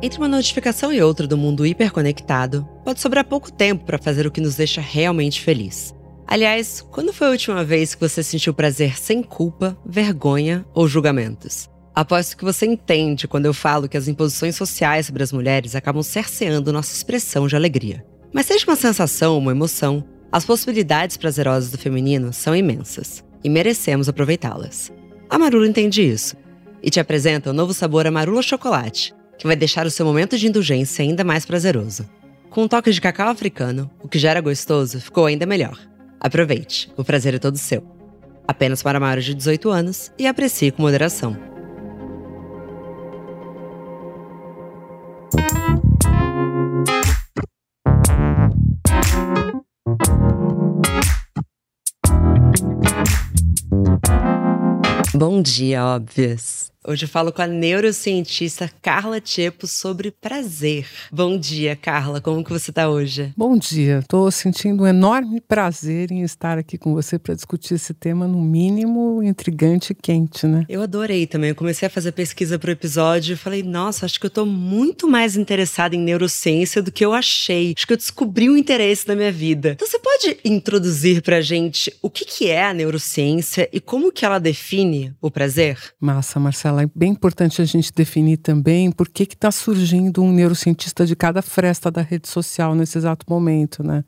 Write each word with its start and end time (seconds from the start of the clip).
Entre 0.00 0.18
uma 0.18 0.28
notificação 0.28 0.92
e 0.92 1.02
outra 1.02 1.26
do 1.26 1.36
mundo 1.36 1.66
hiperconectado, 1.66 2.64
pode 2.84 3.00
sobrar 3.00 3.24
pouco 3.24 3.50
tempo 3.50 3.84
para 3.84 3.98
fazer 3.98 4.28
o 4.28 4.30
que 4.30 4.40
nos 4.40 4.54
deixa 4.54 4.80
realmente 4.80 5.40
feliz. 5.40 5.92
Aliás, 6.24 6.80
quando 6.92 7.12
foi 7.12 7.26
a 7.26 7.30
última 7.30 7.64
vez 7.64 7.96
que 7.96 8.08
você 8.08 8.22
sentiu 8.22 8.54
prazer 8.54 8.96
sem 8.96 9.24
culpa, 9.24 9.76
vergonha 9.84 10.64
ou 10.72 10.86
julgamentos? 10.86 11.68
Aposto 11.92 12.36
que 12.36 12.44
você 12.44 12.64
entende 12.64 13.26
quando 13.26 13.46
eu 13.46 13.54
falo 13.54 13.88
que 13.88 13.96
as 13.96 14.06
imposições 14.06 14.54
sociais 14.54 15.06
sobre 15.06 15.24
as 15.24 15.32
mulheres 15.32 15.74
acabam 15.74 16.02
cerceando 16.02 16.72
nossa 16.72 16.94
expressão 16.94 17.48
de 17.48 17.56
alegria. 17.56 18.06
Mas 18.32 18.46
seja 18.46 18.66
uma 18.68 18.76
sensação 18.76 19.32
ou 19.32 19.40
uma 19.40 19.50
emoção, 19.50 20.04
as 20.30 20.44
possibilidades 20.44 21.16
prazerosas 21.16 21.72
do 21.72 21.78
feminino 21.78 22.32
são 22.32 22.54
imensas 22.54 23.24
e 23.42 23.50
merecemos 23.50 24.08
aproveitá-las. 24.08 24.92
A 25.28 25.36
Marula 25.36 25.66
entende 25.66 26.08
isso 26.08 26.36
e 26.80 26.88
te 26.88 27.00
apresenta 27.00 27.50
o 27.50 27.54
novo 27.54 27.74
sabor 27.74 28.06
Amarula 28.06 28.42
Chocolate, 28.42 29.12
que 29.38 29.46
vai 29.46 29.54
deixar 29.54 29.86
o 29.86 29.90
seu 29.90 30.04
momento 30.04 30.36
de 30.36 30.48
indulgência 30.48 31.02
ainda 31.02 31.22
mais 31.22 31.46
prazeroso. 31.46 32.08
Com 32.50 32.64
um 32.64 32.68
toque 32.68 32.90
de 32.90 33.00
cacau 33.00 33.28
africano, 33.28 33.90
o 34.02 34.08
que 34.08 34.18
já 34.18 34.30
era 34.30 34.40
gostoso 34.40 35.00
ficou 35.00 35.26
ainda 35.26 35.46
melhor. 35.46 35.78
Aproveite, 36.20 36.90
o 36.96 37.04
prazer 37.04 37.34
é 37.34 37.38
todo 37.38 37.56
seu. 37.56 37.86
Apenas 38.46 38.82
para 38.82 38.98
maiores 38.98 39.24
de 39.24 39.34
18 39.34 39.70
anos 39.70 40.10
e 40.18 40.26
aprecie 40.26 40.72
com 40.72 40.82
moderação. 40.82 41.36
Bom 55.14 55.42
dia, 55.42 55.84
óbvias! 55.84 56.72
Hoje 56.86 57.04
eu 57.04 57.08
falo 57.08 57.32
com 57.32 57.42
a 57.42 57.46
neurocientista 57.46 58.70
Carla 58.80 59.20
Tiepo 59.20 59.66
sobre 59.66 60.12
prazer. 60.12 60.86
Bom 61.10 61.36
dia, 61.36 61.74
Carla. 61.74 62.20
Como 62.20 62.44
que 62.44 62.52
você 62.52 62.70
está 62.70 62.88
hoje? 62.88 63.32
Bom 63.36 63.58
dia. 63.58 63.98
Estou 63.98 64.30
sentindo 64.30 64.84
um 64.84 64.86
enorme 64.86 65.40
prazer 65.40 66.12
em 66.12 66.22
estar 66.22 66.56
aqui 66.56 66.78
com 66.78 66.94
você 66.94 67.18
para 67.18 67.34
discutir 67.34 67.74
esse 67.74 67.92
tema, 67.92 68.28
no 68.28 68.40
mínimo, 68.40 69.20
intrigante 69.24 69.90
e 69.92 69.94
quente, 69.94 70.46
né? 70.46 70.64
Eu 70.68 70.80
adorei 70.80 71.26
também. 71.26 71.50
Eu 71.50 71.56
comecei 71.56 71.88
a 71.88 71.90
fazer 71.90 72.12
pesquisa 72.12 72.60
para 72.60 72.68
o 72.68 72.72
episódio 72.72 73.32
e 73.32 73.36
falei, 73.36 73.64
nossa, 73.64 74.06
acho 74.06 74.20
que 74.20 74.26
eu 74.26 74.28
estou 74.28 74.46
muito 74.46 75.08
mais 75.08 75.36
interessada 75.36 75.96
em 75.96 76.00
neurociência 76.00 76.80
do 76.80 76.92
que 76.92 77.04
eu 77.04 77.12
achei. 77.12 77.74
Acho 77.76 77.88
que 77.88 77.92
eu 77.92 77.98
descobri 77.98 78.48
um 78.48 78.56
interesse 78.56 79.06
na 79.08 79.16
minha 79.16 79.32
vida. 79.32 79.72
Então 79.72 79.88
você 79.88 79.98
pode 79.98 80.38
introduzir 80.44 81.22
para 81.22 81.38
a 81.38 81.42
gente 81.42 81.92
o 82.00 82.08
que, 82.08 82.24
que 82.24 82.48
é 82.48 82.64
a 82.64 82.72
neurociência 82.72 83.68
e 83.72 83.80
como 83.80 84.12
que 84.12 84.24
ela 84.24 84.38
define 84.38 85.12
o 85.20 85.28
prazer? 85.28 85.76
Massa, 86.00 86.38
Marcela 86.68 86.82
é 86.82 86.90
bem 86.94 87.12
importante 87.12 87.62
a 87.62 87.64
gente 87.64 87.92
definir 87.92 88.38
também 88.38 88.92
por 88.92 89.08
que 89.08 89.22
está 89.22 89.50
surgindo 89.50 90.22
um 90.22 90.32
neurocientista 90.32 91.06
de 91.06 91.16
cada 91.16 91.40
fresta 91.40 91.90
da 91.90 92.02
rede 92.02 92.28
social 92.28 92.74
nesse 92.74 92.98
exato 92.98 93.24
momento, 93.28 93.82
né? 93.82 94.04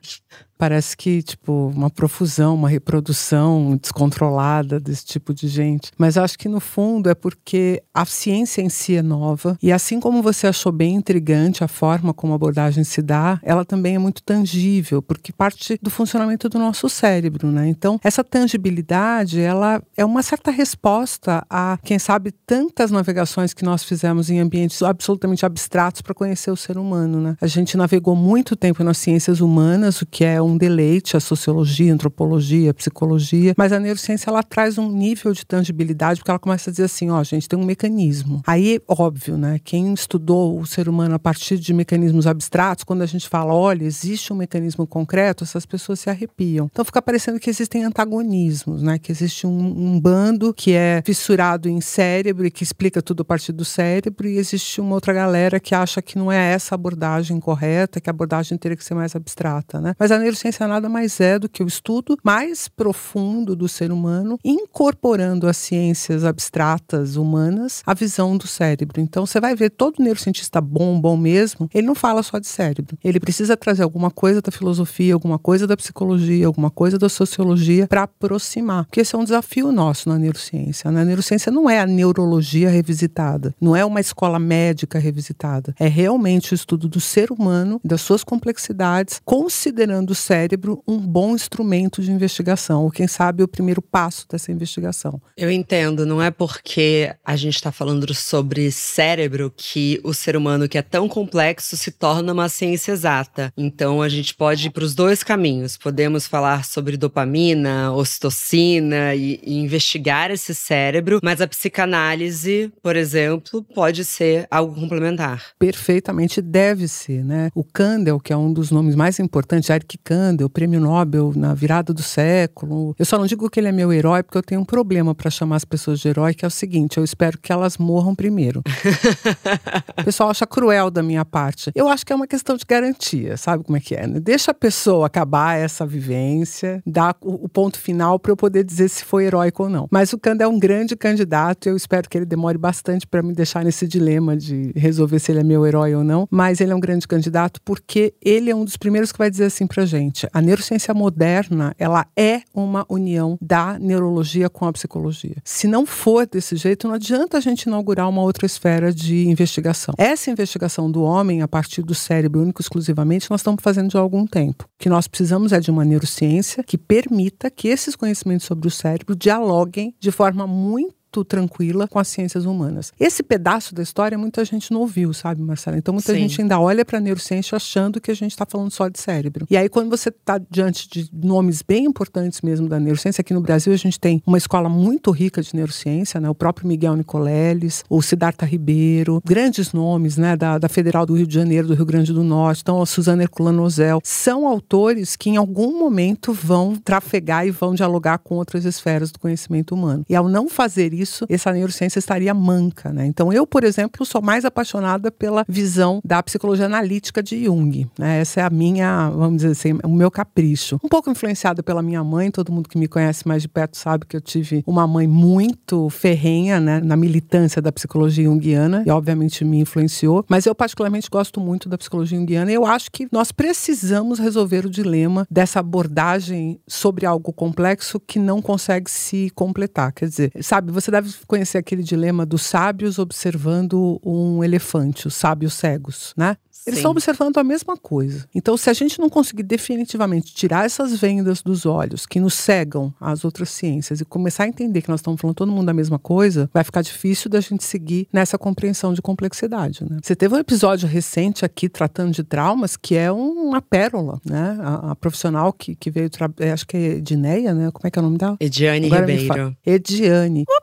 Parece 0.61 0.95
que, 0.95 1.23
tipo, 1.23 1.73
uma 1.75 1.89
profusão, 1.89 2.55
uma 2.55 2.69
reprodução 2.69 3.79
descontrolada 3.81 4.79
desse 4.79 5.07
tipo 5.07 5.33
de 5.33 5.49
gente. 5.49 5.91
Mas 5.97 6.19
acho 6.19 6.39
que, 6.39 6.51
no 6.51 6.61
fundo, 6.61 7.09
é 7.09 7.15
porque 7.15 7.83
a 7.95 8.05
ciência 8.05 8.61
em 8.61 8.69
si 8.69 8.95
é 8.95 9.03
nova. 9.03 9.57
E 9.63 9.73
assim 9.73 9.99
como 9.99 10.23
você 10.23 10.47
achou 10.47 10.71
bem 10.71 10.97
intrigante 10.97 11.65
a 11.65 11.69
forma 11.69 12.13
como 12.13 12.35
a 12.35 12.37
abordagem 12.37 12.85
se 12.85 13.01
dá, 13.01 13.41
ela 13.43 13.65
também 13.65 13.95
é 13.95 13.99
muito 13.99 14.23
tangível, 14.23 15.01
porque 15.01 15.33
parte 15.33 15.79
do 15.81 15.89
funcionamento 15.89 16.47
do 16.47 16.59
nosso 16.59 16.91
cérebro, 16.91 17.51
né? 17.51 17.67
Então, 17.67 17.99
essa 18.05 18.23
tangibilidade, 18.23 19.41
ela 19.41 19.83
é 19.97 20.05
uma 20.05 20.23
certa 20.23 20.51
resposta 20.51 21.43
a, 21.49 21.79
quem 21.83 21.99
sabe, 21.99 22.33
tantas 22.33 22.91
navegações 22.91 23.55
que 23.55 23.65
nós 23.65 23.83
fizemos 23.83 24.29
em 24.29 24.41
ambientes 24.41 24.83
absolutamente 24.83 25.47
abstratos 25.47 26.03
para 26.03 26.13
conhecer 26.13 26.51
o 26.51 26.57
ser 26.57 26.77
humano, 26.77 27.19
né? 27.19 27.35
A 27.41 27.47
gente 27.47 27.79
navegou 27.79 28.15
muito 28.15 28.55
tempo 28.55 28.85
nas 28.85 28.99
ciências 28.99 29.41
humanas, 29.41 30.03
o 30.03 30.07
que 30.07 30.23
é 30.23 30.43
um 30.43 30.50
um 30.51 30.57
deleite 30.57 31.17
a 31.17 31.21
sociologia, 31.21 31.91
a 31.91 31.95
antropologia, 31.95 32.71
a 32.71 32.75
psicologia, 32.75 33.55
mas 33.57 33.73
a 33.73 33.81
neurociência 33.81 34.31
ela 34.31 34.43
traz 34.43 34.79
um 34.79 34.91
nível 34.91 35.33
de 35.33 35.45
tangibilidade 35.45 36.21
porque 36.21 36.31
ela 36.31 36.39
começa 36.39 36.71
a 36.71 36.73
dizer 36.73 36.85
assim, 36.85 37.11
ó, 37.11 37.23
gente, 37.23 37.49
tem 37.49 37.59
um 37.59 37.65
mecanismo. 37.65 38.43
Aí, 38.47 38.81
óbvio, 38.87 39.37
né, 39.37 39.59
quem 39.65 39.93
estudou 39.93 40.61
o 40.61 40.67
ser 40.67 40.89
humano 40.89 41.15
a 41.15 41.19
partir 41.19 41.59
de 41.59 41.73
mecanismos 41.73 42.27
abstratos, 42.27 42.85
quando 42.85 43.03
a 43.03 43.07
gente 43.07 43.29
fala, 43.29 43.55
olha, 43.55 43.85
existe 43.85 44.33
um 44.33 44.37
mecanismo 44.37 44.87
concreto, 44.87 45.45
essas 45.45 45.65
pessoas 45.65 46.01
se 46.01 46.11
arrepiam. 46.11 46.69
Então 46.71 46.85
fica 46.85 47.01
parecendo 47.01 47.39
que 47.39 47.49
existem 47.49 47.85
antagonismos, 47.85 48.83
né, 48.83 48.99
que 48.99 49.11
existe 49.13 49.47
um, 49.47 49.51
um 49.51 50.01
bando 50.01 50.53
que 50.53 50.73
é 50.73 51.03
fissurado 51.05 51.69
em 51.69 51.81
cérebro 51.81 52.47
e 52.47 52.51
que 52.51 52.63
explica 52.63 53.03
tudo 53.03 53.23
a 53.23 53.25
partir 53.25 53.53
do 53.53 53.65
cérebro 53.65 54.29
e 54.29 54.37
existe 54.37 54.81
uma 54.81 54.95
outra 54.95 55.13
galera 55.13 55.61
que 55.61 55.75
acha 55.75 56.03
que 56.03 56.19
não 56.19 56.31
é 56.31 56.53
essa 56.53 56.75
abordagem 56.75 57.39
correta, 57.39 58.01
que 58.01 58.09
a 58.09 58.13
abordagem 58.13 58.57
teria 58.59 58.77
que 58.77 58.85
ser 58.85 58.95
mais 58.95 59.15
abstrata, 59.15 59.81
né? 59.81 59.95
Mas 59.99 60.11
a 60.11 60.19
neurociência 60.19 60.40
neurociência 60.41 60.67
nada 60.67 60.89
mais 60.89 61.21
é 61.21 61.39
do 61.39 61.49
que 61.49 61.63
o 61.63 61.67
estudo 61.67 62.17
mais 62.25 62.67
profundo 62.67 63.55
do 63.55 63.69
ser 63.69 63.93
humano, 63.93 64.39
incorporando 64.43 65.47
as 65.47 65.57
ciências 65.57 66.25
abstratas 66.25 67.17
humanas 67.17 67.83
à 67.87 67.93
visão 67.93 68.37
do 68.37 68.47
cérebro. 68.47 69.01
Então 69.01 69.27
você 69.27 69.39
vai 69.39 69.55
ver 69.55 69.71
todo 69.71 70.03
neurocientista 70.03 70.61
bom, 70.61 70.99
bom 70.99 71.17
mesmo, 71.17 71.69
ele 71.75 71.87
não 71.87 71.95
fala 71.95 72.23
só 72.23 72.39
de 72.39 72.47
cérebro. 72.47 72.97
Ele 73.05 73.21
precisa 73.21 73.57
trazer 73.57 73.83
alguma 73.83 74.11
coisa 74.11 74.41
da 74.41 74.51
filosofia, 74.51 75.13
alguma 75.13 75.39
coisa 75.39 75.67
da 75.67 75.77
psicologia, 75.77 76.47
alguma 76.47 76.71
coisa 76.71 76.99
da 76.99 77.09
sociologia 77.09 77.87
para 77.87 78.05
aproximar. 78.05 78.87
Porque 78.87 79.01
esse 79.01 79.15
é 79.15 79.19
um 79.19 79.25
desafio 79.25 79.71
nosso 79.71 80.09
na 80.09 80.19
neurociência. 80.19 80.91
Né? 80.91 81.03
A 81.03 81.05
neurociência 81.05 81.53
não 81.53 81.69
é 81.69 81.81
a 81.81 81.87
neurologia 81.87 82.71
revisitada, 82.71 83.55
não 83.61 83.77
é 83.77 83.85
uma 83.85 84.01
escola 84.01 84.39
médica 84.39 84.99
revisitada. 84.99 85.75
É 85.79 85.87
realmente 85.87 86.53
o 86.53 86.55
estudo 86.55 86.89
do 86.89 87.01
ser 87.01 87.31
humano, 87.31 87.81
das 87.85 88.01
suas 88.01 88.25
complexidades, 88.25 89.21
considerando 89.25 90.11
o 90.11 90.15
cérebro 90.31 90.81
um 90.87 90.97
bom 90.97 91.35
instrumento 91.35 92.01
de 92.01 92.13
investigação, 92.13 92.85
ou 92.85 92.91
quem 92.91 93.09
sabe 93.09 93.43
o 93.43 93.49
primeiro 93.49 93.83
passo 93.83 94.29
dessa 94.29 94.53
investigação. 94.53 95.21
Eu 95.37 95.51
entendo, 95.51 96.07
não 96.07 96.23
é 96.23 96.31
porque 96.31 97.13
a 97.25 97.35
gente 97.35 97.57
está 97.57 97.73
falando 97.73 98.15
sobre 98.15 98.71
cérebro 98.71 99.53
que 99.57 100.01
o 100.05 100.15
ser 100.15 100.37
humano, 100.37 100.69
que 100.69 100.79
é 100.79 100.83
tão 100.83 101.09
complexo, 101.09 101.77
se 101.77 101.91
torna 101.91 102.33
uma 102.33 102.49
ciência 102.49 102.93
exata. 102.93 103.53
Então 103.57 104.01
a 104.01 104.09
gente 104.09 104.33
pode 104.33 104.69
ir 104.69 104.71
para 104.71 104.85
os 104.85 104.95
dois 104.95 105.25
caminhos. 105.25 105.77
Podemos 105.77 106.29
falar 106.29 106.65
sobre 106.65 106.97
dopamina, 106.97 107.93
ocitocina 107.93 109.17
e, 109.17 109.41
e 109.43 109.59
investigar 109.59 110.31
esse 110.31 110.55
cérebro, 110.55 111.19
mas 111.25 111.41
a 111.41 111.49
psicanálise, 111.49 112.73
por 112.81 112.95
exemplo, 112.95 113.65
pode 113.75 114.05
ser 114.05 114.47
algo 114.49 114.77
complementar. 114.77 115.47
Perfeitamente 115.59 116.41
deve 116.41 116.87
ser, 116.87 117.25
né? 117.25 117.51
O 117.53 117.65
Kandel, 117.65 118.21
que 118.21 118.33
é 118.33 118.37
um 118.37 118.53
dos 118.53 118.71
nomes 118.71 118.95
mais 118.95 119.19
importantes, 119.19 119.69
Eric 119.69 119.99
Kandel, 119.99 120.20
o 120.45 120.51
prêmio 120.51 120.81
Nobel 120.81 121.33
na 121.35 121.55
virada 121.55 121.93
do 121.93 122.03
século. 122.03 122.95
Eu 122.99 123.05
só 123.05 123.19
não 123.19 123.27
digo 123.27 123.49
que 123.49 123.61
ele 123.61 123.69
é 123.69 123.73
meu 123.73 123.93
herói 123.93 124.23
porque 124.23 124.39
eu 124.39 124.43
tenho 124.43 124.61
um 124.61 124.65
problema 124.65 125.15
para 125.15 125.31
chamar 125.31 125.57
as 125.57 125.65
pessoas 125.65 126.01
de 126.01 126.09
herói, 126.09 126.35
que 126.35 126.45
é 126.45 126.49
o 126.49 126.51
seguinte: 126.51 126.99
eu 126.99 127.05
espero 127.05 127.39
que 127.39 127.53
elas 127.53 127.79
morram 127.79 128.15
primeiro. 128.15 128.63
o 129.99 130.05
pessoal 130.05 130.31
acha 130.31 130.47
cruel 130.47 130.91
da 130.91 131.03
minha 131.03 131.25
parte. 131.25 131.71
Eu 131.75 131.89
acho 131.89 132.05
que 132.05 132.13
é 132.13 132.17
uma 132.17 132.27
questão 132.27 132.57
de 132.57 132.65
garantia, 132.65 133.37
sabe 133.37 133.65
como 133.65 133.77
é 133.77 133.81
que 133.81 133.95
é? 133.95 134.07
Né? 134.07 134.21
Deixa 134.21 134.51
a 134.51 134.55
pessoa 134.55 135.07
acabar 135.07 135.57
essa 135.57 135.87
vivência, 135.87 136.83
dar 136.87 137.17
o, 137.23 137.45
o 137.45 137.49
ponto 137.49 137.79
final 137.79 138.19
para 138.19 138.33
eu 138.33 138.37
poder 138.37 138.65
dizer 138.65 138.89
se 138.89 139.05
foi 139.05 139.27
heróico 139.27 139.65
ou 139.65 139.69
não. 139.69 139.89
Mas 139.91 140.13
o 140.13 140.19
Kanda 140.19 140.45
é 140.45 140.49
um 140.49 140.59
grande 140.59 140.97
candidato, 140.97 141.69
eu 141.69 141.77
espero 141.77 142.09
que 142.09 142.19
ele 142.19 142.27
demore 142.27 142.59
bastante 142.59 143.07
para 143.07 143.23
me 143.23 143.33
deixar 143.33 143.65
nesse 143.65 143.87
dilema 143.87 144.37
de 144.37 144.73
resolver 144.75 145.19
se 145.19 145.33
ele 145.33 145.41
é 145.41 145.45
meu 145.45 145.67
herói 145.67 145.95
ou 145.95 146.05
não. 146.05 146.27
Mas 146.31 146.61
ele 146.61 146.73
é 146.73 146.75
um 146.75 146.81
grande 146.81 147.07
candidato 147.07 147.61
porque 147.65 148.15
ele 148.23 148.51
é 148.51 148.55
um 148.55 148.65
dos 148.65 148.77
primeiros 148.77 149.13
que 149.13 149.19
vai 149.19 149.31
dizer 149.31 149.45
assim 149.45 149.67
pra 149.67 149.87
gente 149.87 150.00
gente, 150.01 150.27
a 150.33 150.41
neurociência 150.41 150.93
moderna, 150.95 151.75
ela 151.79 152.07
é 152.17 152.43
uma 152.55 152.85
união 152.89 153.39
da 153.41 153.79
neurologia 153.79 154.49
com 154.49 154.67
a 154.67 154.73
psicologia. 154.73 155.37
Se 155.45 155.69
não 155.69 155.85
for 155.85 156.27
desse 156.27 156.57
jeito, 156.57 156.89
não 156.89 156.95
adianta 156.95 157.37
a 157.37 157.41
gente 157.41 157.65
inaugurar 157.65 158.09
uma 158.09 158.23
outra 158.23 158.47
esfera 158.47 158.93
de 158.93 159.29
investigação. 159.29 159.95
Essa 159.99 160.31
investigação 160.31 160.91
do 160.91 161.03
homem 161.03 161.43
a 161.43 161.49
partir 161.49 161.83
do 161.83 161.95
cérebro 161.95 162.43
único 162.43 162.61
exclusivamente, 162.61 163.31
nós 163.31 163.41
estamos 163.41 163.63
fazendo 163.63 163.91
de 163.91 163.97
algum 163.97 164.27
tempo. 164.27 164.65
O 164.65 164.69
que 164.79 164.89
nós 164.89 165.07
precisamos 165.07 165.53
é 165.53 165.61
de 165.61 165.71
uma 165.71 165.85
neurociência 165.85 166.65
que 166.65 166.79
permita 166.79 167.51
que 167.51 167.69
esses 167.69 167.95
conhecimentos 167.95 168.47
sobre 168.47 168.67
o 168.67 168.71
cérebro 168.71 169.15
dialoguem 169.15 169.95
de 170.01 170.11
forma 170.11 170.47
muito 170.47 171.00
muito 171.11 171.25
tranquila 171.25 171.89
com 171.89 171.99
as 171.99 172.09
ciências 172.09 172.45
humanas. 172.45 172.93
Esse 172.99 173.23
pedaço 173.23 173.75
da 173.75 173.83
história 173.83 174.17
muita 174.17 174.45
gente 174.45 174.73
não 174.73 174.81
ouviu, 174.81 175.13
sabe, 175.13 175.43
Marcela? 175.43 175.77
Então 175.77 175.93
muita 175.93 176.13
Sim. 176.13 176.21
gente 176.21 176.41
ainda 176.41 176.61
olha 176.61 176.85
para 176.85 176.99
a 176.99 177.01
neurociência 177.01 177.57
achando 177.57 178.01
que 178.01 178.11
a 178.11 178.15
gente 178.15 178.31
está 178.31 178.47
falando 178.47 178.71
só 178.71 178.89
de 178.89 178.99
cérebro. 178.99 179.47
E 179.51 179.57
aí 179.57 179.69
quando 179.69 179.91
você 179.91 180.09
está 180.09 180.41
diante 180.51 180.89
de 180.89 181.11
nomes 181.13 181.63
bem 181.63 181.85
importantes 181.85 182.41
mesmo 182.43 182.69
da 182.69 182.79
neurociência, 182.79 183.21
aqui 183.23 183.35
no 183.35 183.41
Brasil 183.41 183.73
a 183.73 183.77
gente 183.77 183.99
tem 183.99 184.23
uma 184.25 184.39
escola 184.39 184.69
muito 184.69 185.11
rica 185.11 185.43
de 185.43 185.55
neurociência, 185.55 186.21
né? 186.21 186.31
O 186.31 186.35
próprio 186.35 186.69
Miguel 186.69 186.95
Nicoleles, 186.95 187.85
o 187.89 188.01
Siddhartha 188.01 188.47
Ribeiro, 188.47 189.21
grandes 189.25 189.73
nomes, 189.73 190.17
né? 190.17 190.37
Da, 190.37 190.59
da 190.59 190.69
Federal 190.69 191.05
do 191.05 191.15
Rio 191.15 191.27
de 191.27 191.35
Janeiro, 191.35 191.67
do 191.67 191.75
Rio 191.75 191.87
Grande 191.87 192.13
do 192.13 192.23
Norte, 192.23 192.63
então 192.63 192.81
a 192.81 192.87
Suzana 192.87 193.23
Herculano 193.23 193.63
Ozel, 193.65 194.01
são 194.05 194.47
autores 194.47 195.17
que 195.17 195.31
em 195.31 195.37
algum 195.37 195.79
momento 195.79 196.33
vão 196.33 196.77
trafegar 196.77 197.47
e 197.47 197.51
vão 197.51 197.75
dialogar 197.75 198.19
com 198.19 198.37
outras 198.37 198.65
esferas 198.65 199.11
do 199.11 199.19
conhecimento 199.19 199.75
humano. 199.75 200.05
E 200.09 200.15
ao 200.15 200.29
não 200.29 200.49
fazer 200.49 200.95
isso, 200.95 201.00
essa 201.29 201.53
neurociência 201.53 201.99
estaria 201.99 202.33
manca, 202.35 202.93
né? 202.93 203.07
Então 203.07 203.33
eu, 203.33 203.47
por 203.47 203.65
exemplo, 203.65 204.05
sou 204.05 204.23
mais 204.23 204.45
apaixonada 204.45 205.11
pela 205.11 205.45
visão 205.49 206.01
da 206.05 206.23
psicologia 206.23 206.67
analítica 206.67 207.23
de 207.23 207.45
Jung, 207.45 207.89
né? 207.99 208.21
Essa 208.21 208.41
é 208.41 208.45
a 208.45 208.51
minha, 208.51 209.11
vamos 209.11 209.43
dizer 209.43 209.53
assim, 209.53 209.79
o 209.85 209.89
meu 209.89 210.11
capricho. 210.11 210.79
Um 210.83 210.89
pouco 210.89 211.11
influenciada 211.11 211.63
pela 211.63 211.83
minha 211.83 212.03
mãe, 212.03 212.31
todo 212.31 212.53
mundo 212.53 212.69
que 212.69 212.79
me 212.79 212.89
conhece 212.89 213.27
mais 213.27 213.43
de 213.43 213.49
perto 213.49 213.77
sabe 213.77 214.07
que 214.07 214.17
eu 214.17 214.21
tive 214.21 214.63
uma 214.67 214.87
mãe 214.87 215.07
muito 215.07 215.89
ferrenha, 215.91 216.61
né, 216.61 216.81
na 216.81 216.97
militância 216.97 217.61
da 217.61 217.73
psicologia 217.73 218.25
junguiana 218.25 218.83
e 218.87 218.91
obviamente 218.91 219.45
me 219.45 219.61
influenciou, 219.61 220.25
mas 220.29 220.47
eu 220.47 220.55
particularmente 220.55 221.09
gosto 221.11 221.41
muito 221.41 221.69
da 221.69 221.79
psicologia 221.79 222.19
junguiana 222.19 222.51
e 222.51 222.55
eu 222.55 222.67
acho 222.67 222.91
que 222.91 223.09
nós 223.11 223.33
precisamos 223.33 224.19
resolver 224.19 224.67
o 224.67 224.71
dilema 224.71 225.27
dessa 225.31 225.61
abordagem 225.61 226.61
sobre 226.67 227.07
algo 227.07 227.33
complexo 227.33 228.01
que 228.01 228.19
não 228.19 228.41
consegue 228.43 228.91
se 228.91 229.31
completar. 229.35 229.93
Quer 229.93 230.09
dizer, 230.09 230.33
sabe, 230.41 230.73
você 230.73 230.90
deve 230.91 231.13
conhecer 231.27 231.59
aquele 231.59 231.83
dilema 231.83 232.25
dos 232.27 232.43
sábios 232.43 232.99
observando 232.99 234.01
um 234.05 234.43
elefante, 234.43 235.07
os 235.09 235.15
sábios 235.15 235.55
cegos, 235.55 236.13
né? 236.17 236.37
Eles 236.67 236.79
estão 236.79 236.91
observando 236.91 237.39
a 237.39 237.45
mesma 237.45 237.77
coisa. 237.77 238.27
Então, 238.35 238.57
se 238.57 238.69
a 238.69 238.73
gente 238.73 238.99
não 238.99 239.09
conseguir 239.09 239.43
definitivamente 239.43 240.35
tirar 240.35 240.67
essas 240.67 240.99
vendas 240.99 241.43
dos 241.43 241.65
olhos 241.65 242.05
que 242.05 242.21
nos 242.21 242.35
cegam 242.35 242.93
às 243.01 243.25
outras 243.25 243.51
ciências 243.51 244.01
e 244.01 244.05
começar 244.05 244.45
a 244.45 244.49
entender 244.49 244.83
que 244.83 244.91
nós 244.91 245.01
estamos 245.01 245.21
falando 245.21 245.37
todo 245.37 245.51
mundo 245.51 245.67
da 245.67 245.73
mesma 245.73 245.99
coisa, 245.99 246.51
vai 246.53 246.63
ficar 246.63 246.83
difícil 246.83 247.31
da 247.31 247.41
gente 247.41 247.65
seguir 247.65 248.09
nessa 248.13 248.37
compreensão 248.37 248.93
de 248.93 249.01
complexidade. 249.01 249.85
Né? 249.89 249.99
Você 250.03 250.15
teve 250.15 250.35
um 250.35 250.39
episódio 250.39 250.87
recente 250.87 251.45
aqui 251.45 251.69
tratando 251.69 252.13
de 252.13 252.23
traumas 252.23 252.77
que 252.77 252.95
é 252.95 253.11
uma 253.11 253.63
pérola, 253.63 254.21
né? 254.25 254.59
A, 254.61 254.93
a 254.93 254.97
profissional 254.97 255.53
que, 255.53 255.75
que 255.75 255.91
veio, 255.91 256.11
é, 256.39 256.53
acho 256.53 256.67
que 256.67 256.77
é 256.77 256.87
Edneia, 256.97 257.55
né? 257.55 257.71
Como 257.73 257.87
é 257.87 257.91
que 257.91 257.99
é 257.99 258.03
o 258.03 258.05
nome 258.05 258.19
dela? 258.19 258.37
Ediane 258.39 258.87
Agora 258.87 259.07
Ribeiro. 259.07 259.57
Ediane. 259.65 260.45
Uma 260.49 260.61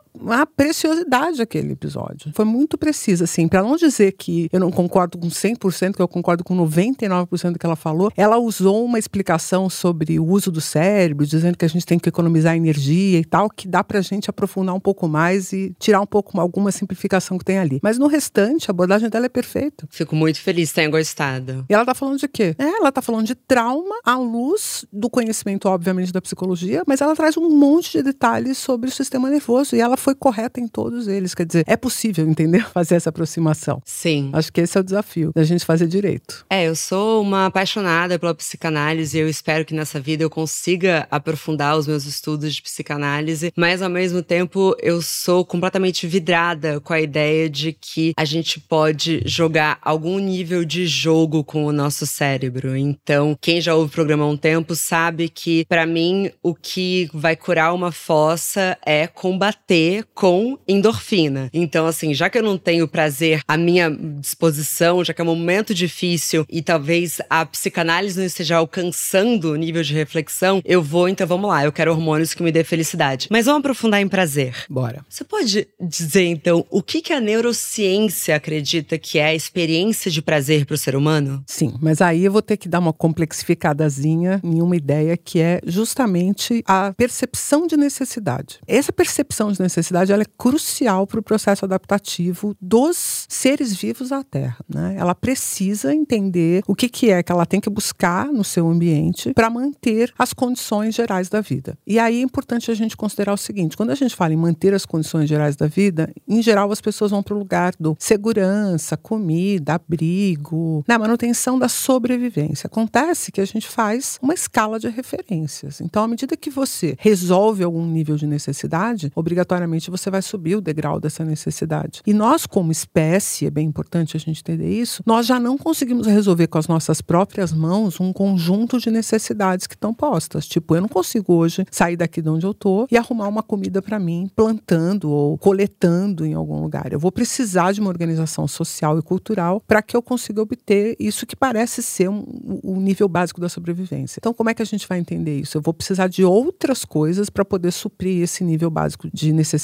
preciosidade 0.56 1.42
aquele 1.42 1.72
episódio. 1.72 2.32
Foi 2.34 2.44
muito 2.44 2.76
preciso, 2.76 3.24
assim, 3.24 3.48
para 3.48 3.62
não 3.62 3.76
dizer 3.76 4.12
que 4.12 4.48
eu 4.52 4.60
não 4.60 4.70
concordo 4.70 5.18
com 5.18 5.28
100% 5.28 5.68
100%, 5.68 5.96
que 5.96 6.02
eu 6.02 6.08
concordo 6.08 6.44
com 6.44 6.56
99% 6.56 7.52
do 7.52 7.58
que 7.58 7.66
ela 7.66 7.76
falou, 7.76 8.10
ela 8.16 8.38
usou 8.38 8.84
uma 8.84 8.98
explicação 8.98 9.68
sobre 9.68 10.18
o 10.18 10.26
uso 10.26 10.50
do 10.50 10.60
cérebro, 10.60 11.26
dizendo 11.26 11.56
que 11.56 11.64
a 11.64 11.68
gente 11.68 11.86
tem 11.86 11.98
que 11.98 12.08
economizar 12.08 12.56
energia 12.56 13.18
e 13.18 13.24
tal, 13.24 13.48
que 13.48 13.68
dá 13.68 13.82
pra 13.82 14.00
gente 14.00 14.30
aprofundar 14.30 14.74
um 14.74 14.80
pouco 14.80 15.08
mais 15.08 15.52
e 15.52 15.74
tirar 15.78 16.00
um 16.00 16.06
pouco 16.06 16.38
alguma 16.40 16.72
simplificação 16.72 17.38
que 17.38 17.44
tem 17.44 17.58
ali. 17.58 17.80
Mas 17.82 17.98
no 17.98 18.06
restante, 18.06 18.70
a 18.70 18.72
abordagem 18.72 19.08
dela 19.08 19.26
é 19.26 19.28
perfeita. 19.28 19.86
Fico 19.90 20.14
muito 20.14 20.40
feliz 20.40 20.72
tenha 20.72 20.88
gostado. 20.88 21.64
E 21.68 21.74
ela 21.74 21.84
tá 21.84 21.94
falando 21.94 22.18
de 22.18 22.28
quê? 22.28 22.54
É, 22.58 22.64
ela 22.64 22.92
tá 22.92 23.02
falando 23.02 23.26
de 23.26 23.34
trauma 23.34 23.96
à 24.04 24.16
luz 24.16 24.84
do 24.92 25.10
conhecimento, 25.10 25.68
obviamente, 25.68 26.12
da 26.12 26.20
psicologia, 26.20 26.82
mas 26.86 27.00
ela 27.00 27.14
traz 27.14 27.36
um 27.36 27.50
monte 27.50 27.98
de 27.98 28.02
detalhes 28.02 28.58
sobre 28.58 28.88
o 28.88 28.92
sistema 28.92 29.30
nervoso 29.30 29.74
e 29.76 29.80
ela 29.80 29.96
foi 29.96 30.07
correta 30.14 30.60
em 30.60 30.68
todos 30.68 31.08
eles. 31.08 31.34
Quer 31.34 31.46
dizer, 31.46 31.64
é 31.66 31.76
possível, 31.76 32.28
entender? 32.28 32.66
Fazer 32.72 32.96
essa 32.96 33.08
aproximação. 33.08 33.80
Sim. 33.84 34.30
Acho 34.32 34.52
que 34.52 34.60
esse 34.60 34.76
é 34.76 34.80
o 34.80 34.84
desafio, 34.84 35.32
da 35.34 35.42
gente 35.42 35.64
fazer 35.64 35.78
fazer 35.78 35.86
direito. 35.86 36.44
É, 36.50 36.66
eu 36.66 36.74
sou 36.74 37.22
uma 37.22 37.46
apaixonada 37.46 38.18
pela 38.18 38.34
psicanálise 38.34 39.16
e 39.16 39.20
eu 39.20 39.28
espero 39.28 39.64
que 39.64 39.74
nessa 39.74 40.00
vida 40.00 40.24
eu 40.24 40.30
consiga 40.30 41.06
aprofundar 41.08 41.76
os 41.76 41.86
meus 41.86 42.04
estudos 42.04 42.54
de 42.54 42.62
psicanálise, 42.62 43.52
mas 43.56 43.80
ao 43.80 43.88
mesmo 43.88 44.22
tempo 44.22 44.76
eu 44.80 45.00
sou 45.00 45.44
completamente 45.44 46.06
vidrada 46.06 46.80
com 46.80 46.92
a 46.92 47.00
ideia 47.00 47.48
de 47.48 47.72
que 47.72 48.12
a 48.16 48.24
gente 48.24 48.58
pode 48.58 49.22
jogar 49.24 49.78
algum 49.82 50.18
nível 50.18 50.64
de 50.64 50.86
jogo 50.86 51.44
com 51.44 51.64
o 51.64 51.72
nosso 51.72 52.04
cérebro. 52.06 52.76
Então, 52.76 53.36
quem 53.40 53.60
já 53.60 53.74
ouve 53.74 53.90
o 53.90 53.94
programa 53.94 54.24
há 54.24 54.28
um 54.28 54.36
tempo 54.36 54.74
sabe 54.74 55.28
que, 55.28 55.64
para 55.66 55.86
mim, 55.86 56.30
o 56.42 56.54
que 56.54 57.08
vai 57.14 57.36
curar 57.36 57.72
uma 57.72 57.92
fossa 57.92 58.76
é 58.84 59.06
combater 59.06 59.87
com 60.14 60.58
endorfina. 60.66 61.48
Então, 61.52 61.86
assim, 61.86 62.14
já 62.14 62.28
que 62.28 62.38
eu 62.38 62.42
não 62.42 62.58
tenho 62.58 62.86
prazer 62.86 63.40
à 63.46 63.56
minha 63.56 63.90
disposição, 63.90 65.04
já 65.04 65.12
que 65.12 65.20
é 65.20 65.24
um 65.24 65.26
momento 65.26 65.74
difícil 65.74 66.44
e 66.48 66.62
talvez 66.62 67.18
a 67.28 67.44
psicanálise 67.44 68.18
não 68.18 68.26
esteja 68.26 68.56
alcançando 68.56 69.52
o 69.52 69.56
nível 69.56 69.82
de 69.82 69.94
reflexão, 69.94 70.60
eu 70.64 70.82
vou, 70.82 71.08
então 71.08 71.26
vamos 71.26 71.48
lá, 71.48 71.64
eu 71.64 71.72
quero 71.72 71.92
hormônios 71.92 72.34
que 72.34 72.42
me 72.42 72.52
dê 72.52 72.62
felicidade. 72.64 73.28
Mas 73.30 73.46
vamos 73.46 73.60
aprofundar 73.60 74.00
em 74.00 74.08
prazer. 74.08 74.54
Bora. 74.68 75.04
Você 75.08 75.24
pode 75.24 75.68
dizer, 75.80 76.24
então, 76.24 76.64
o 76.70 76.82
que, 76.82 77.00
que 77.00 77.12
a 77.12 77.20
neurociência 77.20 78.36
acredita 78.36 78.98
que 78.98 79.18
é 79.18 79.26
a 79.26 79.34
experiência 79.34 80.10
de 80.10 80.22
prazer 80.22 80.66
para 80.66 80.74
o 80.74 80.78
ser 80.78 80.94
humano? 80.94 81.42
Sim, 81.46 81.74
mas 81.80 82.00
aí 82.00 82.24
eu 82.24 82.32
vou 82.32 82.42
ter 82.42 82.56
que 82.56 82.68
dar 82.68 82.78
uma 82.78 82.92
complexificadazinha 82.92 84.40
em 84.44 84.60
uma 84.60 84.76
ideia 84.76 85.16
que 85.16 85.40
é 85.40 85.60
justamente 85.66 86.62
a 86.66 86.92
percepção 86.96 87.66
de 87.66 87.76
necessidade. 87.76 88.58
Essa 88.66 88.92
percepção 88.92 89.52
de 89.52 89.60
necessidade 89.60 89.77
ela 90.10 90.22
é 90.22 90.26
crucial 90.36 91.06
para 91.06 91.20
o 91.20 91.22
processo 91.22 91.64
adaptativo 91.64 92.56
dos 92.60 93.26
seres 93.28 93.74
vivos 93.74 94.12
à 94.12 94.22
Terra. 94.22 94.58
Né? 94.68 94.96
Ela 94.98 95.14
precisa 95.14 95.94
entender 95.94 96.62
o 96.66 96.74
que, 96.74 96.88
que 96.88 97.10
é 97.10 97.22
que 97.22 97.32
ela 97.32 97.46
tem 97.46 97.60
que 97.60 97.70
buscar 97.70 98.26
no 98.26 98.44
seu 98.44 98.68
ambiente 98.68 99.32
para 99.32 99.50
manter 99.50 100.12
as 100.18 100.32
condições 100.32 100.94
gerais 100.94 101.28
da 101.28 101.40
vida. 101.40 101.78
E 101.86 101.98
aí 101.98 102.20
é 102.20 102.22
importante 102.22 102.70
a 102.70 102.74
gente 102.74 102.96
considerar 102.96 103.32
o 103.32 103.36
seguinte: 103.36 103.76
quando 103.76 103.90
a 103.90 103.94
gente 103.94 104.14
fala 104.14 104.32
em 104.32 104.36
manter 104.36 104.74
as 104.74 104.84
condições 104.84 105.28
gerais 105.28 105.56
da 105.56 105.66
vida, 105.66 106.12
em 106.26 106.42
geral 106.42 106.70
as 106.72 106.80
pessoas 106.80 107.10
vão 107.10 107.22
para 107.22 107.34
o 107.34 107.38
lugar 107.38 107.72
do 107.78 107.96
segurança, 107.98 108.96
comida, 108.96 109.74
abrigo, 109.74 110.84
na 110.86 110.98
manutenção 110.98 111.58
da 111.58 111.68
sobrevivência. 111.68 112.66
Acontece 112.66 113.30
que 113.32 113.40
a 113.40 113.44
gente 113.44 113.68
faz 113.68 114.18
uma 114.20 114.34
escala 114.34 114.78
de 114.78 114.88
referências. 114.88 115.80
Então, 115.80 116.02
à 116.02 116.08
medida 116.08 116.36
que 116.36 116.50
você 116.50 116.96
resolve 116.98 117.62
algum 117.62 117.86
nível 117.86 118.16
de 118.16 118.26
necessidade, 118.26 119.10
obrigatoriamente 119.14 119.67
você 119.90 120.10
vai 120.10 120.22
subir 120.22 120.56
o 120.56 120.60
degrau 120.60 121.00
dessa 121.00 121.24
necessidade. 121.24 122.00
E 122.06 122.12
nós, 122.12 122.46
como 122.46 122.72
espécie, 122.72 123.46
é 123.46 123.50
bem 123.50 123.66
importante 123.66 124.16
a 124.16 124.20
gente 124.20 124.40
entender 124.40 124.70
isso, 124.70 125.02
nós 125.04 125.26
já 125.26 125.38
não 125.38 125.58
conseguimos 125.58 126.06
resolver 126.06 126.46
com 126.46 126.58
as 126.58 126.68
nossas 126.68 127.00
próprias 127.00 127.52
mãos 127.52 128.00
um 128.00 128.12
conjunto 128.12 128.78
de 128.78 128.90
necessidades 128.90 129.66
que 129.66 129.74
estão 129.74 129.92
postas. 129.92 130.46
Tipo, 130.46 130.76
eu 130.76 130.80
não 130.80 130.88
consigo 130.88 131.34
hoje 131.34 131.64
sair 131.70 131.96
daqui 131.96 132.22
de 132.22 132.28
onde 132.28 132.46
eu 132.46 132.54
tô 132.54 132.86
e 132.90 132.96
arrumar 132.96 133.28
uma 133.28 133.42
comida 133.42 133.82
para 133.82 133.98
mim 133.98 134.30
plantando 134.34 135.10
ou 135.10 135.38
coletando 135.38 136.24
em 136.24 136.34
algum 136.34 136.60
lugar. 136.60 136.92
Eu 136.92 136.98
vou 136.98 137.12
precisar 137.12 137.72
de 137.72 137.80
uma 137.80 137.90
organização 137.90 138.46
social 138.48 138.98
e 138.98 139.02
cultural 139.02 139.62
para 139.66 139.82
que 139.82 139.96
eu 139.96 140.02
consiga 140.02 140.40
obter 140.40 140.96
isso 140.98 141.26
que 141.26 141.36
parece 141.36 141.82
ser 141.82 142.08
um, 142.08 142.24
o 142.62 142.80
nível 142.80 143.08
básico 143.08 143.40
da 143.40 143.48
sobrevivência. 143.48 144.18
Então, 144.20 144.32
como 144.32 144.50
é 144.50 144.54
que 144.54 144.62
a 144.62 144.66
gente 144.66 144.86
vai 144.88 144.98
entender 144.98 145.40
isso? 145.40 145.56
Eu 145.56 145.62
vou 145.62 145.74
precisar 145.74 146.08
de 146.08 146.24
outras 146.24 146.84
coisas 146.84 147.30
para 147.30 147.44
poder 147.44 147.72
suprir 147.72 148.22
esse 148.22 148.44
nível 148.44 148.70
básico 148.70 149.08
de 149.12 149.32
necessidade. 149.32 149.57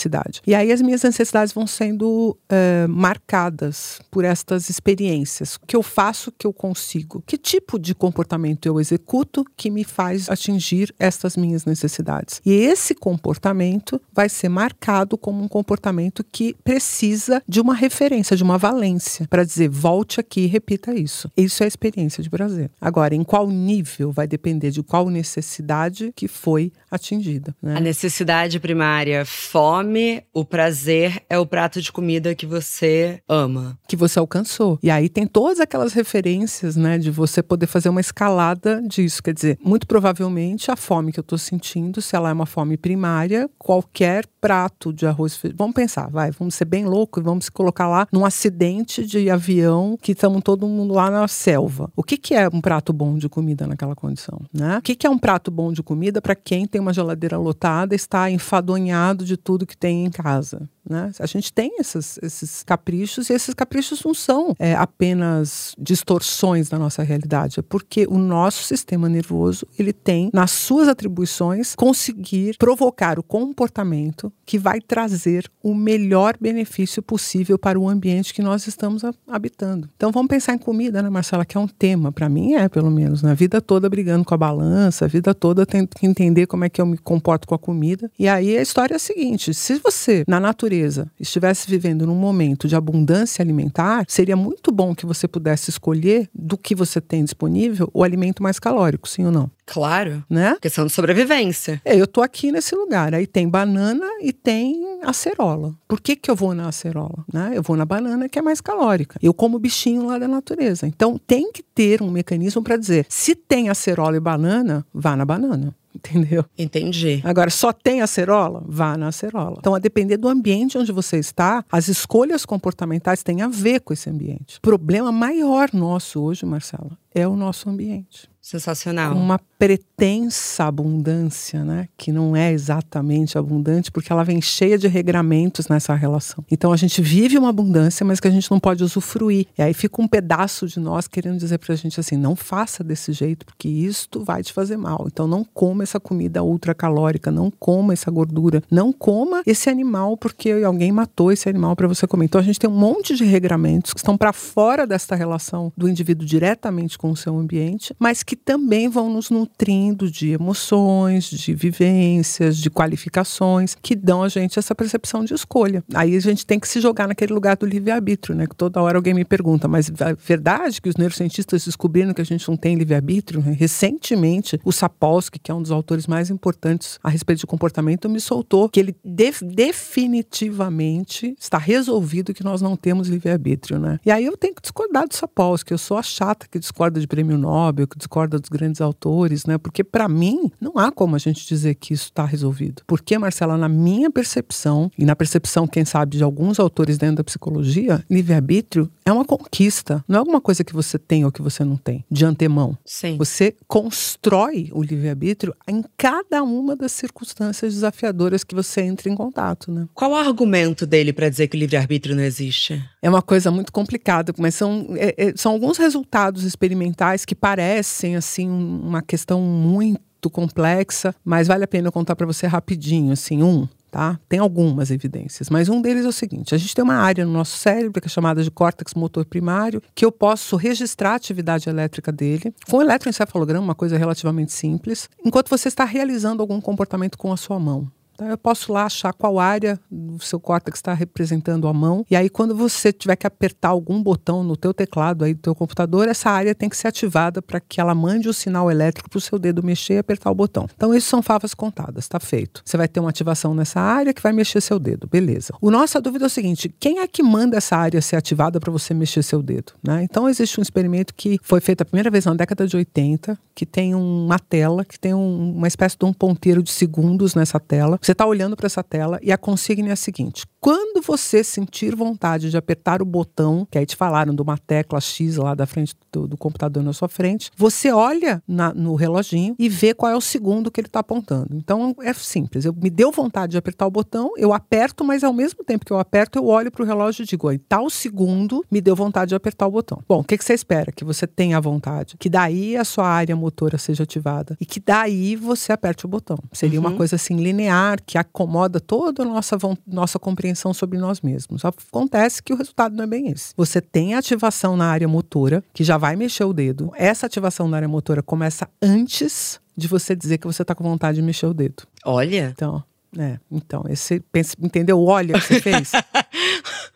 E 0.46 0.54
aí 0.54 0.72
as 0.72 0.80
minhas 0.80 1.02
necessidades 1.02 1.52
vão 1.52 1.66
sendo 1.66 2.36
é, 2.48 2.86
marcadas 2.88 4.00
por 4.10 4.24
estas 4.24 4.68
experiências. 4.68 5.56
O 5.56 5.60
que 5.66 5.76
eu 5.76 5.82
faço, 5.82 6.32
que 6.32 6.46
eu 6.46 6.52
consigo? 6.52 7.22
Que 7.26 7.36
tipo 7.36 7.78
de 7.78 7.94
comportamento 7.94 8.66
eu 8.66 8.80
executo 8.80 9.44
que 9.56 9.70
me 9.70 9.84
faz 9.84 10.28
atingir 10.28 10.94
estas 10.98 11.36
minhas 11.36 11.64
necessidades? 11.64 12.40
E 12.44 12.52
esse 12.52 12.94
comportamento 12.94 14.00
vai 14.12 14.28
ser 14.28 14.48
marcado 14.48 15.16
como 15.16 15.42
um 15.42 15.48
comportamento 15.48 16.24
que 16.24 16.54
precisa 16.64 17.42
de 17.46 17.60
uma 17.60 17.74
referência, 17.74 18.36
de 18.36 18.42
uma 18.42 18.58
valência, 18.58 19.26
para 19.28 19.44
dizer 19.44 19.68
volte 19.68 20.20
aqui 20.20 20.42
e 20.42 20.46
repita 20.46 20.94
isso. 20.94 21.30
Isso 21.36 21.62
é 21.62 21.66
a 21.66 21.68
experiência 21.68 22.22
de 22.22 22.30
prazer. 22.30 22.70
Agora, 22.80 23.14
em 23.14 23.24
qual 23.24 23.48
nível 23.48 24.12
vai 24.12 24.26
depender 24.26 24.70
de 24.70 24.82
qual 24.82 25.08
necessidade 25.08 26.12
que 26.14 26.28
foi 26.28 26.72
atingida. 26.90 27.54
Né? 27.62 27.76
A 27.76 27.80
necessidade 27.80 28.58
primária, 28.60 29.24
fome, 29.24 29.83
o 30.32 30.44
prazer 30.44 31.22
é 31.28 31.38
o 31.38 31.46
prato 31.46 31.80
de 31.80 31.92
comida 31.92 32.34
que 32.34 32.46
você 32.46 33.20
ama. 33.28 33.78
Que 33.86 33.96
você 33.96 34.18
alcançou. 34.18 34.78
E 34.82 34.90
aí 34.90 35.08
tem 35.08 35.26
todas 35.26 35.60
aquelas 35.60 35.92
referências, 35.92 36.76
né, 36.76 36.98
de 36.98 37.10
você 37.10 37.42
poder 37.42 37.66
fazer 37.66 37.88
uma 37.88 38.00
escalada 38.00 38.82
disso. 38.82 39.22
Quer 39.22 39.34
dizer, 39.34 39.58
muito 39.62 39.86
provavelmente 39.86 40.70
a 40.70 40.76
fome 40.76 41.12
que 41.12 41.20
eu 41.20 41.22
estou 41.22 41.38
sentindo, 41.38 42.00
se 42.00 42.16
ela 42.16 42.30
é 42.30 42.32
uma 42.32 42.46
fome 42.46 42.76
primária, 42.76 43.48
qualquer 43.58 44.26
prato 44.40 44.92
de 44.92 45.06
arroz. 45.06 45.40
Vamos 45.54 45.74
pensar, 45.74 46.10
vai, 46.10 46.30
vamos 46.30 46.54
ser 46.54 46.66
bem 46.66 46.84
louco 46.84 47.18
e 47.18 47.22
vamos 47.22 47.46
se 47.46 47.50
colocar 47.50 47.88
lá 47.88 48.06
num 48.12 48.26
acidente 48.26 49.06
de 49.06 49.30
avião 49.30 49.98
que 50.00 50.12
estamos 50.12 50.42
todo 50.42 50.68
mundo 50.68 50.92
lá 50.94 51.10
na 51.10 51.26
selva. 51.26 51.90
O 51.96 52.02
que, 52.02 52.18
que 52.18 52.34
é 52.34 52.48
um 52.48 52.60
prato 52.60 52.92
bom 52.92 53.16
de 53.16 53.28
comida 53.28 53.66
naquela 53.66 53.94
condição, 53.94 54.40
né? 54.52 54.78
O 54.78 54.82
que, 54.82 54.94
que 54.94 55.06
é 55.06 55.10
um 55.10 55.18
prato 55.18 55.50
bom 55.50 55.72
de 55.72 55.82
comida 55.82 56.20
para 56.20 56.34
quem 56.34 56.66
tem 56.66 56.80
uma 56.80 56.92
geladeira 56.92 57.38
lotada, 57.38 57.94
está 57.94 58.30
enfadonhado 58.30 59.24
de 59.24 59.36
tudo 59.36 59.66
que 59.66 59.73
tem 59.76 60.04
em 60.04 60.10
casa. 60.10 60.68
Né? 60.88 61.10
A 61.18 61.26
gente 61.26 61.52
tem 61.52 61.76
esses, 61.78 62.18
esses 62.22 62.62
caprichos 62.62 63.30
e 63.30 63.32
esses 63.32 63.54
caprichos 63.54 64.04
não 64.04 64.12
são 64.12 64.54
é, 64.58 64.74
apenas 64.74 65.74
distorções 65.78 66.68
da 66.68 66.78
nossa 66.78 67.02
realidade, 67.02 67.60
é 67.60 67.62
porque 67.62 68.06
o 68.06 68.18
nosso 68.18 68.64
sistema 68.64 69.08
nervoso 69.08 69.66
ele 69.78 69.92
tem 69.92 70.30
nas 70.32 70.50
suas 70.50 70.88
atribuições 70.88 71.74
conseguir 71.74 72.56
provocar 72.58 73.18
o 73.18 73.22
comportamento 73.22 74.30
que 74.44 74.58
vai 74.58 74.78
trazer 74.80 75.50
o 75.62 75.74
melhor 75.74 76.36
benefício 76.38 77.02
possível 77.02 77.58
para 77.58 77.78
o 77.78 77.88
ambiente 77.88 78.34
que 78.34 78.42
nós 78.42 78.66
estamos 78.66 79.02
habitando. 79.26 79.88
Então 79.96 80.12
vamos 80.12 80.28
pensar 80.28 80.54
em 80.54 80.58
comida, 80.58 81.02
né, 81.02 81.08
Marcela, 81.08 81.46
que 81.46 81.56
é 81.56 81.60
um 81.60 81.68
tema 81.68 82.12
para 82.12 82.28
mim 82.28 82.54
é 82.54 82.68
pelo 82.68 82.90
menos 82.90 83.22
na 83.22 83.30
né? 83.30 83.34
vida 83.34 83.60
toda 83.60 83.88
brigando 83.88 84.24
com 84.24 84.34
a 84.34 84.38
balança, 84.38 85.04
a 85.04 85.08
vida 85.08 85.34
toda 85.34 85.64
tendo 85.64 85.88
que 85.88 86.06
entender 86.06 86.46
como 86.46 86.64
é 86.64 86.68
que 86.68 86.80
eu 86.80 86.86
me 86.86 86.98
comporto 86.98 87.46
com 87.48 87.54
a 87.54 87.58
comida. 87.58 88.10
E 88.18 88.28
aí 88.28 88.56
a 88.56 88.62
história 88.62 88.94
é 88.94 88.96
a 88.96 89.00
seguinte: 89.00 89.54
se 89.64 89.78
você, 89.78 90.24
na 90.28 90.38
natureza, 90.38 91.10
estivesse 91.18 91.70
vivendo 91.70 92.06
num 92.06 92.14
momento 92.14 92.68
de 92.68 92.76
abundância 92.76 93.42
alimentar, 93.42 94.04
seria 94.06 94.36
muito 94.36 94.70
bom 94.70 94.94
que 94.94 95.06
você 95.06 95.26
pudesse 95.26 95.70
escolher 95.70 96.28
do 96.34 96.58
que 96.58 96.74
você 96.74 97.00
tem 97.00 97.24
disponível 97.24 97.88
o 97.94 98.04
alimento 98.04 98.42
mais 98.42 98.58
calórico, 98.58 99.08
sim 99.08 99.24
ou 99.24 99.32
não? 99.32 99.50
Claro. 99.64 100.22
Né? 100.28 100.58
Questão 100.60 100.84
de 100.84 100.92
sobrevivência. 100.92 101.80
É, 101.82 101.98
eu 101.98 102.06
tô 102.06 102.20
aqui 102.20 102.52
nesse 102.52 102.74
lugar. 102.74 103.14
Aí 103.14 103.26
tem 103.26 103.48
banana 103.48 104.06
e 104.20 104.34
tem 104.34 105.00
acerola. 105.02 105.74
Por 105.88 105.98
que, 105.98 106.14
que 106.14 106.30
eu 106.30 106.36
vou 106.36 106.54
na 106.54 106.68
acerola? 106.68 107.24
Né? 107.32 107.52
Eu 107.54 107.62
vou 107.62 107.74
na 107.74 107.86
banana, 107.86 108.28
que 108.28 108.38
é 108.38 108.42
mais 108.42 108.60
calórica. 108.60 109.18
Eu 109.22 109.32
como 109.32 109.58
bichinho 109.58 110.06
lá 110.06 110.18
da 110.18 110.28
natureza. 110.28 110.86
Então 110.86 111.18
tem 111.26 111.50
que 111.50 111.62
ter 111.62 112.02
um 112.02 112.10
mecanismo 112.10 112.62
para 112.62 112.76
dizer: 112.76 113.06
se 113.08 113.34
tem 113.34 113.70
acerola 113.70 114.18
e 114.18 114.20
banana, 114.20 114.84
vá 114.92 115.16
na 115.16 115.24
banana. 115.24 115.74
Entendeu? 115.94 116.44
Entendi. 116.58 117.20
Agora, 117.24 117.50
só 117.50 117.72
tem 117.72 118.02
acerola? 118.02 118.62
Vá 118.66 118.96
na 118.96 119.08
acerola. 119.08 119.56
Então, 119.58 119.74
a 119.74 119.78
depender 119.78 120.16
do 120.16 120.28
ambiente 120.28 120.76
onde 120.76 120.90
você 120.90 121.18
está, 121.18 121.64
as 121.70 121.88
escolhas 121.88 122.44
comportamentais 122.44 123.22
têm 123.22 123.42
a 123.42 123.48
ver 123.48 123.80
com 123.80 123.92
esse 123.92 124.10
ambiente. 124.10 124.58
O 124.58 124.60
problema 124.60 125.12
maior 125.12 125.70
nosso 125.72 126.20
hoje, 126.20 126.44
Marcela, 126.44 126.98
é 127.14 127.26
o 127.28 127.36
nosso 127.36 127.70
ambiente. 127.70 128.28
Sensacional. 128.44 129.16
Uma 129.16 129.40
pretensa 129.58 130.64
abundância, 130.64 131.64
né? 131.64 131.88
Que 131.96 132.12
não 132.12 132.36
é 132.36 132.52
exatamente 132.52 133.38
abundante, 133.38 133.90
porque 133.90 134.12
ela 134.12 134.22
vem 134.22 134.42
cheia 134.42 134.76
de 134.76 134.86
regramentos 134.86 135.66
nessa 135.68 135.94
relação. 135.94 136.44
Então 136.50 136.70
a 136.70 136.76
gente 136.76 137.00
vive 137.00 137.38
uma 137.38 137.48
abundância, 137.48 138.04
mas 138.04 138.20
que 138.20 138.28
a 138.28 138.30
gente 138.30 138.50
não 138.50 138.60
pode 138.60 138.84
usufruir. 138.84 139.46
E 139.56 139.62
aí 139.62 139.72
fica 139.72 140.02
um 140.02 140.06
pedaço 140.06 140.66
de 140.66 140.78
nós 140.78 141.08
querendo 141.08 141.38
dizer 141.38 141.56
pra 141.56 141.74
gente 141.74 141.98
assim: 141.98 142.18
não 142.18 142.36
faça 142.36 142.84
desse 142.84 143.14
jeito, 143.14 143.46
porque 143.46 143.66
isto 143.66 144.22
vai 144.22 144.42
te 144.42 144.52
fazer 144.52 144.76
mal. 144.76 145.06
Então 145.06 145.26
não 145.26 145.42
coma 145.42 145.82
essa 145.82 145.98
comida 145.98 146.42
ultracalórica, 146.42 147.30
não 147.30 147.50
coma 147.50 147.94
essa 147.94 148.10
gordura, 148.10 148.62
não 148.70 148.92
coma 148.92 149.42
esse 149.46 149.70
animal, 149.70 150.18
porque 150.18 150.50
alguém 150.50 150.92
matou 150.92 151.32
esse 151.32 151.48
animal 151.48 151.74
para 151.74 151.88
você 151.88 152.06
comer. 152.06 152.26
Então 152.26 152.42
a 152.42 152.44
gente 152.44 152.60
tem 152.60 152.68
um 152.68 152.78
monte 152.78 153.16
de 153.16 153.24
regramentos 153.24 153.94
que 153.94 154.00
estão 154.00 154.18
para 154.18 154.34
fora 154.34 154.86
desta 154.86 155.14
relação 155.14 155.72
do 155.74 155.88
indivíduo 155.88 156.26
diretamente 156.26 156.98
com 156.98 157.10
o 157.10 157.16
seu 157.16 157.38
ambiente, 157.38 157.94
mas 157.98 158.22
que 158.22 158.33
também 158.36 158.88
vão 158.88 159.10
nos 159.10 159.30
nutrindo 159.30 160.10
de 160.10 160.30
emoções, 160.30 161.28
de 161.30 161.54
vivências, 161.54 162.56
de 162.58 162.70
qualificações, 162.70 163.74
que 163.80 163.94
dão 163.94 164.22
a 164.22 164.28
gente 164.28 164.58
essa 164.58 164.74
percepção 164.74 165.24
de 165.24 165.34
escolha. 165.34 165.82
Aí 165.94 166.16
a 166.16 166.20
gente 166.20 166.46
tem 166.46 166.58
que 166.58 166.68
se 166.68 166.80
jogar 166.80 167.08
naquele 167.08 167.32
lugar 167.32 167.56
do 167.56 167.66
livre-arbítrio, 167.66 168.34
né? 168.34 168.46
Que 168.46 168.56
toda 168.56 168.80
hora 168.80 168.98
alguém 168.98 169.14
me 169.14 169.24
pergunta, 169.24 169.68
mas 169.68 169.88
é 169.88 170.14
verdade 170.14 170.80
que 170.80 170.88
os 170.88 170.96
neurocientistas 170.96 171.64
descobriram 171.64 172.14
que 172.14 172.20
a 172.20 172.24
gente 172.24 172.48
não 172.48 172.56
tem 172.56 172.76
livre-arbítrio? 172.76 173.40
Recentemente, 173.40 174.60
o 174.64 174.72
Sapolsky, 174.72 175.38
que 175.38 175.50
é 175.50 175.54
um 175.54 175.62
dos 175.62 175.70
autores 175.70 176.06
mais 176.06 176.30
importantes 176.30 176.98
a 177.02 177.08
respeito 177.08 177.40
de 177.40 177.46
comportamento, 177.46 178.08
me 178.08 178.20
soltou 178.20 178.68
que 178.68 178.80
ele 178.80 178.96
def 179.04 179.42
definitivamente 179.42 181.34
está 181.38 181.58
resolvido 181.58 182.32
que 182.32 182.44
nós 182.44 182.62
não 182.62 182.76
temos 182.76 183.08
livre-arbítrio, 183.08 183.78
né? 183.78 183.98
E 184.04 184.10
aí 184.10 184.24
eu 184.24 184.36
tenho 184.36 184.54
que 184.54 184.62
discordar 184.62 185.06
do 185.06 185.14
Sapolsky, 185.14 185.72
eu 185.72 185.78
sou 185.78 185.96
a 185.96 186.02
chata 186.02 186.46
que 186.50 186.58
discorda 186.58 187.00
de 187.00 187.06
prêmio 187.06 187.36
Nobel, 187.36 187.86
que 187.86 187.98
discorda 187.98 188.23
dos 188.28 188.48
grandes 188.48 188.80
autores, 188.80 189.44
né? 189.46 189.58
Porque 189.58 189.82
para 189.84 190.08
mim 190.08 190.50
não 190.60 190.72
há 190.76 190.90
como 190.90 191.16
a 191.16 191.18
gente 191.18 191.46
dizer 191.46 191.74
que 191.74 191.92
isso 191.92 192.04
está 192.04 192.24
resolvido. 192.24 192.82
Porque, 192.86 193.16
Marcela, 193.18 193.56
na 193.56 193.68
minha 193.68 194.10
percepção 194.10 194.90
e 194.98 195.04
na 195.04 195.16
percepção, 195.16 195.66
quem 195.66 195.84
sabe, 195.84 196.16
de 196.16 196.24
alguns 196.24 196.58
autores 196.58 196.98
dentro 196.98 197.16
da 197.16 197.24
psicologia, 197.24 198.04
livre-arbítrio 198.10 198.90
é 199.04 199.12
uma 199.12 199.24
conquista. 199.24 200.04
Não 200.08 200.16
é 200.16 200.18
alguma 200.18 200.40
coisa 200.40 200.64
que 200.64 200.72
você 200.72 200.98
tem 200.98 201.24
ou 201.24 201.32
que 201.32 201.42
você 201.42 201.64
não 201.64 201.76
tem, 201.76 202.04
de 202.10 202.24
antemão. 202.24 202.76
Sim. 202.84 203.16
Você 203.18 203.54
constrói 203.66 204.70
o 204.72 204.82
livre-arbítrio 204.82 205.54
em 205.68 205.84
cada 205.96 206.42
uma 206.42 206.76
das 206.76 206.92
circunstâncias 206.92 207.74
desafiadoras 207.74 208.44
que 208.44 208.54
você 208.54 208.82
entra 208.82 209.08
em 209.08 209.14
contato, 209.14 209.70
né? 209.70 209.86
Qual 209.94 210.12
o 210.12 210.14
argumento 210.14 210.86
dele 210.86 211.12
para 211.12 211.28
dizer 211.28 211.48
que 211.48 211.56
o 211.56 211.60
livre-arbítrio 211.60 212.14
não 212.14 212.22
existe? 212.22 212.82
É 213.02 213.08
uma 213.08 213.22
coisa 213.22 213.50
muito 213.50 213.72
complicada, 213.72 214.32
mas 214.38 214.54
são, 214.54 214.88
é, 214.96 215.14
é, 215.16 215.32
são 215.36 215.52
alguns 215.52 215.78
resultados 215.78 216.44
experimentais 216.44 217.24
que 217.24 217.34
parecem 217.34 218.13
assim 218.16 218.48
uma 218.48 219.02
questão 219.02 219.40
muito 219.40 220.30
complexa, 220.30 221.14
mas 221.24 221.48
vale 221.48 221.64
a 221.64 221.68
pena 221.68 221.88
eu 221.88 221.92
contar 221.92 222.16
para 222.16 222.26
você 222.26 222.46
rapidinho, 222.46 223.12
assim, 223.12 223.42
um. 223.42 223.68
Tá? 223.90 224.18
Tem 224.28 224.40
algumas 224.40 224.90
evidências, 224.90 225.48
mas 225.48 225.68
um 225.68 225.80
deles 225.80 226.04
é 226.04 226.08
o 226.08 226.12
seguinte: 226.12 226.52
a 226.52 226.58
gente 226.58 226.74
tem 226.74 226.82
uma 226.82 226.96
área 226.96 227.24
no 227.24 227.32
nosso 227.32 227.56
cérebro 227.56 228.00
que 228.02 228.08
é 228.08 228.10
chamada 228.10 228.42
de 228.42 228.50
córtex 228.50 228.92
motor 228.94 229.24
primário, 229.24 229.80
que 229.94 230.04
eu 230.04 230.10
posso 230.10 230.56
registrar 230.56 231.12
a 231.12 231.14
atividade 231.14 231.68
elétrica 231.68 232.10
dele 232.10 232.52
com 232.68 232.82
eletroencefalograma, 232.82 233.62
uma 233.62 233.74
coisa 233.74 233.96
relativamente 233.96 234.52
simples, 234.52 235.08
enquanto 235.24 235.48
você 235.48 235.68
está 235.68 235.84
realizando 235.84 236.42
algum 236.42 236.60
comportamento 236.60 237.16
com 237.16 237.32
a 237.32 237.36
sua 237.36 237.60
mão. 237.60 237.88
Então, 238.14 238.28
eu 238.28 238.38
posso 238.38 238.72
lá 238.72 238.84
achar 238.84 239.12
qual 239.12 239.40
área 239.40 239.78
do 239.90 240.20
seu 240.20 240.38
córtex 240.38 240.78
está 240.78 240.94
representando 240.94 241.66
a 241.66 241.72
mão. 241.72 242.06
E 242.08 242.14
aí, 242.14 242.30
quando 242.30 242.54
você 242.54 242.92
tiver 242.92 243.16
que 243.16 243.26
apertar 243.26 243.70
algum 243.70 244.00
botão 244.00 244.44
no 244.44 244.56
teu 244.56 244.72
teclado 244.72 245.24
aí 245.24 245.34
do 245.34 245.40
teu 245.40 245.54
computador, 245.54 246.08
essa 246.08 246.30
área 246.30 246.54
tem 246.54 246.68
que 246.68 246.76
ser 246.76 246.88
ativada 246.88 247.42
para 247.42 247.58
que 247.58 247.80
ela 247.80 247.94
mande 247.94 248.28
o 248.28 248.32
sinal 248.32 248.70
elétrico 248.70 249.10
para 249.10 249.18
o 249.18 249.20
seu 249.20 249.38
dedo 249.38 249.62
mexer 249.62 249.94
e 249.94 249.98
apertar 249.98 250.30
o 250.30 250.34
botão. 250.34 250.68
Então, 250.76 250.94
isso 250.94 251.08
são 251.08 251.22
favas 251.22 251.54
contadas, 251.54 252.04
está 252.04 252.20
feito. 252.20 252.62
Você 252.64 252.76
vai 252.76 252.86
ter 252.86 253.00
uma 253.00 253.10
ativação 253.10 253.52
nessa 253.52 253.80
área 253.80 254.14
que 254.14 254.22
vai 254.22 254.32
mexer 254.32 254.60
seu 254.60 254.78
dedo, 254.78 255.08
beleza. 255.10 255.52
O 255.60 255.70
nossa 255.70 256.00
dúvida 256.00 256.26
é 256.26 256.28
o 256.28 256.30
seguinte: 256.30 256.72
quem 256.78 257.00
é 257.00 257.08
que 257.08 257.22
manda 257.22 257.56
essa 257.56 257.76
área 257.76 258.00
ser 258.00 258.14
ativada 258.14 258.60
para 258.60 258.70
você 258.70 258.94
mexer 258.94 259.24
seu 259.24 259.42
dedo? 259.42 259.72
Né? 259.82 260.04
Então, 260.04 260.28
existe 260.28 260.60
um 260.60 260.62
experimento 260.62 261.12
que 261.14 261.38
foi 261.42 261.60
feito 261.60 261.82
a 261.82 261.84
primeira 261.84 262.10
vez 262.10 262.24
na 262.24 262.34
década 262.34 262.66
de 262.66 262.76
80, 262.76 263.36
que 263.54 263.66
tem 263.66 263.94
uma 263.94 264.38
tela, 264.38 264.84
que 264.84 264.98
tem 264.98 265.12
um, 265.12 265.54
uma 265.56 265.66
espécie 265.66 265.96
de 265.98 266.04
um 266.04 266.12
ponteiro 266.12 266.62
de 266.62 266.70
segundos 266.70 267.34
nessa 267.34 267.58
tela. 267.58 267.98
Você 268.04 268.12
está 268.12 268.26
olhando 268.26 268.54
para 268.54 268.66
essa 268.66 268.82
tela 268.82 269.18
e 269.22 269.32
a 269.32 269.38
consigna 269.38 269.88
é 269.88 269.92
a 269.92 269.96
seguinte: 269.96 270.44
quando 270.64 271.02
você 271.02 271.44
sentir 271.44 271.94
vontade 271.94 272.48
de 272.48 272.56
apertar 272.56 273.02
o 273.02 273.04
botão, 273.04 273.68
que 273.70 273.76
aí 273.76 273.84
te 273.84 273.94
falaram 273.94 274.34
de 274.34 274.40
uma 274.40 274.56
tecla 274.56 274.98
X 274.98 275.36
lá 275.36 275.54
da 275.54 275.66
frente 275.66 275.94
do, 276.10 276.26
do 276.26 276.38
computador 276.38 276.82
na 276.82 276.94
sua 276.94 277.06
frente, 277.06 277.50
você 277.54 277.92
olha 277.92 278.42
na, 278.48 278.72
no 278.72 278.94
reloginho 278.94 279.54
e 279.58 279.68
vê 279.68 279.92
qual 279.92 280.10
é 280.10 280.16
o 280.16 280.22
segundo 280.22 280.70
que 280.70 280.80
ele 280.80 280.88
está 280.88 281.00
apontando. 281.00 281.54
Então 281.54 281.94
é 282.00 282.14
simples. 282.14 282.64
Eu 282.64 282.72
me 282.72 282.88
deu 282.88 283.12
vontade 283.12 283.50
de 283.50 283.58
apertar 283.58 283.86
o 283.86 283.90
botão, 283.90 284.30
eu 284.38 284.54
aperto, 284.54 285.04
mas 285.04 285.22
ao 285.22 285.34
mesmo 285.34 285.62
tempo 285.62 285.84
que 285.84 285.92
eu 285.92 285.98
aperto, 285.98 286.38
eu 286.38 286.46
olho 286.46 286.72
para 286.72 286.82
o 286.82 286.86
relógio 286.86 287.24
e 287.24 287.26
digo: 287.26 287.52
em 287.52 287.58
tal 287.58 287.90
segundo 287.90 288.64
me 288.70 288.80
deu 288.80 288.96
vontade 288.96 289.28
de 289.28 289.34
apertar 289.34 289.66
o 289.66 289.70
botão. 289.70 290.02
Bom, 290.08 290.20
o 290.20 290.24
que, 290.24 290.38
que 290.38 290.44
você 290.46 290.54
espera? 290.54 290.90
Que 290.90 291.04
você 291.04 291.26
tenha 291.26 291.60
vontade, 291.60 292.16
que 292.18 292.30
daí 292.30 292.74
a 292.74 292.84
sua 292.84 293.06
área 293.06 293.36
motora 293.36 293.76
seja 293.76 294.04
ativada 294.04 294.56
e 294.58 294.64
que 294.64 294.80
daí 294.80 295.36
você 295.36 295.74
aperte 295.74 296.06
o 296.06 296.08
botão. 296.08 296.38
Seria 296.52 296.80
uhum. 296.80 296.86
uma 296.86 296.96
coisa 296.96 297.16
assim 297.16 297.36
linear 297.36 297.98
que 298.02 298.16
acomoda 298.16 298.80
toda 298.80 299.24
a 299.24 299.26
nossa, 299.26 299.58
nossa 299.86 300.18
compreensão 300.18 300.53
sobre 300.54 300.98
nós 300.98 301.20
mesmos. 301.20 301.64
Acontece 301.64 302.42
que 302.42 302.52
o 302.52 302.56
resultado 302.56 302.96
não 302.96 303.04
é 303.04 303.06
bem 303.06 303.28
esse. 303.28 303.52
Você 303.56 303.80
tem 303.80 304.14
ativação 304.14 304.76
na 304.76 304.86
área 304.86 305.08
motora, 305.08 305.62
que 305.72 305.84
já 305.84 305.96
vai 305.96 306.16
mexer 306.16 306.44
o 306.44 306.52
dedo. 306.52 306.92
Essa 306.96 307.26
ativação 307.26 307.68
na 307.68 307.76
área 307.76 307.88
motora 307.88 308.22
começa 308.22 308.68
antes 308.80 309.60
de 309.76 309.88
você 309.88 310.14
dizer 310.14 310.38
que 310.38 310.46
você 310.46 310.62
está 310.62 310.74
com 310.74 310.84
vontade 310.84 311.16
de 311.16 311.22
mexer 311.22 311.46
o 311.46 311.54
dedo. 311.54 311.82
Olha. 312.04 312.52
Então, 312.54 312.82
é, 313.18 313.38
então, 313.50 313.84
esse, 313.88 314.22
entendeu? 314.60 315.02
Olha 315.02 315.36
o 315.36 315.40
que 315.40 315.46
você 315.46 315.60
fez. 315.60 315.92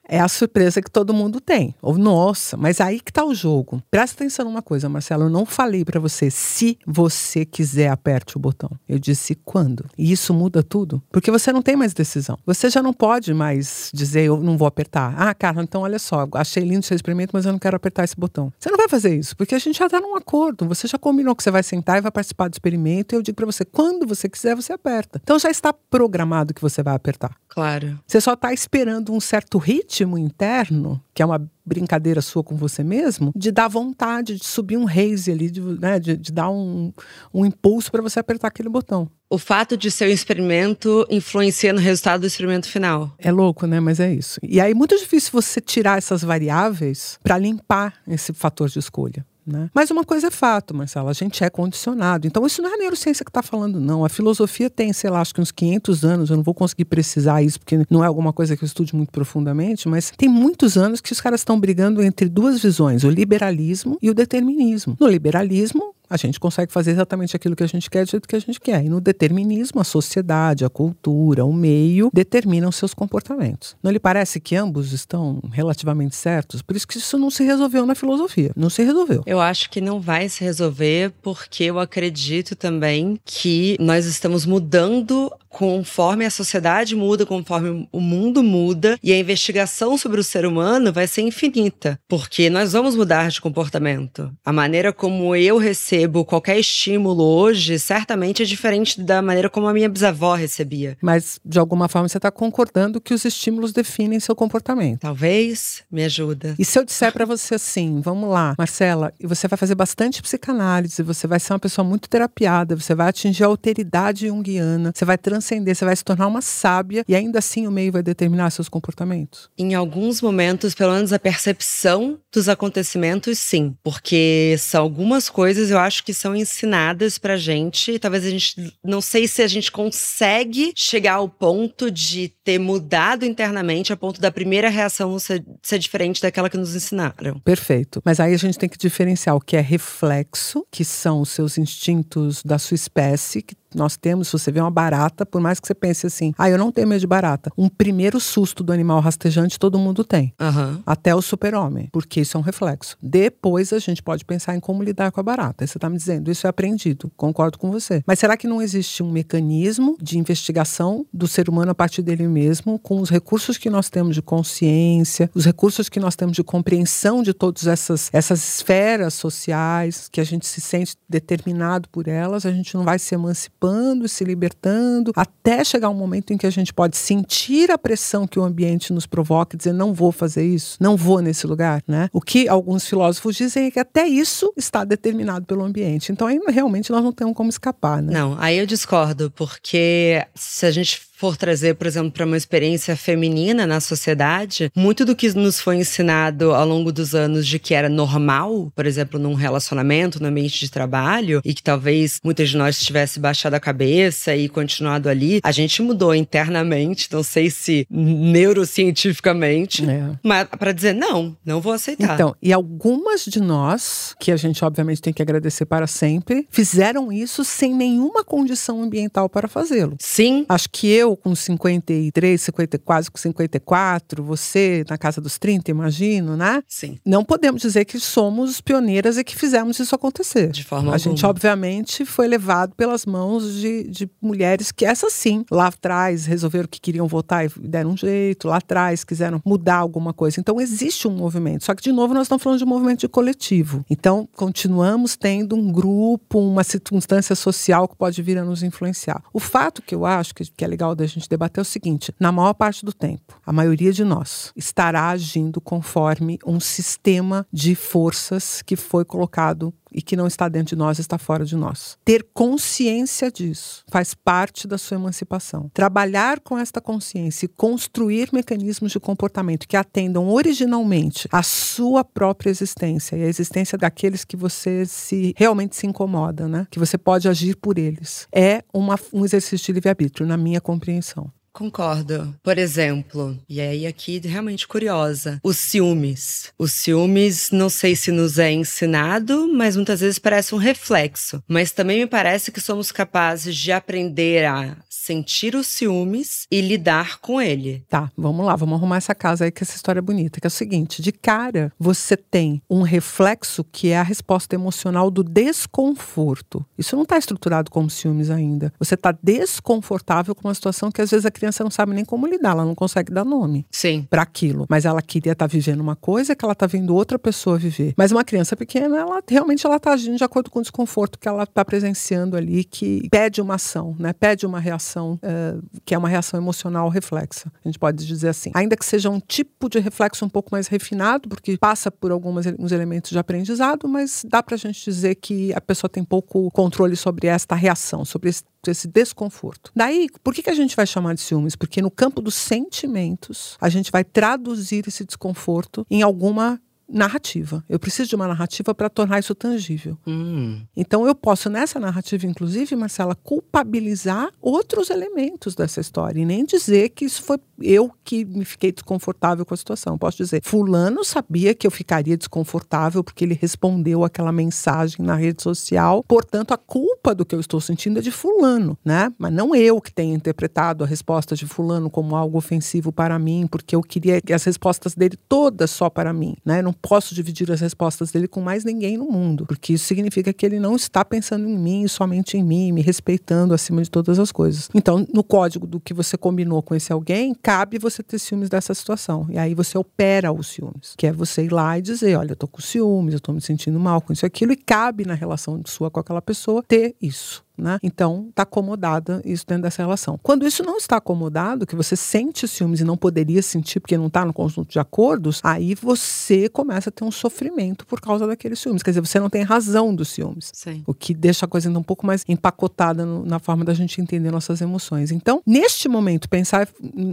é 0.09 0.19
a 0.19 0.29
surpresa 0.29 0.81
que 0.81 0.91
todo 0.91 1.13
mundo 1.13 1.41
tem. 1.41 1.75
Ou, 1.83 1.99
nossa, 1.99 2.57
mas 2.57 2.81
aí 2.81 2.99
que 2.99 3.13
tá 3.13 3.25
o 3.25 3.35
jogo. 3.35 3.83
Presta 3.91 4.17
atenção 4.17 4.47
numa 4.47 4.63
coisa, 4.63 4.89
Marcelo. 4.89 5.25
Eu 5.25 5.31
não 5.31 5.45
falei 5.45 5.85
para 5.85 6.01
você 6.01 6.31
se 6.31 6.79
você 6.87 7.45
quiser 7.45 7.91
aperte 7.91 8.37
o 8.37 8.41
botão. 8.41 8.71
Eu 8.89 8.99
disse 8.99 9.35
quando. 9.35 9.85
E 9.99 10.11
isso 10.11 10.33
muda 10.33 10.63
tudo. 10.63 11.03
Porque 11.13 11.31
você 11.31 11.53
não 11.53 11.61
tem 11.61 11.77
mais 11.77 11.93
decisão. 11.93 12.39
Você 12.47 12.71
já 12.71 12.83
não 12.83 12.93
pode 12.93 13.35
mais 13.35 13.91
dizer 13.93 14.23
eu 14.25 14.41
não 14.41 14.57
vou 14.57 14.67
apertar. 14.67 15.15
Ah, 15.17 15.35
cara, 15.35 15.63
então 15.63 15.83
olha 15.83 15.99
só, 15.99 16.27
achei 16.35 16.63
lindo 16.63 16.81
o 16.81 16.87
seu 16.87 16.95
experimento, 16.95 17.31
mas 17.35 17.45
eu 17.45 17.53
não 17.53 17.59
quero 17.59 17.77
apertar 17.77 18.05
esse 18.05 18.17
botão. 18.17 18.53
Você 18.59 18.71
não 18.71 18.79
vai 18.79 18.89
fazer 18.89 19.15
isso, 19.15 19.37
porque 19.37 19.55
a 19.55 19.59
gente 19.59 19.79
já 19.79 19.89
tá 19.89 20.01
num 20.01 20.17
acordo. 20.17 20.67
Você 20.67 20.89
já 20.89 20.99
combinou 20.99 21.37
que 21.37 21.43
você 21.43 21.51
vai 21.51 21.63
sentar 21.63 21.99
e 21.99 22.01
vai 22.01 22.11
participar 22.11 22.49
do 22.49 22.55
experimento. 22.55 23.15
E 23.15 23.17
eu 23.17 23.23
digo 23.23 23.37
para 23.37 23.47
você, 23.47 23.65
quando 23.65 24.07
você 24.07 24.29
quiser, 24.29 24.57
você 24.57 24.73
aperta. 24.73 25.21
Então 25.23 25.39
já 25.39 25.51
está 25.51 25.73
programado 25.73 26.55
que 26.55 26.63
você 26.63 26.83
vai 26.83 26.95
apertar. 26.95 27.37
Claro. 27.49 27.99
Você 28.07 28.21
só 28.21 28.33
está 28.33 28.53
esperando 28.53 29.13
um 29.13 29.21
certo 29.21 29.58
ritmo 29.59 30.17
interno, 30.17 31.01
que 31.13 31.23
é 31.23 31.27
uma 31.27 31.51
brincadeira 31.65 32.23
sua 32.23 32.43
com 32.43 32.57
você 32.57 32.83
mesmo, 32.83 33.33
de 33.37 33.51
dar 33.51 33.69
vontade, 33.69 34.37
de 34.37 34.45
subir 34.45 34.77
um 34.77 34.85
raise 34.85 35.31
ali, 35.31 35.51
de, 35.51 35.61
né, 35.61 35.99
de, 35.99 36.17
de 36.17 36.33
dar 36.33 36.51
um, 36.51 36.93
um 37.33 37.45
impulso 37.45 37.91
para 37.91 38.01
você 38.03 38.19
apertar 38.19 38.49
aquele 38.49 38.69
botão. 38.69 39.11
O 39.31 39.37
fato 39.37 39.77
de 39.77 39.91
ser 39.91 40.09
um 40.09 40.13
experimento 40.13 41.07
influencia 41.11 41.73
no 41.73 41.81
resultado 41.81 42.23
do 42.23 42.27
experimento 42.27 42.67
final. 42.67 43.13
É 43.19 43.31
louco, 43.31 43.67
né? 43.67 43.79
Mas 43.79 44.01
é 44.01 44.13
isso. 44.13 44.41
E 44.43 44.59
aí, 44.59 44.73
muito 44.73 44.97
difícil 44.97 45.31
você 45.33 45.61
tirar 45.61 45.99
essas 45.99 46.23
variáveis 46.23 47.19
para 47.23 47.37
limpar 47.37 47.95
esse 48.09 48.33
fator 48.33 48.71
de 48.71 48.79
escolha. 48.79 49.27
Né? 49.49 49.71
Mas 49.73 49.91
uma 49.91 50.05
coisa 50.05 50.27
é 50.27 50.31
fato, 50.31 50.75
Marcelo, 50.75 51.09
a 51.09 51.13
gente 51.13 51.43
é 51.43 51.49
condicionado. 51.49 52.27
Então, 52.27 52.45
isso 52.45 52.61
não 52.61 52.71
é 52.71 52.75
a 52.75 52.77
neurociência 52.77 53.25
que 53.25 53.31
está 53.31 53.43
falando, 53.43 53.81
não. 53.81 54.05
A 54.05 54.09
filosofia 54.09 54.69
tem, 54.69 54.93
sei 54.93 55.09
lá, 55.09 55.21
acho 55.21 55.35
que 55.35 55.41
uns 55.41 55.51
500 55.51 56.05
anos, 56.05 56.31
eu 56.31 56.37
não 56.37 56.43
vou 56.43 56.55
conseguir 56.55 56.85
precisar 56.85 57.43
isso, 57.43 57.59
porque 57.59 57.81
não 57.89 58.05
é 58.05 58.07
alguma 58.07 58.33
coisa 58.33 58.57
que 58.57 58.63
eu 58.63 58.67
estude 58.67 58.95
muito 58.95 59.11
profundamente, 59.11 59.89
mas 59.89 60.13
tem 60.17 60.29
muitos 60.29 60.77
anos 60.77 61.01
que 61.01 61.13
os 61.13 61.21
caras 61.21 61.41
estão 61.41 61.59
brigando 61.59 62.03
entre 62.03 62.29
duas 62.29 62.61
visões, 62.61 63.05
o 63.05 63.11
liberalismo 63.11 63.99
e 64.03 64.11
o 64.11 64.15
determinismo. 64.15 64.97
No 65.01 65.09
liberalismo, 65.09 65.95
a 66.09 66.17
gente 66.17 66.41
consegue 66.41 66.73
fazer 66.73 66.93
exatamente 66.93 67.37
aquilo 67.37 67.57
que 67.57 67.63
a 67.63 67.67
gente 67.67 67.89
quer 67.91 68.05
do 68.05 68.11
jeito 68.11 68.29
que 68.29 68.37
a 68.37 68.41
gente 68.41 68.61
quer. 68.61 68.85
E 68.85 68.89
no 68.89 69.01
determinismo, 69.01 69.81
a 69.81 69.85
sociedade, 69.85 70.65
a 70.65 70.71
cultura, 70.71 71.45
o 71.45 71.53
meio 71.53 72.11
determinam 72.13 72.73
seus 72.73 72.95
comportamentos. 72.95 73.77
Não 73.83 73.91
lhe 73.91 73.99
parece 73.99 74.41
que 74.41 74.57
ambos 74.57 74.93
estão 74.93 75.41
relativamente 75.53 76.17
certos? 76.17 76.63
Por 76.63 76.77
isso 76.77 76.87
que 76.87 76.97
isso 76.97 77.19
não 77.19 77.31
se 77.31 77.45
resolveu 77.45 77.85
na 77.85 77.95
filosofia. 77.95 78.53
Não 78.57 78.71
se 78.71 78.83
resolveu. 78.83 79.23
Eu 79.27 79.41
acho 79.41 79.71
que 79.71 79.81
não 79.81 80.01
vai 80.01 80.29
se 80.29 80.43
resolver 80.43 81.13
porque 81.23 81.65
eu 81.65 81.79
acredito 81.79 82.57
também 82.57 83.19
que 83.25 83.77
nós 83.81 84.07
estamos 84.07 84.47
mudando 84.47 85.31
conforme 85.49 86.25
a 86.25 86.31
sociedade 86.31 86.95
muda, 86.95 87.25
conforme 87.25 87.89
o 87.91 88.01
mundo 88.01 88.43
muda, 88.43 88.99
e 89.03 89.13
a 89.13 89.19
investigação 89.19 89.97
sobre 89.97 90.21
o 90.21 90.25
ser 90.25 90.45
humano 90.45 90.93
vai 90.93 91.07
ser 91.07 91.23
infinita, 91.23 91.99
porque 92.07 92.51
nós 92.51 92.73
vamos 92.73 92.95
mudar 92.95 93.31
de 93.31 93.41
comportamento. 93.41 94.31
A 94.45 94.53
maneira 94.53 94.93
como 94.93 95.35
eu 95.35 95.57
recebo 95.57 95.98
qualquer 96.27 96.59
estímulo 96.59 97.25
hoje 97.25 97.79
certamente 97.79 98.43
é 98.43 98.47
diferente 98.47 99.01
da 99.01 99.23
maneira 99.23 99.49
como 99.49 99.67
a 99.67 99.73
minha 99.73 99.89
bisavó 99.89 100.35
recebia. 100.35 100.97
Mas, 101.01 101.41
de 101.45 101.59
alguma 101.59 101.89
forma, 101.89 102.09
você 102.09 102.19
está 102.19 102.31
concordando 102.31 103.01
que 103.01 103.15
os 103.15 103.25
estímulos 103.25 103.73
definem 103.73 104.21
seu 104.21 104.35
comportamento. 104.35 105.01
Talvez 105.01 105.83
me 105.91 106.05
ajuda. 106.05 106.55
E 106.59 106.65
se 106.65 106.79
eu 106.79 106.85
disser 106.85 107.13
para 107.13 107.25
você 107.25 107.55
assim, 107.55 108.01
vamos 108.01 108.31
lá, 108.31 108.55
Marcela, 108.59 109.13
e 109.19 109.27
você 109.27 109.49
vai 109.49 109.57
fazer 109.57 109.75
bastante 109.75 110.23
psicanálise, 110.23 111.03
você 111.03 111.27
vai 111.27 111.41
ser 111.41 111.53
uma 111.53 111.59
pessoa 111.59 111.85
muito 111.85 112.09
terapiada, 112.09 112.77
você 112.77 112.95
vai 112.95 113.09
atingir 113.09 113.45
a 113.45 113.47
alteridade 113.47 114.27
junguiana, 114.27 114.93
você 114.95 115.05
vai 115.05 115.17
transcender, 115.17 115.75
você 115.75 115.85
vai 115.85 115.97
se 115.97 116.05
tornar 116.05 116.27
uma 116.27 116.43
sábia 116.43 117.05
e 117.09 117.15
ainda 117.15 117.39
assim 117.39 117.67
o 117.67 117.71
meio 117.71 117.93
vai 117.93 118.03
determinar 118.03 118.51
seus 118.51 118.69
comportamentos? 118.69 119.49
Em 119.57 119.75
alguns 119.75 120.21
momentos, 120.21 120.75
pelo 120.75 120.93
menos 120.93 121.13
a 121.13 121.19
percepção 121.19 122.19
dos 122.33 122.49
acontecimentos, 122.49 123.39
sim. 123.39 123.75
Porque 123.83 124.57
são 124.59 124.83
algumas 124.83 125.29
coisas 125.29 125.71
eu 125.71 125.79
acho 125.79 125.88
que 125.91 126.15
são 126.15 126.35
ensinadas 126.35 127.19
pra 127.19 127.37
gente. 127.37 127.99
Talvez 127.99 128.25
a 128.25 128.31
gente. 128.31 128.73
Não 128.85 129.01
sei 129.01 129.27
se 129.27 129.43
a 129.43 129.47
gente 129.47 129.71
consegue 129.71 130.73
chegar 130.75 131.15
ao 131.15 131.29
ponto 131.29 131.91
de 131.91 132.29
ter 132.45 132.59
mudado 132.59 133.25
internamente 133.25 133.93
a 133.93 133.97
ponto 133.97 134.21
da 134.21 134.31
primeira 134.31 134.69
reação 134.69 135.19
ser, 135.19 135.45
ser 135.63 135.79
diferente 135.79 136.23
daquela 136.23 136.49
que 136.49 136.57
nos 136.57 136.75
ensinaram. 136.75 137.39
Perfeito. 137.41 138.01
Mas 138.05 138.21
aí 138.21 138.35
a 138.35 138.39
gente 138.39 138.59
tem 138.59 138.69
que 138.69 138.79
diferenciar 138.79 139.37
o 139.37 139.41
que 139.41 139.57
é 139.57 139.61
reflexo, 139.61 140.67
que 140.71 140.85
são 140.85 141.21
os 141.21 141.31
seus 141.31 141.59
instintos 141.59 142.43
da 142.43 142.59
sua 142.59 142.75
espécie, 142.75 143.43
que 143.43 143.55
nós 143.75 143.97
temos, 143.97 144.29
se 144.29 144.33
você 144.33 144.51
vê 144.51 144.61
uma 144.61 144.71
barata, 144.71 145.27
por 145.27 145.41
mais 145.41 145.61
que 145.61 145.67
você 145.67 145.75
pense 145.75 146.07
assim, 146.07 146.33
ah, 146.39 146.49
eu 146.49 146.59
não 146.59 146.73
tenho 146.73 146.89
medo 146.89 147.01
de 147.01 147.07
barata. 147.07 147.51
Um 147.57 147.69
primeiro 147.69 148.19
susto 148.21 148.65
do 148.65 148.73
animal 148.73 149.01
rastejante 149.01 149.59
todo 149.59 149.79
mundo 149.79 150.05
tem. 150.05 150.33
Uhum. 150.41 150.81
Até 150.87 151.15
o 151.15 151.21
super-homem, 151.21 151.89
porque 151.93 152.21
isso 152.21 152.37
é 152.37 152.41
um 152.41 152.43
reflexo. 152.43 152.97
Depois 153.03 153.73
a 153.73 153.79
gente 153.79 154.03
pode 154.03 154.25
pensar 154.25 154.57
em 154.57 154.61
como 154.61 154.83
lidar 154.83 155.13
com 155.13 155.21
a 155.21 155.23
barata. 155.23 155.67
Você 155.67 155.79
está 155.79 155.89
me 155.91 155.97
dizendo, 155.97 156.31
isso 156.31 156.47
é 156.47 156.51
aprendido, 156.51 157.11
concordo 157.17 157.59
com 157.59 157.71
você. 157.71 158.03
Mas 158.07 158.19
será 158.19 158.37
que 158.37 158.47
não 158.47 158.63
existe 158.63 159.03
um 159.03 159.11
mecanismo 159.11 159.97
de 160.01 160.19
investigação 160.19 161.05
do 161.13 161.29
ser 161.29 161.49
humano 161.49 161.71
a 161.73 161.75
partir 161.75 162.03
dele 162.03 162.27
mesmo, 162.27 162.79
com 162.79 163.01
os 163.01 163.11
recursos 163.11 163.59
que 163.59 163.69
nós 163.69 163.91
temos 163.91 164.15
de 164.15 164.23
consciência, 164.23 165.31
os 165.35 165.45
recursos 165.45 165.89
que 165.89 166.01
nós 166.01 166.17
temos 166.17 166.35
de 166.35 166.43
compreensão 166.43 167.23
de 167.23 167.35
todas 167.35 167.67
essas, 167.67 168.09
essas 168.13 168.39
esferas 168.43 169.15
sociais, 169.15 170.09
que 170.11 170.21
a 170.21 170.25
gente 170.25 170.47
se 170.47 170.61
sente 170.61 170.97
determinado 171.09 171.89
por 171.89 172.09
elas, 172.09 172.47
a 172.47 172.53
gente 172.53 172.75
não 172.75 172.85
vai 172.85 172.99
se 172.99 173.15
emancipar 173.15 173.58
emancipando, 173.59 174.09
se 174.09 174.25
libertando, 174.25 175.13
até 175.15 175.65
chegar 175.65 175.91
um 175.91 175.95
momento 175.95 176.33
em 176.33 176.39
que 176.39 176.47
a 176.47 176.51
gente 176.51 176.73
pode 176.73 176.97
sentir 176.97 177.71
a 177.71 177.79
pressão 177.79 178.27
que 178.27 178.39
o 178.39 178.45
ambiente 178.45 178.93
nos 178.93 179.07
provoca 179.07 179.57
e 179.57 179.59
dizer 179.59 179.73
não 179.73 179.93
vou 179.93 180.13
fazer 180.13 180.47
isso, 180.47 180.77
não 180.81 180.97
vou 180.97 181.21
nesse 181.21 181.47
lugar, 181.47 181.83
né? 181.87 182.09
O 182.13 182.21
que 182.21 182.49
alguns 182.49 182.87
filósofos 182.87 183.37
dizem 183.37 183.67
é 183.67 183.71
que 183.71 183.81
até 183.81 184.07
isso 184.07 184.53
está 184.57 184.85
determinado 184.85 185.45
pelo 185.45 185.65
ambiente. 185.65 186.13
Então 186.13 186.27
aí 186.27 186.39
realmente 186.49 186.91
nós 186.91 187.03
não 187.03 187.13
temos 187.13 187.35
como 187.35 187.51
escapar, 187.51 188.03
né? 188.03 188.13
Não, 188.13 188.37
aí 188.39 188.59
eu 188.59 188.67
discordo, 188.67 189.31
porque 189.35 190.25
se 190.35 190.67
a 190.67 190.71
gente 190.71 191.08
for 191.19 191.37
trazer, 191.37 191.75
por 191.75 191.89
exemplo, 191.89 192.13
para 192.13 192.25
uma 192.25 192.37
experiência 192.37 192.97
feminina 192.97 193.67
na 193.67 193.81
sociedade, 193.81 194.71
muito 194.73 195.05
do 195.05 195.17
que 195.17 195.29
nos 195.35 195.61
foi 195.61 195.75
ensinado 195.75 196.55
ao 196.55 196.65
longo 196.65 196.93
dos 196.93 197.13
anos 197.13 197.45
de 197.45 197.59
que 197.59 197.75
era 197.75 197.89
normal, 197.89 198.73
por 198.73 198.87
exemplo, 198.87 199.19
num 199.19 199.35
relacionamento, 199.35 200.23
no 200.23 200.29
ambiente 200.29 200.61
de 200.61 200.71
trabalho, 200.71 201.43
e 201.45 201.53
que 201.53 201.63
talvez 201.63 202.21
muitas 202.23 202.51
de 202.51 202.57
nós 202.57 202.79
tivesse 202.79 203.19
baixado 203.19 203.55
a 203.55 203.61
cabeça 203.61 204.37
e 204.37 204.49
continuado 204.49 205.09
ali, 205.09 205.41
a 205.43 205.51
gente 205.51 205.83
mudou 205.83 206.15
internamente, 206.15 207.09
não 207.11 207.25
sei 207.25 207.51
se 207.51 207.85
neurocientificamente, 207.91 209.85
é. 209.91 210.11
mas 210.23 210.47
para 210.57 210.71
dizer 210.71 210.95
não, 210.95 211.37
não 211.45 211.61
vou 211.61 211.73
aceitar. 211.73 212.15
Então, 212.15 212.37
e 212.41 212.53
algumas 212.53 213.25
de 213.25 213.41
nós, 213.41 214.15
que 214.21 214.31
a 214.31 214.37
gente 214.37 214.65
obviamente 214.65 215.03
tem 215.03 215.13
que 215.13 215.21
agradecer 215.21 215.67
para 215.67 215.89
sempre, 215.89 216.47
fizeram 216.49 217.11
isso 217.11 217.43
sem 217.43 217.75
nenhuma 217.75 218.23
condição 218.23 218.85
ambiental 218.85 219.29
para 219.29 219.49
fazê-lo. 219.49 219.97
Sim. 219.99 220.47
Acho 220.49 220.69
que 220.71 220.87
eu 220.89 221.08
eu 221.09 221.17
com 221.17 221.35
53, 221.35 222.41
50, 222.41 222.79
quase 222.79 223.11
com 223.11 223.19
54, 223.19 224.23
você 224.23 224.85
na 224.89 224.99
casa 224.99 225.21
dos 225.21 225.39
30, 225.39 225.71
imagino, 225.71 226.37
né? 226.37 226.63
Sim. 226.69 226.99
Não 227.05 227.25
podemos 227.25 227.63
dizer 227.63 227.85
que 227.85 227.99
somos 227.99 228.61
pioneiras 228.61 229.19
e 229.19 229.25
que 229.25 229.37
fizemos 229.37 229.79
isso 229.81 229.95
acontecer. 229.95 230.51
De 230.51 230.65
forma 230.65 230.91
A 230.91 230.95
alguma. 230.95 230.99
gente, 230.99 231.25
obviamente, 231.27 232.05
foi 232.05 232.29
levado 232.29 232.75
pelas 232.75 233.07
mãos 233.07 233.55
de, 233.55 233.85
de 233.85 234.11
mulheres 234.21 234.71
que, 234.71 234.85
essas 234.85 235.13
sim, 235.13 235.45
lá 235.51 235.69
atrás 235.69 236.27
resolveram 236.27 236.69
que 236.69 236.81
queriam 236.81 237.07
votar 237.09 237.47
e 237.47 237.51
deram 237.61 237.91
um 237.91 237.97
jeito, 237.97 238.49
lá 238.49 238.59
atrás 238.59 239.05
quiseram 239.05 239.41
mudar 239.45 239.77
alguma 239.77 240.13
coisa. 240.13 240.39
Então, 240.41 240.61
existe 240.61 241.09
um 241.09 241.13
movimento. 241.13 241.65
Só 241.65 241.75
que, 241.75 241.83
de 241.83 241.93
novo, 241.93 242.15
nós 242.15 242.25
estamos 242.25 242.43
falando 242.43 242.59
de 242.59 242.65
um 242.65 242.69
movimento 242.69 243.01
de 243.01 243.09
coletivo. 243.09 243.85
Então, 243.89 244.29
continuamos 244.37 245.17
tendo 245.17 245.57
um 245.57 245.73
grupo, 245.73 246.39
uma 246.39 246.65
circunstância 246.65 247.35
social 247.35 247.89
que 247.89 247.97
pode 247.97 248.21
vir 248.23 248.39
a 248.39 248.45
nos 248.45 248.63
influenciar. 248.63 249.23
O 249.33 249.41
fato 249.41 249.83
que 249.83 249.95
eu 249.95 250.05
acho 250.05 250.35
que, 250.35 250.45
que 250.45 250.65
é 250.65 250.69
legal 250.69 250.95
da 250.99 251.07
gente 251.07 251.29
debater 251.29 251.61
é 251.61 251.63
o 251.63 251.65
seguinte: 251.65 252.13
na 252.21 252.31
maior 252.31 252.53
parte 252.55 252.85
do 252.85 252.93
tempo, 252.93 253.41
a 253.47 253.53
maioria 253.53 253.93
de 253.93 254.05
nós 254.05 254.53
estará 254.55 255.09
agindo 255.09 255.61
conforme 255.61 256.39
um 256.47 256.61
sistema 256.61 257.47
de 257.53 257.75
forças 257.75 258.61
que 258.63 258.77
foi 258.77 259.05
colocado 259.05 259.73
e 259.93 260.03
que 260.03 260.17
não 260.17 260.27
está 260.27 260.49
dentro 260.49 260.75
de 260.75 260.77
nós, 260.77 260.99
está 260.99 261.19
fora 261.19 261.45
de 261.45 261.57
nós. 261.57 261.97
Ter 262.05 262.27
consciência 262.33 263.31
disso 263.31 263.85
faz 263.91 264.15
parte 264.15 264.67
da 264.67 264.79
sua 264.79 264.97
emancipação. 264.97 265.71
Trabalhar 265.73 266.41
com 266.41 266.59
esta 266.59 266.81
consciência 266.81 267.47
e 267.47 267.49
construir 267.49 268.29
mecanismos 268.33 268.93
de 268.93 269.01
comportamento 269.01 269.67
que 269.67 269.77
atendam 269.77 270.29
originalmente 270.29 271.29
à 271.33 271.43
sua 271.43 272.05
própria 272.05 272.51
existência 272.51 273.17
e 273.17 273.23
à 273.23 273.27
existência 273.27 273.79
daqueles 273.79 274.25
que 274.25 274.37
você 274.37 274.85
se 274.87 275.35
realmente 275.37 275.77
se 275.77 275.87
incomoda, 275.87 276.49
né? 276.49 276.67
Que 276.71 276.79
você 276.79 276.99
pode 276.99 277.29
agir 277.29 277.57
por 277.57 277.79
eles. 277.79 278.27
É 278.33 278.63
uma, 278.73 278.99
um 279.13 279.25
exercício 279.25 279.67
de 279.67 279.73
livre-arbítrio, 279.73 280.27
na 280.27 280.37
minha 280.37 280.61
compreensão. 280.61 281.31
Concordo. 281.59 282.37
Por 282.41 282.57
exemplo, 282.57 283.37
e 283.49 283.61
aí 283.61 283.85
aqui 283.85 284.21
realmente 284.25 284.69
curiosa, 284.69 285.41
os 285.43 285.57
ciúmes. 285.57 286.53
Os 286.57 286.71
ciúmes, 286.71 287.51
não 287.51 287.69
sei 287.69 287.97
se 287.97 288.13
nos 288.13 288.39
é 288.39 288.53
ensinado, 288.53 289.53
mas 289.53 289.75
muitas 289.75 289.99
vezes 289.99 290.21
parece 290.21 290.55
um 290.55 290.59
reflexo. 290.59 291.43
Mas 291.49 291.73
também 291.73 291.99
me 291.99 292.07
parece 292.07 292.53
que 292.53 292.61
somos 292.61 292.93
capazes 292.93 293.57
de 293.57 293.73
aprender 293.73 294.45
a 294.45 294.77
sentir 295.09 295.57
os 295.57 295.67
ciúmes 295.67 296.47
e 296.51 296.61
lidar 296.61 297.19
com 297.19 297.41
ele. 297.41 297.83
Tá, 297.89 298.13
vamos 298.15 298.45
lá, 298.45 298.55
vamos 298.55 298.79
arrumar 298.79 298.99
essa 298.99 299.15
casa 299.15 299.47
aí 299.47 299.51
que 299.51 299.63
essa 299.63 299.75
história 299.75 300.01
é 300.01 300.03
bonita, 300.03 300.39
que 300.39 300.47
é 300.47 300.49
o 300.49 300.51
seguinte, 300.51 301.01
de 301.01 301.13
cara, 301.13 301.73
você 301.79 302.15
tem 302.15 302.61
um 302.69 302.83
reflexo 302.83 303.65
que 303.65 303.89
é 303.89 303.97
a 303.97 304.03
resposta 304.03 304.55
emocional 304.55 305.11
do 305.11 305.25
desconforto. 305.25 306.65
Isso 306.77 306.95
não 306.95 307.05
está 307.05 307.17
estruturado 307.17 307.71
como 307.71 307.89
ciúmes 307.89 308.29
ainda. 308.29 308.71
Você 308.79 308.95
está 308.95 309.11
desconfortável 309.11 310.35
com 310.35 310.47
uma 310.47 310.55
situação 310.55 310.93
que 310.93 311.01
às 311.01 311.11
vezes 311.11 311.25
a 311.25 311.31
criança 311.31 311.48
criança 311.49 311.65
não 311.65 311.71
sabe 311.71 311.95
nem 311.95 312.05
como 312.05 312.27
lidar, 312.27 312.51
ela 312.51 312.65
não 312.65 312.75
consegue 312.75 313.13
dar 313.13 313.25
nome 313.25 313.67
Sim. 313.71 314.07
para 314.09 314.23
aquilo. 314.23 314.67
Mas 314.69 314.85
ela 314.85 315.01
queria 315.01 315.33
estar 315.33 315.49
tá 315.49 315.53
vivendo 315.53 315.81
uma 315.81 315.97
coisa 315.97 316.37
que 316.37 316.45
ela 316.45 316.53
está 316.53 316.67
vendo 316.67 316.95
outra 316.95 317.19
pessoa 317.19 317.59
viver. 317.59 317.95
Mas 317.97 318.13
uma 318.13 318.25
criança 318.25 318.57
pequena, 318.57 318.99
ela 318.99 319.21
realmente 319.29 319.67
ela 319.67 319.77
está 319.77 319.93
agindo 319.93 320.17
de 320.17 320.25
acordo 320.25 320.51
com 320.51 320.59
o 320.59 320.63
desconforto 320.63 321.19
que 321.19 321.27
ela 321.27 321.45
está 321.45 321.65
presenciando 321.65 322.37
ali, 322.37 322.65
que 322.65 323.09
pede 323.11 323.41
uma 323.41 323.55
ação, 323.55 323.97
né? 323.99 324.13
Pede 324.13 324.47
uma 324.47 324.61
reação, 324.61 325.15
uh, 325.15 325.63
que 325.85 325.95
é 325.95 325.99
uma 325.99 326.09
reação 326.09 326.39
emocional 326.39 326.89
reflexa. 326.89 327.51
A 327.65 327.69
gente 327.69 327.79
pode 327.79 328.07
dizer 328.07 328.29
assim. 328.29 328.51
Ainda 328.55 328.77
que 328.77 328.85
seja 328.85 329.11
um 329.11 329.21
tipo 329.21 329.69
de 329.69 329.79
reflexo 329.79 330.25
um 330.25 330.29
pouco 330.29 330.51
mais 330.53 330.69
refinado, 330.69 331.29
porque 331.29 331.57
passa 331.57 331.91
por 331.91 332.11
alguns 332.11 332.73
elementos 332.73 333.11
de 333.11 333.19
aprendizado, 333.19 333.89
mas 333.89 334.25
dá 334.29 334.43
para 334.43 334.55
a 334.55 334.59
gente 334.59 334.85
dizer 334.85 335.15
que 335.17 335.53
a 335.55 335.61
pessoa 335.61 335.89
tem 335.89 336.05
pouco 336.05 336.51
controle 336.51 336.97
sobre 336.97 337.27
esta 337.27 337.55
reação, 337.55 338.05
sobre 338.05 338.29
esse 338.29 338.43
esse 338.67 338.89
desconforto. 338.89 339.71
Daí, 339.75 340.09
por 340.23 340.35
que, 340.35 340.43
que 340.43 340.51
a 340.51 340.55
gente 340.55 340.75
vai 340.75 340.87
chamar 340.87 341.15
de 341.15 341.21
ciúmes? 341.21 341.55
Porque 341.55 341.81
no 341.81 341.91
campo 341.91 342.21
dos 342.21 342.35
sentimentos, 342.35 343.57
a 343.61 343.69
gente 343.69 343.91
vai 343.93 344.05
traduzir 344.05 344.87
esse 344.89 345.05
desconforto 345.05 345.87
em 345.91 346.03
alguma 346.03 346.61
narrativa. 346.89 347.65
Eu 347.69 347.79
preciso 347.79 348.09
de 348.09 348.17
uma 348.17 348.27
narrativa 348.27 348.75
para 348.75 348.89
tornar 348.89 349.19
isso 349.19 349.35
tangível. 349.35 349.97
Hum. 350.07 350.63
Então 350.77 351.07
eu 351.07 351.15
posso, 351.15 351.51
nessa 351.51 351.79
narrativa, 351.79 352.27
inclusive, 352.27 352.75
Marcela, 352.75 353.15
culpabilizar 353.15 354.31
outros 354.41 354.91
elementos 354.91 355.55
dessa 355.55 355.81
história. 355.81 356.21
E 356.21 356.25
nem 356.25 356.45
dizer 356.45 356.91
que 356.91 357.05
isso 357.05 357.23
foi 357.23 357.39
eu 357.61 357.91
que 358.05 358.25
me 358.25 358.45
fiquei 358.45 358.73
desconfortável 358.73 359.45
com 359.45 359.53
a 359.53 359.57
situação. 359.57 359.95
Eu 359.95 359.99
posso 359.99 360.17
dizer, 360.17 360.41
fulano 360.43 361.05
sabia 361.05 361.55
que 361.55 361.67
eu 361.67 361.71
ficaria 361.71 362.17
desconfortável 362.17 363.03
porque 363.05 363.25
ele 363.25 363.35
respondeu 363.35 364.05
aquela 364.05 364.33
mensagem 364.33 365.05
na 365.05 365.15
rede 365.15 365.43
social. 365.43 366.05
Portanto, 366.05 366.53
a 366.53 366.57
culpa 366.57 367.15
do 367.15 367.25
que 367.25 367.35
eu 367.35 367.41
estou 367.41 367.61
sentindo 367.61 367.99
é 367.99 368.03
de 368.03 368.11
fulano, 368.11 368.79
né? 368.85 369.13
Mas 369.19 369.33
não 369.33 369.55
eu 369.55 369.81
que 369.81 369.93
tenha 369.93 370.15
interpretado 370.15 370.85
a 370.85 370.87
resposta 370.87 371.35
de 371.35 371.47
fulano 371.47 371.91
como 371.91 372.17
algo 372.17 372.39
ofensivo 372.39 372.93
para 372.93 373.19
mim, 373.19 373.47
porque 373.51 373.75
eu 373.75 373.83
queria 373.83 374.21
as 374.33 374.45
respostas 374.45 374.95
dele 374.95 375.19
todas 375.29 375.71
só 375.71 375.91
para 375.91 376.13
mim, 376.13 376.37
né? 376.45 376.63
Não 376.63 376.73
posso 376.81 377.15
dividir 377.15 377.51
as 377.51 377.61
respostas 377.61 378.11
dele 378.11 378.29
com 378.29 378.41
mais 378.41 378.65
ninguém 378.65 378.97
no 378.97 379.11
mundo, 379.11 379.47
porque 379.47 379.75
isso 379.75 379.85
significa 379.85 380.33
que 380.33 380.45
ele 380.45 380.59
não 380.59 380.77
está 380.77 381.05
pensando 381.05 381.49
em 381.49 381.59
mim, 381.59 381.87
somente 381.89 382.37
em 382.37 382.43
mim, 382.43 382.73
me 382.73 382.81
respeitando 382.81 383.55
acima 383.55 383.83
de 383.83 383.91
todas 383.91 384.19
as 384.19 384.33
coisas. 384.33 384.69
Então, 384.75 385.07
no 385.13 385.23
código 385.23 385.67
do 385.67 385.81
que 385.81 385.95
você 385.95 386.17
combinou 386.17 386.63
com 386.63 386.75
esse 386.75 386.93
alguém, 386.93 387.35
cabe 387.35 387.79
você 387.79 388.03
ter 388.03 388.19
ciúmes 388.19 388.49
dessa 388.49 388.75
situação. 388.75 389.27
E 389.31 389.39
aí 389.39 389.55
você 389.55 389.77
opera 389.77 390.33
os 390.33 390.49
ciúmes, 390.49 390.95
que 390.97 391.07
é 391.07 391.13
você 391.13 391.45
ir 391.45 391.53
lá 391.53 391.79
e 391.79 391.83
dizer, 391.83 392.17
olha, 392.17 392.33
eu 392.33 392.37
tô 392.37 392.47
com 392.47 392.61
ciúmes, 392.61 393.15
eu 393.15 393.21
tô 393.21 393.33
me 393.33 393.41
sentindo 393.41 393.79
mal 393.79 394.01
com 394.01 394.13
isso 394.13 394.25
aquilo, 394.25 394.53
e 394.53 394.57
cabe 394.57 395.05
na 395.05 395.15
relação 395.15 395.61
sua 395.67 395.91
com 395.91 396.01
aquela 396.01 396.23
pessoa 396.23 396.63
ter 396.63 396.95
isso. 397.01 397.48
Né? 397.59 397.79
Então, 397.83 398.27
está 398.29 398.45
acomodada 398.45 399.21
isso 399.25 399.45
dentro 399.47 399.65
dessa 399.65 399.83
relação. 399.83 400.19
Quando 400.23 400.47
isso 400.47 400.63
não 400.63 400.77
está 400.77 400.97
acomodado, 400.97 401.67
que 401.67 401.75
você 401.75 401.97
sente 401.97 402.47
ciúmes 402.47 402.81
e 402.81 402.85
não 402.85 402.97
poderia 402.97 403.43
sentir 403.43 403.81
porque 403.81 403.97
não 403.97 404.07
está 404.07 404.25
no 404.25 404.33
conjunto 404.33 404.71
de 404.71 404.79
acordos, 404.79 405.41
aí 405.43 405.75
você 405.75 406.49
começa 406.49 406.89
a 406.89 406.93
ter 406.93 407.05
um 407.05 407.11
sofrimento 407.11 407.85
por 407.85 408.01
causa 408.01 408.27
daqueles 408.27 408.61
ciúmes. 408.61 408.83
Quer 408.83 408.93
dizer, 408.93 409.01
você 409.01 409.19
não 409.19 409.29
tem 409.29 409.43
razão 409.43 409.93
dos 409.95 410.09
ciúmes. 410.11 410.53
Sim. 410.55 410.85
O 410.87 410.95
que 410.95 411.13
deixa 411.13 411.47
a 411.47 411.49
coisa 411.49 411.69
ainda 411.69 411.79
um 411.79 411.83
pouco 411.83 412.07
mais 412.07 412.25
empacotada 412.29 413.05
no, 413.05 413.25
na 413.25 413.41
forma 413.41 413.65
da 413.65 413.75
gente 413.75 414.01
entender 414.01 414.31
nossas 414.31 414.61
emoções. 414.61 415.11
Então, 415.11 415.43
neste 415.45 415.89
momento, 415.89 416.29
pensar 416.29 416.69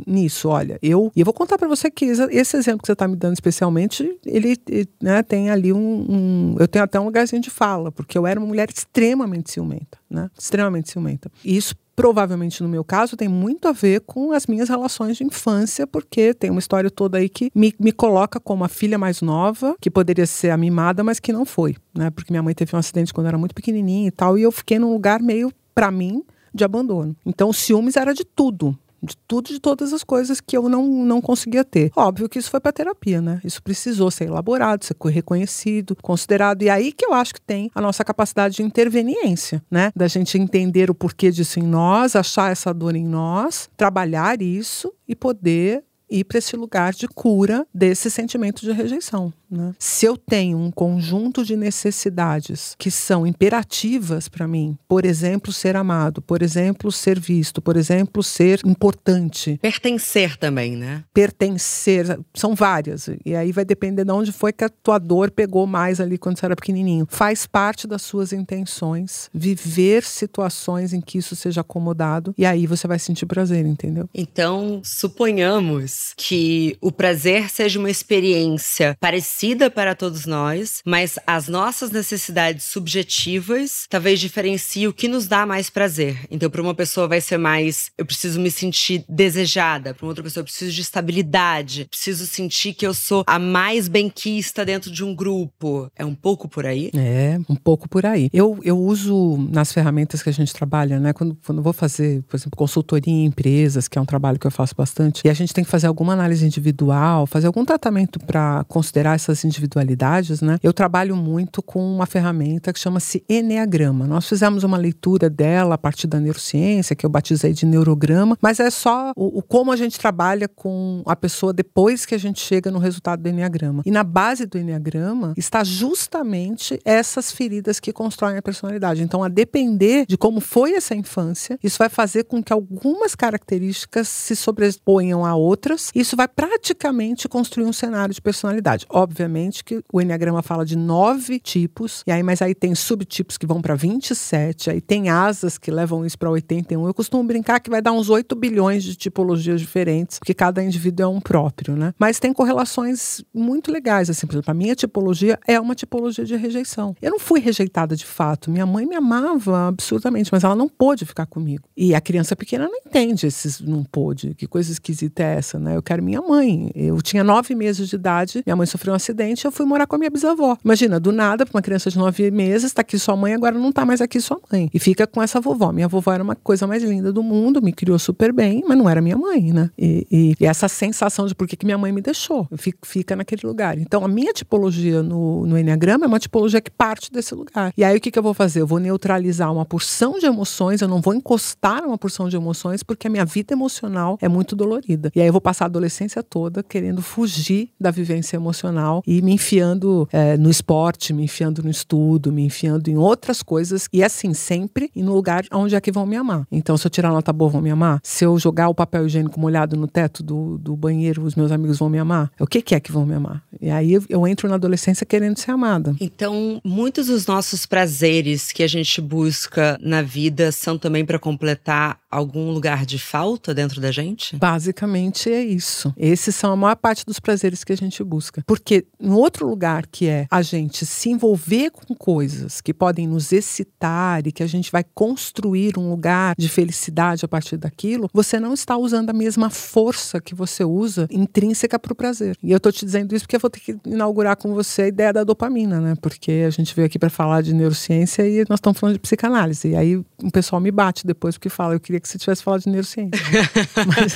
nisso, 0.05 0.49
olha, 0.49 0.77
eu. 0.81 1.11
E 1.15 1.21
eu 1.21 1.25
vou 1.25 1.33
contar 1.33 1.57
para 1.57 1.67
você 1.67 1.89
que 1.89 2.05
esse 2.05 2.55
exemplo 2.55 2.81
que 2.81 2.87
você 2.87 2.93
está 2.93 3.07
me 3.07 3.15
dando 3.15 3.33
especialmente, 3.33 4.19
ele 4.25 4.57
né, 5.01 5.23
tem 5.23 5.49
ali 5.49 5.73
um, 5.73 6.05
um. 6.07 6.55
Eu 6.59 6.67
tenho 6.67 6.85
até 6.85 6.99
um 6.99 7.05
lugarzinho 7.05 7.41
de 7.41 7.49
fala, 7.49 7.91
porque 7.91 8.17
eu 8.17 8.27
era 8.27 8.39
uma 8.39 8.47
mulher 8.47 8.69
extremamente 8.69 9.51
ciumenta 9.51 10.04
né? 10.15 10.29
Extremamente 10.37 10.89
ciumenta. 10.89 11.31
E 11.43 11.55
isso 11.55 11.75
provavelmente 11.95 12.61
no 12.61 12.67
meu 12.67 12.83
caso 12.83 13.15
tem 13.15 13.27
muito 13.27 13.67
a 13.67 13.71
ver 13.71 14.01
com 14.01 14.33
as 14.33 14.47
minhas 14.47 14.67
relações 14.67 15.15
de 15.15 15.23
infância, 15.23 15.87
porque 15.87 16.33
tem 16.33 16.49
uma 16.49 16.59
história 16.59 16.91
toda 16.91 17.17
aí 17.17 17.29
que 17.29 17.49
me, 17.55 17.73
me 17.79 17.91
coloca 17.91 18.39
como 18.39 18.63
a 18.63 18.67
filha 18.67 18.97
mais 18.97 19.21
nova, 19.21 19.75
que 19.79 19.89
poderia 19.89 20.25
ser 20.25 20.49
a 20.49 20.57
mimada, 20.57 21.03
mas 21.03 21.19
que 21.19 21.31
não 21.31 21.45
foi, 21.45 21.75
né? 21.95 22.09
Porque 22.09 22.33
minha 22.33 22.43
mãe 22.43 22.53
teve 22.53 22.75
um 22.75 22.79
acidente 22.79 23.13
quando 23.13 23.27
eu 23.27 23.29
era 23.29 23.37
muito 23.37 23.55
pequenininha 23.55 24.07
e 24.07 24.11
tal, 24.11 24.37
e 24.37 24.41
eu 24.41 24.51
fiquei 24.51 24.77
num 24.77 24.91
lugar 24.91 25.21
meio, 25.21 25.51
para 25.73 25.89
mim, 25.89 26.23
de 26.53 26.63
abandono. 26.63 27.15
Então, 27.25 27.51
ciúmes 27.53 27.95
era 27.95 28.13
de 28.13 28.25
tudo 28.25 28.77
de 29.05 29.15
tudo, 29.27 29.47
de 29.47 29.59
todas 29.59 29.93
as 29.93 30.03
coisas 30.03 30.41
que 30.41 30.57
eu 30.57 30.67
não, 30.67 30.85
não 31.05 31.21
conseguia 31.21 31.63
ter. 31.63 31.91
Óbvio 31.95 32.27
que 32.27 32.39
isso 32.39 32.49
foi 32.49 32.59
para 32.59 32.71
terapia, 32.71 33.21
né? 33.21 33.39
Isso 33.43 33.61
precisou 33.61 34.11
ser 34.11 34.25
elaborado, 34.25 34.83
ser 34.83 34.95
reconhecido, 35.05 35.95
considerado. 36.01 36.63
E 36.63 36.69
aí 36.69 36.91
que 36.91 37.05
eu 37.05 37.13
acho 37.13 37.33
que 37.33 37.41
tem 37.41 37.71
a 37.73 37.81
nossa 37.81 38.03
capacidade 38.03 38.55
de 38.55 38.63
interveniência, 38.63 39.63
né? 39.69 39.91
Da 39.95 40.07
gente 40.07 40.37
entender 40.37 40.89
o 40.89 40.95
porquê 40.95 41.31
disso 41.31 41.59
em 41.59 41.63
nós, 41.63 42.15
achar 42.15 42.51
essa 42.51 42.73
dor 42.73 42.95
em 42.95 43.05
nós, 43.05 43.69
trabalhar 43.77 44.41
isso 44.41 44.91
e 45.07 45.15
poder 45.15 45.83
ir 46.19 46.23
para 46.23 46.37
esse 46.37 46.55
lugar 46.55 46.93
de 46.93 47.07
cura 47.07 47.65
desse 47.73 48.09
sentimento 48.09 48.61
de 48.61 48.71
rejeição. 48.71 49.33
Né? 49.49 49.73
Se 49.77 50.05
eu 50.05 50.17
tenho 50.17 50.57
um 50.57 50.71
conjunto 50.71 51.43
de 51.43 51.55
necessidades 51.55 52.75
que 52.77 52.89
são 52.89 53.25
imperativas 53.25 54.27
para 54.27 54.47
mim, 54.47 54.77
por 54.87 55.05
exemplo, 55.05 55.51
ser 55.51 55.75
amado, 55.75 56.21
por 56.21 56.41
exemplo, 56.41 56.91
ser 56.91 57.19
visto, 57.19 57.61
por 57.61 57.77
exemplo, 57.77 58.23
ser 58.23 58.61
importante. 58.65 59.59
Pertencer 59.61 60.37
também, 60.37 60.75
né? 60.75 61.03
Pertencer, 61.13 62.19
são 62.33 62.55
várias. 62.55 63.09
E 63.25 63.35
aí 63.35 63.51
vai 63.51 63.65
depender 63.65 64.03
de 64.03 64.11
onde 64.11 64.31
foi 64.31 64.51
que 64.51 64.63
a 64.63 64.69
tua 64.69 64.97
dor 64.97 65.31
pegou 65.31 65.67
mais 65.67 65.99
ali 65.99 66.17
quando 66.17 66.37
você 66.39 66.45
era 66.45 66.55
pequenininho. 66.55 67.07
Faz 67.09 67.45
parte 67.45 67.87
das 67.87 68.01
suas 68.01 68.33
intenções 68.33 69.29
viver 69.33 70.03
situações 70.03 70.93
em 70.93 71.01
que 71.01 71.17
isso 71.17 71.35
seja 71.35 71.61
acomodado 71.61 72.33
e 72.37 72.45
aí 72.45 72.65
você 72.67 72.87
vai 72.87 72.99
sentir 72.99 73.25
prazer, 73.25 73.65
entendeu? 73.65 74.09
Então, 74.13 74.81
suponhamos 74.83 76.04
que 76.17 76.77
o 76.81 76.91
prazer 76.91 77.49
seja 77.49 77.79
uma 77.79 77.89
experiência 77.89 78.97
parecida 78.99 79.69
para 79.69 79.95
todos 79.95 80.25
nós, 80.25 80.81
mas 80.85 81.17
as 81.25 81.47
nossas 81.47 81.91
necessidades 81.91 82.65
subjetivas 82.65 83.85
talvez 83.89 84.19
diferenciem 84.19 84.87
o 84.87 84.93
que 84.93 85.07
nos 85.07 85.27
dá 85.27 85.45
mais 85.45 85.69
prazer. 85.69 86.17
Então, 86.29 86.49
para 86.49 86.61
uma 86.61 86.75
pessoa 86.75 87.07
vai 87.07 87.21
ser 87.21 87.37
mais 87.37 87.91
eu 87.97 88.05
preciso 88.05 88.39
me 88.39 88.51
sentir 88.51 89.05
desejada, 89.07 89.93
para 89.93 90.05
outra 90.05 90.23
pessoa 90.23 90.41
eu 90.41 90.45
preciso 90.45 90.71
de 90.71 90.81
estabilidade, 90.81 91.85
preciso 91.89 92.25
sentir 92.25 92.73
que 92.73 92.85
eu 92.85 92.93
sou 92.93 93.23
a 93.27 93.39
mais 93.39 93.87
benquista 93.87 94.65
dentro 94.65 94.91
de 94.91 95.03
um 95.03 95.15
grupo. 95.15 95.89
É 95.95 96.05
um 96.05 96.15
pouco 96.15 96.47
por 96.47 96.65
aí? 96.65 96.91
É, 96.93 97.39
um 97.49 97.55
pouco 97.55 97.87
por 97.87 98.05
aí. 98.05 98.29
Eu, 98.33 98.59
eu 98.63 98.77
uso 98.77 99.37
nas 99.51 99.71
ferramentas 99.71 100.21
que 100.21 100.29
a 100.29 100.33
gente 100.33 100.53
trabalha, 100.53 100.99
né? 100.99 101.13
Quando, 101.13 101.37
quando 101.45 101.61
vou 101.61 101.73
fazer, 101.73 102.23
por 102.23 102.35
exemplo, 102.35 102.57
consultoria 102.57 103.13
em 103.13 103.25
empresas, 103.25 103.87
que 103.87 103.97
é 103.97 104.01
um 104.01 104.05
trabalho 104.05 104.39
que 104.39 104.47
eu 104.47 104.51
faço 104.51 104.75
bastante, 104.75 105.21
e 105.25 105.29
a 105.29 105.33
gente 105.33 105.53
tem 105.53 105.63
que 105.63 105.69
fazer 105.69 105.84
alguma 105.87 106.13
análise 106.13 106.45
individual, 106.45 107.25
fazer 107.25 107.47
algum 107.47 107.65
tratamento 107.65 108.19
para 108.19 108.63
considerar 108.67 109.15
essas 109.15 109.43
individualidades, 109.43 110.41
né? 110.41 110.57
Eu 110.61 110.73
trabalho 110.73 111.15
muito 111.15 111.61
com 111.61 111.79
uma 111.95 112.05
ferramenta 112.05 112.71
que 112.71 112.79
chama-se 112.79 113.23
Enneagrama. 113.29 114.07
Nós 114.07 114.27
fizemos 114.27 114.63
uma 114.63 114.77
leitura 114.77 115.29
dela 115.29 115.75
a 115.75 115.77
partir 115.77 116.07
da 116.07 116.19
neurociência, 116.19 116.95
que 116.95 117.05
eu 117.05 117.09
batizei 117.09 117.53
de 117.53 117.65
neurograma, 117.65 118.37
mas 118.41 118.59
é 118.59 118.69
só 118.69 119.11
o, 119.15 119.39
o 119.39 119.41
como 119.41 119.71
a 119.71 119.75
gente 119.75 119.99
trabalha 119.99 120.47
com 120.47 121.03
a 121.05 121.15
pessoa 121.15 121.53
depois 121.53 122.05
que 122.05 122.15
a 122.15 122.17
gente 122.17 122.39
chega 122.39 122.71
no 122.71 122.79
resultado 122.79 123.21
do 123.21 123.29
Enneagrama. 123.29 123.83
E 123.85 123.91
na 123.91 124.03
base 124.03 124.45
do 124.45 124.57
Enneagrama 124.57 125.33
está 125.37 125.63
justamente 125.63 126.79
essas 126.83 127.31
feridas 127.31 127.79
que 127.79 127.93
constroem 127.93 128.37
a 128.37 128.41
personalidade. 128.41 129.01
Então, 129.01 129.23
a 129.23 129.27
depender 129.27 130.05
de 130.07 130.17
como 130.17 130.39
foi 130.39 130.73
essa 130.73 130.95
infância, 130.95 131.57
isso 131.63 131.77
vai 131.77 131.89
fazer 131.89 132.23
com 132.23 132.41
que 132.43 132.53
algumas 132.53 133.15
características 133.15 134.07
se 134.07 134.35
sobreponham 134.35 135.25
a 135.25 135.35
outras. 135.35 135.74
Isso 135.93 136.15
vai 136.15 136.27
praticamente 136.27 137.27
construir 137.27 137.65
um 137.65 137.73
cenário 137.73 138.13
de 138.13 138.21
personalidade. 138.21 138.85
Obviamente 138.89 139.63
que 139.63 139.81
o 139.91 140.01
Enneagrama 140.01 140.41
fala 140.41 140.65
de 140.65 140.77
nove 140.77 141.39
tipos, 141.39 142.03
e 142.05 142.11
aí, 142.11 142.23
mas 142.23 142.41
aí 142.41 142.53
tem 142.55 142.73
subtipos 142.75 143.37
que 143.37 143.45
vão 143.45 143.61
para 143.61 143.75
27, 143.75 144.69
aí 144.69 144.81
tem 144.81 145.09
asas 145.09 145.57
que 145.57 145.71
levam 145.71 146.05
isso 146.05 146.17
para 146.17 146.29
81. 146.29 146.85
Eu 146.85 146.93
costumo 146.93 147.23
brincar 147.23 147.59
que 147.59 147.69
vai 147.69 147.81
dar 147.81 147.91
uns 147.91 148.09
8 148.09 148.35
bilhões 148.35 148.83
de 148.83 148.95
tipologias 148.95 149.59
diferentes, 149.59 150.19
porque 150.19 150.33
cada 150.33 150.63
indivíduo 150.63 151.05
é 151.05 151.07
um 151.07 151.19
próprio, 151.19 151.75
né? 151.75 151.93
Mas 151.97 152.19
tem 152.19 152.33
correlações 152.33 153.23
muito 153.33 153.71
legais, 153.71 154.09
assim, 154.09 154.25
por 154.25 154.33
exemplo, 154.33 154.51
a 154.51 154.53
minha 154.53 154.75
tipologia 154.75 155.39
é 155.47 155.59
uma 155.59 155.75
tipologia 155.75 156.25
de 156.25 156.35
rejeição. 156.35 156.95
Eu 157.01 157.11
não 157.11 157.19
fui 157.19 157.39
rejeitada 157.39 157.95
de 157.95 158.05
fato. 158.05 158.51
Minha 158.51 158.65
mãe 158.65 158.85
me 158.85 158.95
amava 158.95 159.67
absurdamente, 159.67 160.29
mas 160.31 160.43
ela 160.43 160.55
não 160.55 160.69
pôde 160.69 161.05
ficar 161.05 161.25
comigo. 161.25 161.67
E 161.75 161.93
a 161.93 162.01
criança 162.01 162.35
pequena 162.35 162.65
não 162.67 162.77
entende 162.85 163.27
esses 163.27 163.59
não 163.59 163.83
pôde. 163.83 164.33
Que 164.35 164.47
coisa 164.47 164.71
esquisita 164.71 165.23
é 165.23 165.35
essa, 165.35 165.59
né? 165.59 165.64
Eu 165.73 165.81
quero 165.81 166.03
minha 166.03 166.21
mãe. 166.21 166.71
Eu 166.75 167.01
tinha 167.01 167.23
nove 167.23 167.55
meses 167.55 167.89
de 167.89 167.95
idade, 167.95 168.43
minha 168.45 168.55
mãe 168.55 168.65
sofreu 168.65 168.93
um 168.93 168.95
acidente, 168.95 169.45
eu 169.45 169.51
fui 169.51 169.65
morar 169.65 169.87
com 169.87 169.95
a 169.95 169.99
minha 169.99 170.09
bisavó. 170.09 170.57
Imagina, 170.63 170.99
do 170.99 171.11
nada, 171.11 171.45
para 171.45 171.55
uma 171.55 171.61
criança 171.61 171.89
de 171.89 171.97
nove 171.97 172.29
meses, 172.31 172.65
está 172.65 172.81
aqui 172.81 172.97
sua 172.99 173.15
mãe, 173.15 173.33
agora 173.33 173.57
não 173.57 173.69
está 173.69 173.85
mais 173.85 174.01
aqui 174.01 174.19
sua 174.19 174.39
mãe. 174.51 174.69
E 174.73 174.79
fica 174.79 175.07
com 175.07 175.21
essa 175.21 175.39
vovó. 175.39 175.71
Minha 175.71 175.87
vovó 175.87 176.11
era 176.13 176.23
uma 176.23 176.35
coisa 176.35 176.67
mais 176.67 176.83
linda 176.83 177.11
do 177.11 177.23
mundo, 177.23 177.61
me 177.61 177.71
criou 177.71 177.97
super 177.97 178.33
bem, 178.33 178.63
mas 178.67 178.77
não 178.77 178.89
era 178.89 179.01
minha 179.01 179.17
mãe, 179.17 179.53
né? 179.53 179.69
E, 179.77 180.07
e, 180.11 180.35
e 180.39 180.45
essa 180.45 180.67
sensação 180.67 181.25
de 181.25 181.33
por 181.33 181.47
que, 181.47 181.55
que 181.55 181.65
minha 181.65 181.77
mãe 181.77 181.91
me 181.91 182.01
deixou, 182.01 182.47
fica, 182.57 182.79
fica 182.83 183.15
naquele 183.15 183.41
lugar. 183.45 183.77
Então, 183.77 184.03
a 184.03 184.07
minha 184.07 184.33
tipologia 184.33 185.01
no, 185.01 185.45
no 185.45 185.57
Enneagrama 185.57 186.05
é 186.05 186.07
uma 186.07 186.19
tipologia 186.19 186.59
que 186.61 186.71
parte 186.71 187.11
desse 187.11 187.33
lugar. 187.33 187.73
E 187.77 187.83
aí, 187.83 187.97
o 187.97 188.01
que, 188.01 188.11
que 188.11 188.19
eu 188.19 188.23
vou 188.23 188.33
fazer? 188.33 188.61
Eu 188.61 188.67
vou 188.67 188.79
neutralizar 188.79 189.51
uma 189.51 189.65
porção 189.65 190.19
de 190.19 190.25
emoções, 190.25 190.81
eu 190.81 190.87
não 190.87 191.01
vou 191.01 191.13
encostar 191.13 191.85
uma 191.85 191.97
porção 191.97 192.27
de 192.27 192.35
emoções, 192.35 192.83
porque 192.83 193.07
a 193.07 193.09
minha 193.09 193.25
vida 193.25 193.53
emocional 193.53 194.17
é 194.21 194.27
muito 194.27 194.55
dolorida. 194.55 195.11
E 195.15 195.21
aí, 195.21 195.27
eu 195.27 195.31
vou 195.31 195.41
passar 195.41 195.54
a 195.63 195.67
adolescência 195.67 196.21
toda 196.21 196.63
querendo 196.63 197.01
fugir 197.01 197.69
da 197.79 197.91
vivência 197.91 198.35
emocional 198.35 199.03
e 199.05 199.21
me 199.21 199.33
enfiando 199.33 200.07
é, 200.11 200.37
no 200.37 200.49
esporte, 200.49 201.13
me 201.13 201.23
enfiando 201.23 201.63
no 201.63 201.69
estudo, 201.69 202.31
me 202.31 202.43
enfiando 202.45 202.89
em 202.89 202.97
outras 202.97 203.41
coisas. 203.41 203.87
E 203.93 204.03
assim, 204.03 204.33
sempre 204.33 204.89
no 204.95 205.13
lugar 205.13 205.45
onde 205.51 205.75
é 205.75 205.81
que 205.81 205.91
vão 205.91 206.05
me 206.05 206.15
amar. 206.15 206.47
Então, 206.51 206.77
se 206.77 206.85
eu 206.87 206.91
tirar 206.91 207.11
nota 207.11 207.31
boa, 207.31 207.51
vão 207.51 207.61
me 207.61 207.71
amar. 207.71 207.99
Se 208.03 208.25
eu 208.25 208.37
jogar 208.39 208.69
o 208.69 208.75
papel 208.75 209.05
higiênico 209.05 209.39
molhado 209.39 209.77
no 209.77 209.87
teto 209.87 210.23
do, 210.23 210.57
do 210.57 210.75
banheiro, 210.75 211.23
os 211.23 211.35
meus 211.35 211.51
amigos 211.51 211.79
vão 211.79 211.89
me 211.89 211.99
amar. 211.99 212.31
O 212.39 212.47
que, 212.47 212.61
que 212.61 212.75
é 212.75 212.79
que 212.79 212.91
vão 212.91 213.05
me 213.05 213.13
amar? 213.13 213.43
E 213.61 213.69
aí 213.69 213.97
eu 214.09 214.27
entro 214.27 214.49
na 214.49 214.55
adolescência 214.55 215.05
querendo 215.05 215.37
ser 215.37 215.51
amada. 215.51 215.95
Então, 215.99 216.59
muitos 216.63 217.07
dos 217.07 217.25
nossos 217.25 217.65
prazeres 217.65 218.51
que 218.51 218.63
a 218.63 218.67
gente 218.67 218.99
busca 219.01 219.77
na 219.81 220.01
vida 220.01 220.51
são 220.51 220.77
também 220.77 221.05
para 221.05 221.19
completar 221.19 221.99
algum 222.09 222.51
lugar 222.51 222.85
de 222.85 222.97
falta 222.97 223.53
dentro 223.53 223.81
da 223.81 223.91
gente? 223.91 224.35
Basicamente 224.37 225.29
é 225.29 225.43
isso. 225.45 225.93
Esses 225.97 226.35
são 226.35 226.51
a 226.51 226.55
maior 226.55 226.75
parte 226.75 227.05
dos 227.05 227.19
prazeres 227.19 227.63
que 227.63 227.73
a 227.73 227.77
gente 227.77 228.03
busca. 228.03 228.43
Porque 228.45 228.85
no 228.99 229.17
outro 229.17 229.47
lugar 229.47 229.85
que 229.87 230.07
é 230.07 230.27
a 230.29 230.41
gente 230.41 230.85
se 230.85 231.09
envolver 231.09 231.71
com 231.71 231.95
coisas 231.95 232.61
que 232.61 232.73
podem 232.73 233.07
nos 233.07 233.31
excitar 233.31 234.25
e 234.27 234.31
que 234.31 234.43
a 234.43 234.47
gente 234.47 234.71
vai 234.71 234.83
construir 234.83 235.77
um 235.77 235.89
lugar 235.89 236.35
de 236.37 236.49
felicidade 236.49 237.23
a 237.23 237.27
partir 237.27 237.57
daquilo, 237.57 238.09
você 238.13 238.39
não 238.39 238.53
está 238.53 238.77
usando 238.77 239.09
a 239.09 239.13
mesma 239.13 239.49
força 239.49 240.19
que 240.19 240.35
você 240.35 240.63
usa 240.63 241.07
intrínseca 241.11 241.77
para 241.79 241.93
o 241.93 241.95
prazer. 241.95 242.37
E 242.41 242.51
eu 242.51 242.57
estou 242.57 242.71
te 242.71 242.85
dizendo 242.85 243.15
isso 243.15 243.25
porque 243.25 243.35
eu 243.35 243.39
vou 243.39 243.49
ter 243.49 243.59
que 243.59 243.77
inaugurar 243.85 244.35
com 244.35 244.53
você 244.53 244.83
a 244.83 244.87
ideia 244.87 245.13
da 245.13 245.23
dopamina, 245.23 245.79
né? 245.79 245.95
Porque 246.01 246.43
a 246.45 246.49
gente 246.49 246.75
veio 246.75 246.85
aqui 246.85 246.99
para 246.99 247.09
falar 247.09 247.41
de 247.41 247.53
neurociência 247.53 248.27
e 248.27 248.45
nós 248.49 248.57
estamos 248.57 248.79
falando 248.79 248.95
de 248.95 248.99
psicanálise. 248.99 249.69
E 249.69 249.75
aí 249.75 249.95
o 249.95 250.31
pessoal 250.31 250.59
me 250.59 250.71
bate 250.71 251.05
depois 251.05 251.37
porque 251.37 251.49
fala, 251.49 251.73
eu 251.73 251.79
queria 251.79 251.99
que 251.99 252.07
você 252.07 252.17
tivesse 252.17 252.43
falado 252.43 252.61
de 252.61 252.69
neurociência. 252.69 253.19
Mas... 253.87 254.15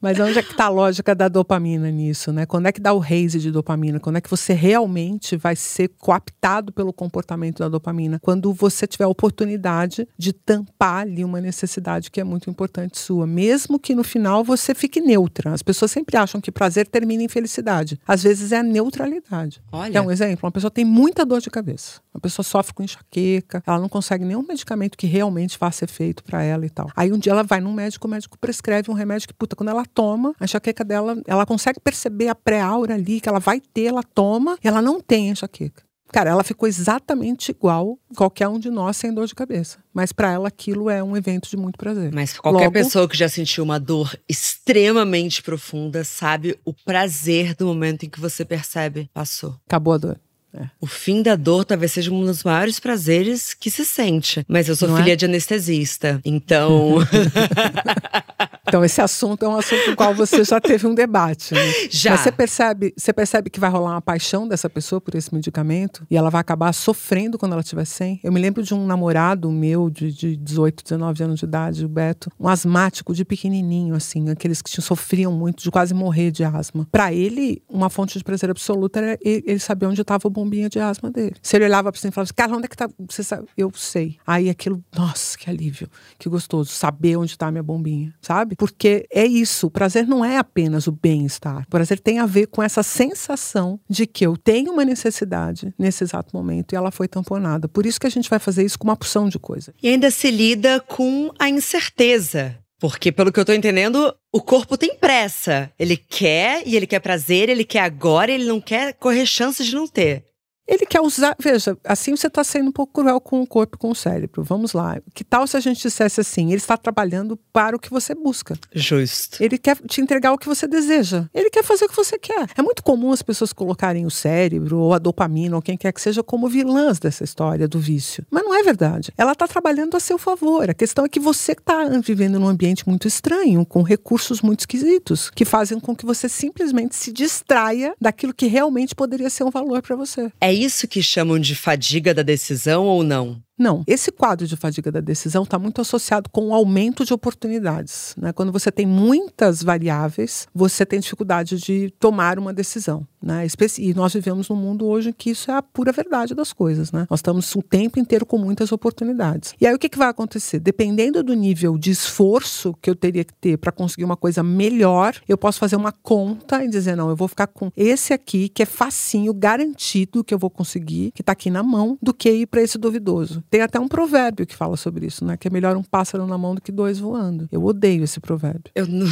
Mas 0.00 0.18
onde 0.18 0.38
é 0.38 0.42
que 0.42 0.52
está 0.52 0.64
a 0.64 0.68
lógica 0.70 1.14
da 1.14 1.28
dopamina 1.28 1.90
nisso, 1.90 2.32
né? 2.32 2.46
Quando 2.46 2.66
é 2.66 2.72
que 2.72 2.80
dá 2.80 2.92
o 2.92 2.98
raise 2.98 3.38
de 3.38 3.50
dopamina? 3.50 4.00
Quando 4.00 4.16
é 4.16 4.20
que 4.20 4.30
você 4.30 4.54
realmente 4.54 5.36
vai 5.36 5.54
ser 5.54 5.88
coaptado 5.98 6.72
pelo 6.72 6.92
comportamento 6.92 7.58
da 7.58 7.68
dopamina? 7.68 8.18
Quando 8.18 8.52
você 8.52 8.86
tiver 8.86 9.04
a 9.04 9.08
oportunidade 9.08 10.08
de 10.16 10.32
tampar 10.32 11.02
ali 11.02 11.22
uma 11.22 11.40
necessidade 11.40 12.10
que 12.10 12.20
é 12.20 12.24
muito 12.24 12.48
importante 12.48 12.98
sua, 12.98 13.26
mesmo 13.26 13.78
que 13.78 13.94
no 13.94 14.02
final 14.02 14.42
você 14.42 14.74
fique 14.74 15.00
neutra. 15.00 15.52
As 15.52 15.62
pessoas 15.62 15.90
sempre 15.90 16.16
acham 16.16 16.40
que 16.40 16.50
prazer 16.50 16.86
termina 16.86 17.22
em 17.22 17.28
felicidade. 17.28 18.00
Às 18.06 18.22
vezes 18.22 18.52
é 18.52 18.58
a 18.58 18.62
neutralidade. 18.62 19.62
Olha. 19.70 19.98
É 19.98 20.00
um 20.00 20.10
exemplo. 20.10 20.46
Uma 20.46 20.52
pessoa 20.52 20.70
tem 20.70 20.84
muita 20.84 21.26
dor 21.26 21.40
de 21.40 21.50
cabeça. 21.50 22.00
Uma 22.14 22.20
pessoa 22.20 22.44
sofre 22.44 22.74
com 22.74 22.82
enxaqueca, 22.82 23.62
ela 23.66 23.78
não 23.78 23.88
consegue 23.88 24.24
nenhum 24.24 24.42
medicamento 24.42 24.98
que 24.98 25.06
realmente 25.06 25.56
faça 25.56 25.84
efeito 25.84 26.24
para 26.24 26.42
ela 26.42 26.66
e 26.66 26.70
tal. 26.70 26.90
Aí 26.96 27.12
um 27.12 27.18
dia 27.18 27.32
ela 27.32 27.42
vai 27.42 27.60
num 27.60 27.72
médico, 27.72 28.06
o 28.06 28.10
médico 28.10 28.36
prescreve 28.38 28.90
um 28.90 28.94
remédio 28.94 29.28
que, 29.28 29.34
puta, 29.34 29.54
quando 29.54 29.68
ela 29.68 29.84
toma, 29.86 30.34
a 30.40 30.44
enxaqueca 30.44 30.84
dela, 30.84 31.22
ela 31.26 31.46
consegue 31.46 31.78
perceber 31.78 32.28
a 32.28 32.34
pré-aura 32.34 32.94
ali 32.94 33.20
que 33.20 33.28
ela 33.28 33.38
vai 33.38 33.60
ter, 33.60 33.84
ela 33.84 34.02
toma, 34.02 34.58
e 34.62 34.66
ela 34.66 34.82
não 34.82 35.00
tem 35.00 35.30
enxaqueca. 35.30 35.82
Cara, 36.12 36.30
ela 36.30 36.42
ficou 36.42 36.68
exatamente 36.68 37.50
igual 37.50 37.96
qualquer 38.16 38.48
um 38.48 38.58
de 38.58 38.68
nós 38.68 38.96
sem 38.96 39.14
dor 39.14 39.26
de 39.26 39.34
cabeça. 39.34 39.78
Mas 39.94 40.12
para 40.12 40.32
ela 40.32 40.48
aquilo 40.48 40.90
é 40.90 41.02
um 41.02 41.16
evento 41.16 41.48
de 41.48 41.56
muito 41.56 41.78
prazer. 41.78 42.10
Mas 42.12 42.36
qualquer 42.36 42.64
Logo, 42.64 42.72
pessoa 42.72 43.08
que 43.08 43.16
já 43.16 43.28
sentiu 43.28 43.62
uma 43.62 43.78
dor 43.78 44.18
extremamente 44.28 45.40
profunda 45.42 46.02
sabe 46.02 46.58
o 46.64 46.72
prazer 46.72 47.54
do 47.54 47.66
momento 47.66 48.04
em 48.04 48.08
que 48.08 48.20
você 48.20 48.44
percebe 48.44 49.08
passou. 49.14 49.56
Acabou 49.66 49.94
a 49.94 49.98
dor. 49.98 50.20
É. 50.54 50.68
O 50.80 50.86
fim 50.86 51.22
da 51.22 51.36
dor 51.36 51.64
talvez 51.64 51.92
seja 51.92 52.10
um 52.10 52.24
dos 52.24 52.42
maiores 52.42 52.80
prazeres 52.80 53.54
que 53.54 53.70
se 53.70 53.84
sente. 53.84 54.44
Mas 54.48 54.68
eu 54.68 54.76
sou 54.76 54.88
Não 54.88 54.96
filha 54.96 55.12
é? 55.12 55.16
de 55.16 55.24
anestesista, 55.24 56.20
então. 56.24 56.96
Então, 58.70 58.84
esse 58.84 59.00
assunto 59.00 59.44
é 59.44 59.48
um 59.48 59.58
assunto 59.58 59.84
com 59.86 59.90
o 59.90 59.96
qual 59.96 60.14
você 60.14 60.44
já 60.44 60.60
teve 60.60 60.86
um 60.86 60.94
debate. 60.94 61.54
Né? 61.54 61.60
Já. 61.90 62.12
Mas 62.12 62.20
você 62.20 62.30
percebe, 62.30 62.94
você 62.96 63.12
percebe 63.12 63.50
que 63.50 63.58
vai 63.58 63.68
rolar 63.68 63.90
uma 63.90 64.00
paixão 64.00 64.46
dessa 64.46 64.70
pessoa 64.70 65.00
por 65.00 65.16
esse 65.16 65.34
medicamento 65.34 66.06
e 66.08 66.16
ela 66.16 66.30
vai 66.30 66.40
acabar 66.40 66.72
sofrendo 66.72 67.36
quando 67.36 67.52
ela 67.52 67.64
tiver 67.64 67.84
sem. 67.84 68.20
Eu 68.22 68.30
me 68.30 68.40
lembro 68.40 68.62
de 68.62 68.72
um 68.72 68.86
namorado 68.86 69.50
meu 69.50 69.90
de, 69.90 70.12
de 70.12 70.36
18, 70.36 70.84
19 70.84 71.24
anos 71.24 71.40
de 71.40 71.46
idade, 71.46 71.84
o 71.84 71.88
Beto, 71.88 72.30
um 72.38 72.48
asmático 72.48 73.12
de 73.12 73.24
pequenininho, 73.24 73.96
assim, 73.96 74.30
aqueles 74.30 74.62
que 74.62 74.70
sofriam 74.80 75.32
muito, 75.32 75.64
de 75.64 75.70
quase 75.70 75.92
morrer 75.92 76.30
de 76.30 76.44
asma. 76.44 76.86
Para 76.92 77.12
ele, 77.12 77.60
uma 77.68 77.90
fonte 77.90 78.16
de 78.18 78.22
prazer 78.22 78.50
absoluta 78.50 79.00
era 79.00 79.18
ele, 79.20 79.42
ele 79.46 79.58
saber 79.58 79.86
onde 79.86 80.00
estava 80.00 80.28
a 80.28 80.30
bombinha 80.40 80.68
de 80.68 80.78
asma 80.78 81.10
dele. 81.10 81.36
Se 81.42 81.56
ele 81.56 81.64
olhava 81.64 81.92
para 81.92 82.00
você 82.00 82.08
e 82.08 82.10
falava 82.10 82.24
assim, 82.24 82.34
cara, 82.34 82.56
onde 82.56 82.64
é 82.64 82.68
que 82.68 82.76
tá? 82.76 82.88
Você 83.08 83.22
sabe? 83.22 83.46
Eu 83.56 83.70
sei. 83.74 84.16
Aí 84.26 84.48
aquilo, 84.48 84.82
nossa, 84.96 85.36
que 85.36 85.48
alívio, 85.48 85.88
que 86.18 86.28
gostoso, 86.28 86.70
saber 86.70 87.16
onde 87.16 87.32
está 87.32 87.48
a 87.48 87.50
minha 87.50 87.62
bombinha, 87.62 88.14
sabe? 88.20 88.56
Porque 88.56 89.06
é 89.12 89.26
isso, 89.26 89.66
o 89.66 89.70
prazer 89.70 90.06
não 90.06 90.24
é 90.24 90.38
apenas 90.38 90.86
o 90.86 90.92
bem-estar. 90.92 91.64
O 91.66 91.70
prazer 91.70 92.00
tem 92.00 92.18
a 92.18 92.26
ver 92.26 92.46
com 92.46 92.62
essa 92.62 92.82
sensação 92.82 93.78
de 93.88 94.06
que 94.06 94.26
eu 94.26 94.36
tenho 94.36 94.72
uma 94.72 94.84
necessidade 94.84 95.74
nesse 95.78 96.04
exato 96.04 96.34
momento 96.34 96.72
e 96.72 96.76
ela 96.76 96.90
foi 96.90 97.06
tamponada. 97.06 97.68
Por 97.68 97.86
isso 97.86 98.00
que 98.00 98.06
a 98.06 98.10
gente 98.10 98.30
vai 98.30 98.38
fazer 98.38 98.64
isso 98.64 98.78
com 98.78 98.88
uma 98.88 98.94
opção 98.94 99.28
de 99.28 99.38
coisa. 99.38 99.74
E 99.82 99.88
ainda 99.88 100.10
se 100.10 100.30
lida 100.30 100.80
com 100.80 101.32
a 101.38 101.48
incerteza. 101.48 102.56
Porque, 102.80 103.12
pelo 103.12 103.30
que 103.30 103.38
eu 103.38 103.44
tô 103.44 103.52
entendendo, 103.52 104.14
o 104.32 104.40
corpo 104.40 104.78
tem 104.78 104.96
pressa. 104.96 105.70
Ele 105.78 105.98
quer 105.98 106.62
e 106.66 106.74
ele 106.74 106.86
quer 106.86 106.98
prazer, 106.98 107.50
ele 107.50 107.62
quer 107.62 107.80
agora, 107.80 108.32
ele 108.32 108.46
não 108.46 108.58
quer 108.58 108.94
correr 108.94 109.26
chances 109.26 109.66
de 109.66 109.74
não 109.74 109.86
ter. 109.86 110.24
Ele 110.70 110.86
quer 110.86 111.00
usar. 111.00 111.34
Veja, 111.38 111.76
assim 111.84 112.14
você 112.14 112.28
está 112.28 112.44
sendo 112.44 112.68
um 112.68 112.72
pouco 112.72 113.02
cruel 113.02 113.20
com 113.20 113.42
o 113.42 113.46
corpo 113.46 113.76
e 113.76 113.78
com 113.78 113.90
o 113.90 113.94
cérebro. 113.94 114.44
Vamos 114.44 114.72
lá. 114.72 114.98
Que 115.12 115.24
tal 115.24 115.44
se 115.48 115.56
a 115.56 115.60
gente 115.60 115.82
dissesse 115.82 116.20
assim? 116.20 116.46
Ele 116.46 116.58
está 116.58 116.76
trabalhando 116.76 117.36
para 117.52 117.74
o 117.74 117.78
que 117.78 117.90
você 117.90 118.14
busca. 118.14 118.56
Justo. 118.72 119.42
Ele 119.42 119.58
quer 119.58 119.76
te 119.88 120.00
entregar 120.00 120.32
o 120.32 120.38
que 120.38 120.46
você 120.46 120.68
deseja. 120.68 121.28
Ele 121.34 121.50
quer 121.50 121.64
fazer 121.64 121.86
o 121.86 121.88
que 121.88 121.96
você 121.96 122.16
quer. 122.16 122.48
É 122.56 122.62
muito 122.62 122.84
comum 122.84 123.10
as 123.10 123.20
pessoas 123.20 123.52
colocarem 123.52 124.06
o 124.06 124.10
cérebro 124.10 124.78
ou 124.78 124.94
a 124.94 124.98
dopamina 124.98 125.56
ou 125.56 125.62
quem 125.62 125.76
quer 125.76 125.92
que 125.92 126.00
seja 126.00 126.22
como 126.22 126.48
vilãs 126.48 127.00
dessa 127.00 127.24
história 127.24 127.66
do 127.66 127.80
vício. 127.80 128.24
Mas 128.30 128.44
não 128.44 128.54
é 128.54 128.62
verdade. 128.62 129.12
Ela 129.18 129.32
está 129.32 129.48
trabalhando 129.48 129.96
a 129.96 130.00
seu 130.00 130.18
favor. 130.18 130.70
A 130.70 130.74
questão 130.74 131.04
é 131.04 131.08
que 131.08 131.18
você 131.18 131.52
está 131.52 131.84
vivendo 132.00 132.38
num 132.38 132.46
ambiente 132.46 132.88
muito 132.88 133.08
estranho, 133.08 133.66
com 133.66 133.82
recursos 133.82 134.40
muito 134.40 134.60
esquisitos, 134.60 135.30
que 135.30 135.44
fazem 135.44 135.80
com 135.80 135.96
que 135.96 136.06
você 136.06 136.28
simplesmente 136.28 136.94
se 136.94 137.12
distraia 137.12 137.92
daquilo 138.00 138.32
que 138.32 138.46
realmente 138.46 138.94
poderia 138.94 139.28
ser 139.28 139.42
um 139.42 139.50
valor 139.50 139.82
para 139.82 139.96
você. 139.96 140.30
É 140.40 140.59
isso 140.62 140.86
que 140.86 141.02
chamam 141.02 141.38
de 141.38 141.54
fadiga 141.54 142.12
da 142.12 142.22
decisão 142.22 142.84
ou 142.84 143.02
não? 143.02 143.42
Não, 143.60 143.84
esse 143.86 144.10
quadro 144.10 144.46
de 144.46 144.56
fadiga 144.56 144.90
da 144.90 145.00
decisão 145.00 145.42
está 145.42 145.58
muito 145.58 145.82
associado 145.82 146.30
com 146.30 146.48
o 146.48 146.54
aumento 146.54 147.04
de 147.04 147.12
oportunidades. 147.12 148.14
Né? 148.16 148.32
Quando 148.32 148.50
você 148.50 148.72
tem 148.72 148.86
muitas 148.86 149.62
variáveis, 149.62 150.48
você 150.54 150.86
tem 150.86 150.98
dificuldade 150.98 151.58
de 151.58 151.92
tomar 152.00 152.38
uma 152.38 152.54
decisão. 152.54 153.06
Né? 153.22 153.46
E 153.78 153.92
nós 153.92 154.14
vivemos 154.14 154.48
num 154.48 154.56
mundo 154.56 154.86
hoje 154.86 155.10
em 155.10 155.12
que 155.12 155.28
isso 155.28 155.50
é 155.50 155.54
a 155.54 155.60
pura 155.60 155.92
verdade 155.92 156.34
das 156.34 156.54
coisas. 156.54 156.90
Né? 156.90 157.06
Nós 157.10 157.18
estamos 157.18 157.54
o 157.54 157.62
tempo 157.62 157.98
inteiro 157.98 158.24
com 158.24 158.38
muitas 158.38 158.72
oportunidades. 158.72 159.52
E 159.60 159.66
aí 159.66 159.74
o 159.74 159.78
que, 159.78 159.90
que 159.90 159.98
vai 159.98 160.08
acontecer? 160.08 160.58
Dependendo 160.58 161.22
do 161.22 161.34
nível 161.34 161.76
de 161.76 161.90
esforço 161.90 162.74
que 162.80 162.88
eu 162.88 162.96
teria 162.96 163.24
que 163.24 163.34
ter 163.34 163.58
para 163.58 163.70
conseguir 163.70 164.04
uma 164.04 164.16
coisa 164.16 164.42
melhor, 164.42 165.14
eu 165.28 165.36
posso 165.36 165.58
fazer 165.58 165.76
uma 165.76 165.92
conta 165.92 166.64
e 166.64 166.68
dizer: 166.68 166.96
não, 166.96 167.10
eu 167.10 167.16
vou 167.16 167.28
ficar 167.28 167.46
com 167.46 167.70
esse 167.76 168.14
aqui, 168.14 168.48
que 168.48 168.62
é 168.62 168.66
facinho, 168.66 169.34
garantido 169.34 170.24
que 170.24 170.32
eu 170.32 170.38
vou 170.38 170.48
conseguir, 170.48 171.12
que 171.12 171.20
está 171.20 171.32
aqui 171.32 171.50
na 171.50 171.62
mão, 171.62 171.98
do 172.00 172.14
que 172.14 172.30
ir 172.30 172.46
para 172.46 172.62
esse 172.62 172.78
duvidoso. 172.78 173.44
Tem 173.50 173.60
até 173.62 173.80
um 173.80 173.88
provérbio 173.88 174.46
que 174.46 174.54
fala 174.54 174.76
sobre 174.76 175.06
isso, 175.06 175.24
né? 175.24 175.36
Que 175.36 175.48
é 175.48 175.50
melhor 175.50 175.76
um 175.76 175.82
pássaro 175.82 176.24
na 176.26 176.38
mão 176.38 176.54
do 176.54 176.60
que 176.60 176.70
dois 176.70 177.00
voando. 177.00 177.48
Eu 177.50 177.64
odeio 177.64 178.04
esse 178.04 178.20
provérbio. 178.20 178.70
Eu 178.74 178.86
não... 178.86 179.08